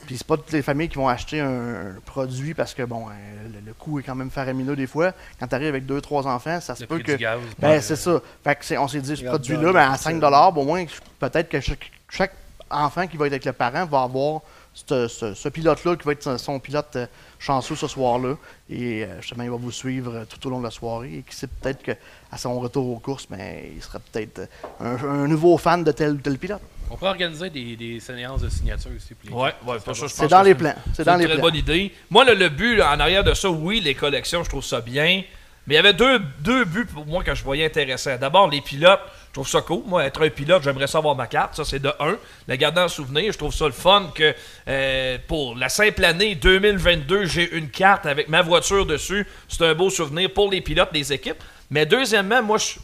[0.06, 3.08] Puis c'est pas toutes les familles qui vont acheter un, un produit parce que bon,
[3.08, 3.12] euh,
[3.54, 5.14] le, le coût est quand même faramineux des fois.
[5.40, 7.12] Quand tu arrives avec deux, trois enfants, ça se Le peut prix que.
[7.14, 8.22] du gaz, ben c'est ça.
[8.44, 10.22] Fait que c'est- on s'est dit ce Regarde, produit-là, ben, à 5
[10.58, 10.86] au moins,
[11.20, 12.34] peut-être que chaque, chaque
[12.70, 14.42] enfant qui va être avec le parent va avoir
[14.88, 17.08] ce, ce- ce pilote-là qui va être son pilote euh,
[17.40, 18.36] chanceux ce soir-là.
[18.70, 21.16] Et euh, justement, il va vous suivre euh, tout au long de la soirée.
[21.20, 23.40] Et qui sait peut-être qu'à son retour aux courses, ben,
[23.76, 24.48] il sera peut-être
[24.80, 26.62] un, un nouveau fan de tel ou tel pilote.
[26.90, 29.14] On peut organiser des, des séances de signature aussi.
[29.26, 30.76] les Ouais, ouais, Ça je C'est dans les plans.
[30.94, 31.44] C'est dans une les très plans.
[31.44, 31.94] bonne idée.
[32.10, 35.24] Moi, le, le but en arrière de ça, oui, les collections, je trouve ça bien.
[35.66, 38.16] Mais il y avait deux, deux buts pour moi que je voyais intéressants.
[38.18, 39.02] D'abord, les pilotes,
[39.38, 39.84] trouve ça cool.
[39.86, 41.56] Moi, être un pilote, j'aimerais savoir ma carte.
[41.56, 42.18] Ça, c'est de un.
[42.48, 44.34] La garder en souvenir, je trouve ça le fun que
[44.68, 49.28] euh, pour la simple année 2022, j'ai une carte avec ma voiture dessus.
[49.48, 51.38] C'est un beau souvenir pour les pilotes des équipes.
[51.70, 52.80] Mais deuxièmement, moi, je,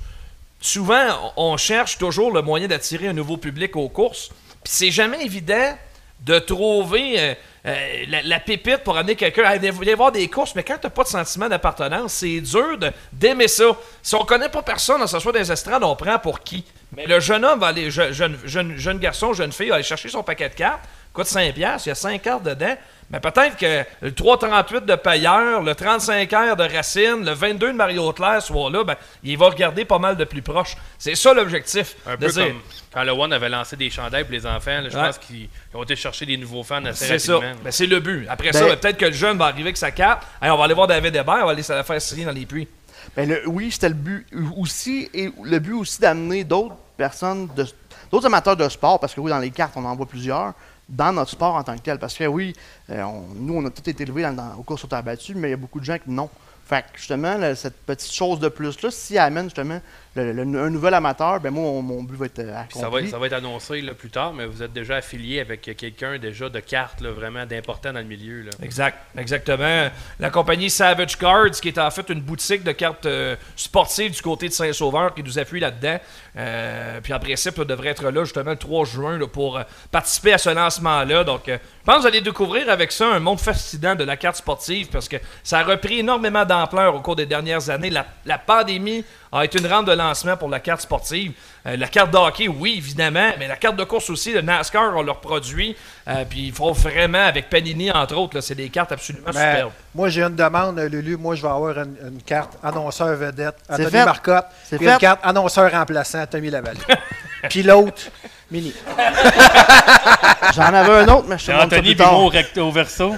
[0.61, 4.29] souvent, on cherche toujours le moyen d'attirer un nouveau public aux courses.
[4.63, 5.75] Puis c'est jamais évident
[6.21, 7.33] de trouver euh,
[7.65, 11.03] euh, la, pépite pour amener quelqu'un à venir voir des courses, mais quand t'as pas
[11.03, 12.77] de sentiment d'appartenance, c'est dur
[13.11, 13.65] d'aimer ça.
[14.01, 16.65] Si on connaît pas personne, que ce soit des estrades, on prend pour qui?
[16.95, 19.83] Mais le jeune homme va aller, je- jeune, jeune, jeune garçon, jeune fille, va aller
[19.83, 20.81] chercher son paquet de cartes,
[21.13, 22.75] coûte 5$, piastres, il y a 5 cartes dedans.
[23.11, 27.77] Mais peut-être que le 3,38 de Payeur, le 35 heures de Racine, le 22 de
[27.77, 30.75] Mario Claire soit là, ben, il va regarder pas mal de plus proche.
[30.97, 31.95] C'est ça l'objectif.
[32.07, 32.61] Un peu dire- comme
[32.91, 34.81] quand le One avait lancé des chandails pour les enfants.
[34.81, 35.05] là, je Ouais.
[35.05, 37.33] pense qu'ils ils ont été chercher des nouveaux fans assez C'est ça.
[37.35, 37.55] rapidement.
[37.63, 38.25] Ben, c'est le but.
[38.29, 40.23] Après Ben- ça, ben, peut-être que le jeune va arriver avec sa carte.
[40.41, 42.31] Hey, on va aller voir David Hébert, on va aller se la faire signer dans
[42.31, 42.67] les puits.
[43.15, 44.25] Ben, le- oui, c'était le but
[44.57, 47.67] aussi, et le but aussi d'amener d'autres personnes, de-
[48.11, 50.53] d'autres amateurs de sport, parce que oui, dans les cartes, on en voit plusieurs,
[50.89, 51.99] dans notre sport en tant que tel.
[51.99, 52.53] Parce que oui,
[52.89, 53.03] euh,
[53.35, 55.51] nous, on a tout été élevés dans, dans, aux courses au terre battue, mais il
[55.51, 56.29] y a beaucoup de gens qui non.
[56.65, 59.81] Fait que justement, cette petite chose de plus-là, si elle amène justement
[60.15, 62.87] le- le- un nouvel amateur, ben moi, mon, but va être euh, Puis ça va,
[62.87, 63.05] accompli.
[63.05, 66.17] être, ça va être annoncé là, plus tard, mais vous êtes déjà affilié avec quelqu'un
[66.19, 68.43] déjà de cartes là, vraiment d'important dans le milieu.
[68.43, 68.51] Là.
[68.61, 69.89] Exact, exactement.
[70.19, 74.21] La compagnie Savage Cards, qui est en fait une boutique de cartes euh, sportives du
[74.21, 75.97] côté de Saint-Sauveur, qui nous appuie là-dedans.
[76.37, 79.63] Euh, puis en principe, on devrait être là justement le 3 juin là, pour euh,
[79.91, 81.23] participer à ce lancement-là.
[81.23, 84.17] Donc, euh, je pense que vous allez découvrir avec ça un monde fascinant de la
[84.17, 87.89] carte sportive parce que ça a repris énormément d'ampleur au cours des dernières années.
[87.89, 89.03] La, la pandémie
[89.39, 91.33] a été une rampe de lancement pour la carte sportive.
[91.65, 94.95] Euh, la carte de hockey, oui, évidemment, mais la carte de course aussi, le NASCAR,
[94.95, 95.75] on leur produit.
[96.07, 99.55] Euh, puis ils font vraiment, avec Panini, entre autres, là, c'est des cartes absolument Mais
[99.55, 99.71] superbes.
[99.95, 101.17] moi, j'ai une demande, Lulu.
[101.17, 104.05] Moi, je vais avoir une, une carte annonceur vedette, Anthony fait.
[104.05, 106.77] Marcotte, C'est puis une carte annonceur remplaçant, Tommy Laval.
[107.49, 108.11] Pilote,
[108.51, 108.73] mini.
[110.55, 111.95] J'en avais un autre, mais je ça Anthony.
[111.95, 113.15] Bimo au, verso.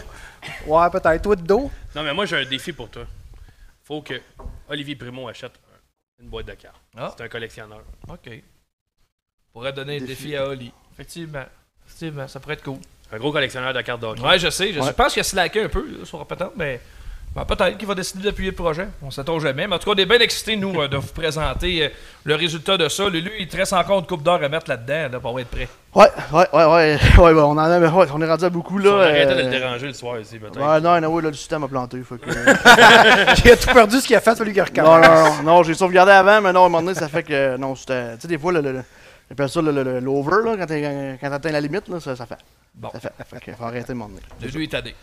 [0.66, 1.22] Ouais, peut-être.
[1.22, 1.70] Toi de dos.
[1.96, 3.04] Non, mais moi, j'ai un défi pour toi.
[3.84, 4.22] faut que
[4.70, 5.54] Olivier Primo achète
[6.22, 6.82] une boîte de cartes.
[6.98, 7.14] Ah.
[7.18, 7.84] C'est un collectionneur.
[8.10, 8.30] OK.
[9.54, 10.72] Pourrait donner un défi à Oli.
[10.94, 11.46] Effectivement.
[11.86, 12.80] Effectivement, ça pourrait être cool.
[13.12, 14.22] Un gros collectionneur de cartes de hockey.
[14.22, 14.74] Ouais, je sais.
[14.74, 14.94] Je Ouais.
[14.94, 16.82] pense qu'il a slacké un peu là, sur peut-être, mais
[17.36, 18.88] ben, peut-être qu'il va décider d'appuyer le projet.
[19.02, 19.68] On ne s'attend jamais.
[19.68, 21.90] Mais en tout cas, on est bien excités, nous, euh, de vous présenter euh,
[22.24, 23.10] le résultat de ça.
[23.10, 25.68] Lulu, il te reste encore une coupe d'or à mettre là-dedans là, pour être prêt.
[25.94, 28.80] Ouais, ouais, ouais, ouais, ouais, ouais, on en a, ouais, on est rendu à beaucoup
[28.80, 29.03] Si on là.
[29.03, 30.57] arrêtait de euh, le déranger le soir ici, peut-être.
[30.60, 32.02] Ouais, non, non, ouais, là, le système a planté.
[32.03, 32.30] Faut que...
[33.45, 35.06] Il a tout perdu ce qu'il a fait, celui qui non, recommence.
[35.06, 37.57] non, non, non, j'ai sauvegardé avant, mais non, à un moment donné, ça fait que.
[37.57, 38.16] Non, c'était.
[38.16, 38.84] Tu sais, des fois, le, le-
[39.30, 40.68] j'appelle ça le- le- le- l'over, là, quand
[41.22, 42.38] quand t'atteins la limite, là, ça, ça fait.
[42.74, 42.90] Bon.
[42.92, 43.12] Ça fait.
[43.26, 44.20] Fait que faut arrêter de donné.
[44.42, 44.96] Lulu est tanné.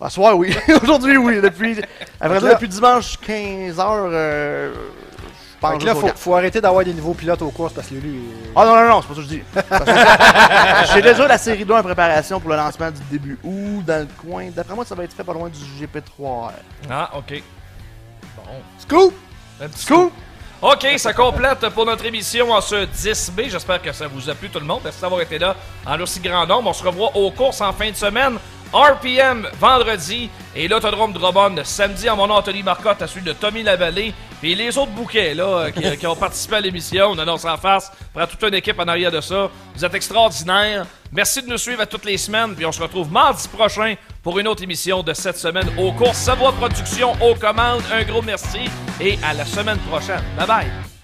[0.00, 0.54] À soir, oui.
[0.82, 1.40] Aujourd'hui, oui.
[1.40, 1.76] Depuis,
[2.20, 6.84] après ça, depuis dimanche 15h, euh, je pense Fait que là, faut, faut arrêter d'avoir
[6.84, 8.20] des nouveaux pilotes aux courses parce que lui.
[8.56, 9.42] Ah non, non, non, c'est pas ça que je dis.
[9.68, 13.82] Parce que J'ai déjà la série 2 en préparation pour le lancement du début août
[13.84, 14.48] dans le coin.
[14.50, 16.50] D'après moi, ça va être fait pas loin du GP3.
[16.88, 17.42] Ah, OK.
[18.36, 18.42] Bon.
[18.78, 19.14] Scoop!
[19.60, 20.12] Un petit Scoop!
[20.62, 23.48] OK, ça complète pour notre émission en ce 10 mai.
[23.48, 24.82] J'espère que ça vous a plu tout le monde.
[24.84, 25.56] Merci d'avoir été là
[25.86, 26.68] en aussi grand nombre.
[26.68, 28.36] On se revoit aux courses en fin de semaine.
[28.70, 33.62] RPM vendredi et l'Autodrome Drummond samedi en mon nom Anthony Marcotte à celui de Tommy
[33.62, 34.12] Lavallée
[34.42, 37.06] et les autres bouquets là, euh, qui, qui ont participé à l'émission.
[37.06, 37.90] On annonce en face.
[38.12, 39.48] Prend toute une équipe en arrière de ça.
[39.74, 40.84] Vous êtes extraordinaires.
[41.10, 42.54] Merci de nous suivre à toutes les semaines.
[42.54, 46.18] Puis on se retrouve mardi prochain pour une autre émission de cette semaine aux courses.
[46.18, 47.82] Savoie Production aux commandes.
[47.92, 48.68] Un gros merci
[49.00, 50.22] et à la semaine prochaine.
[50.36, 50.99] Bye bye.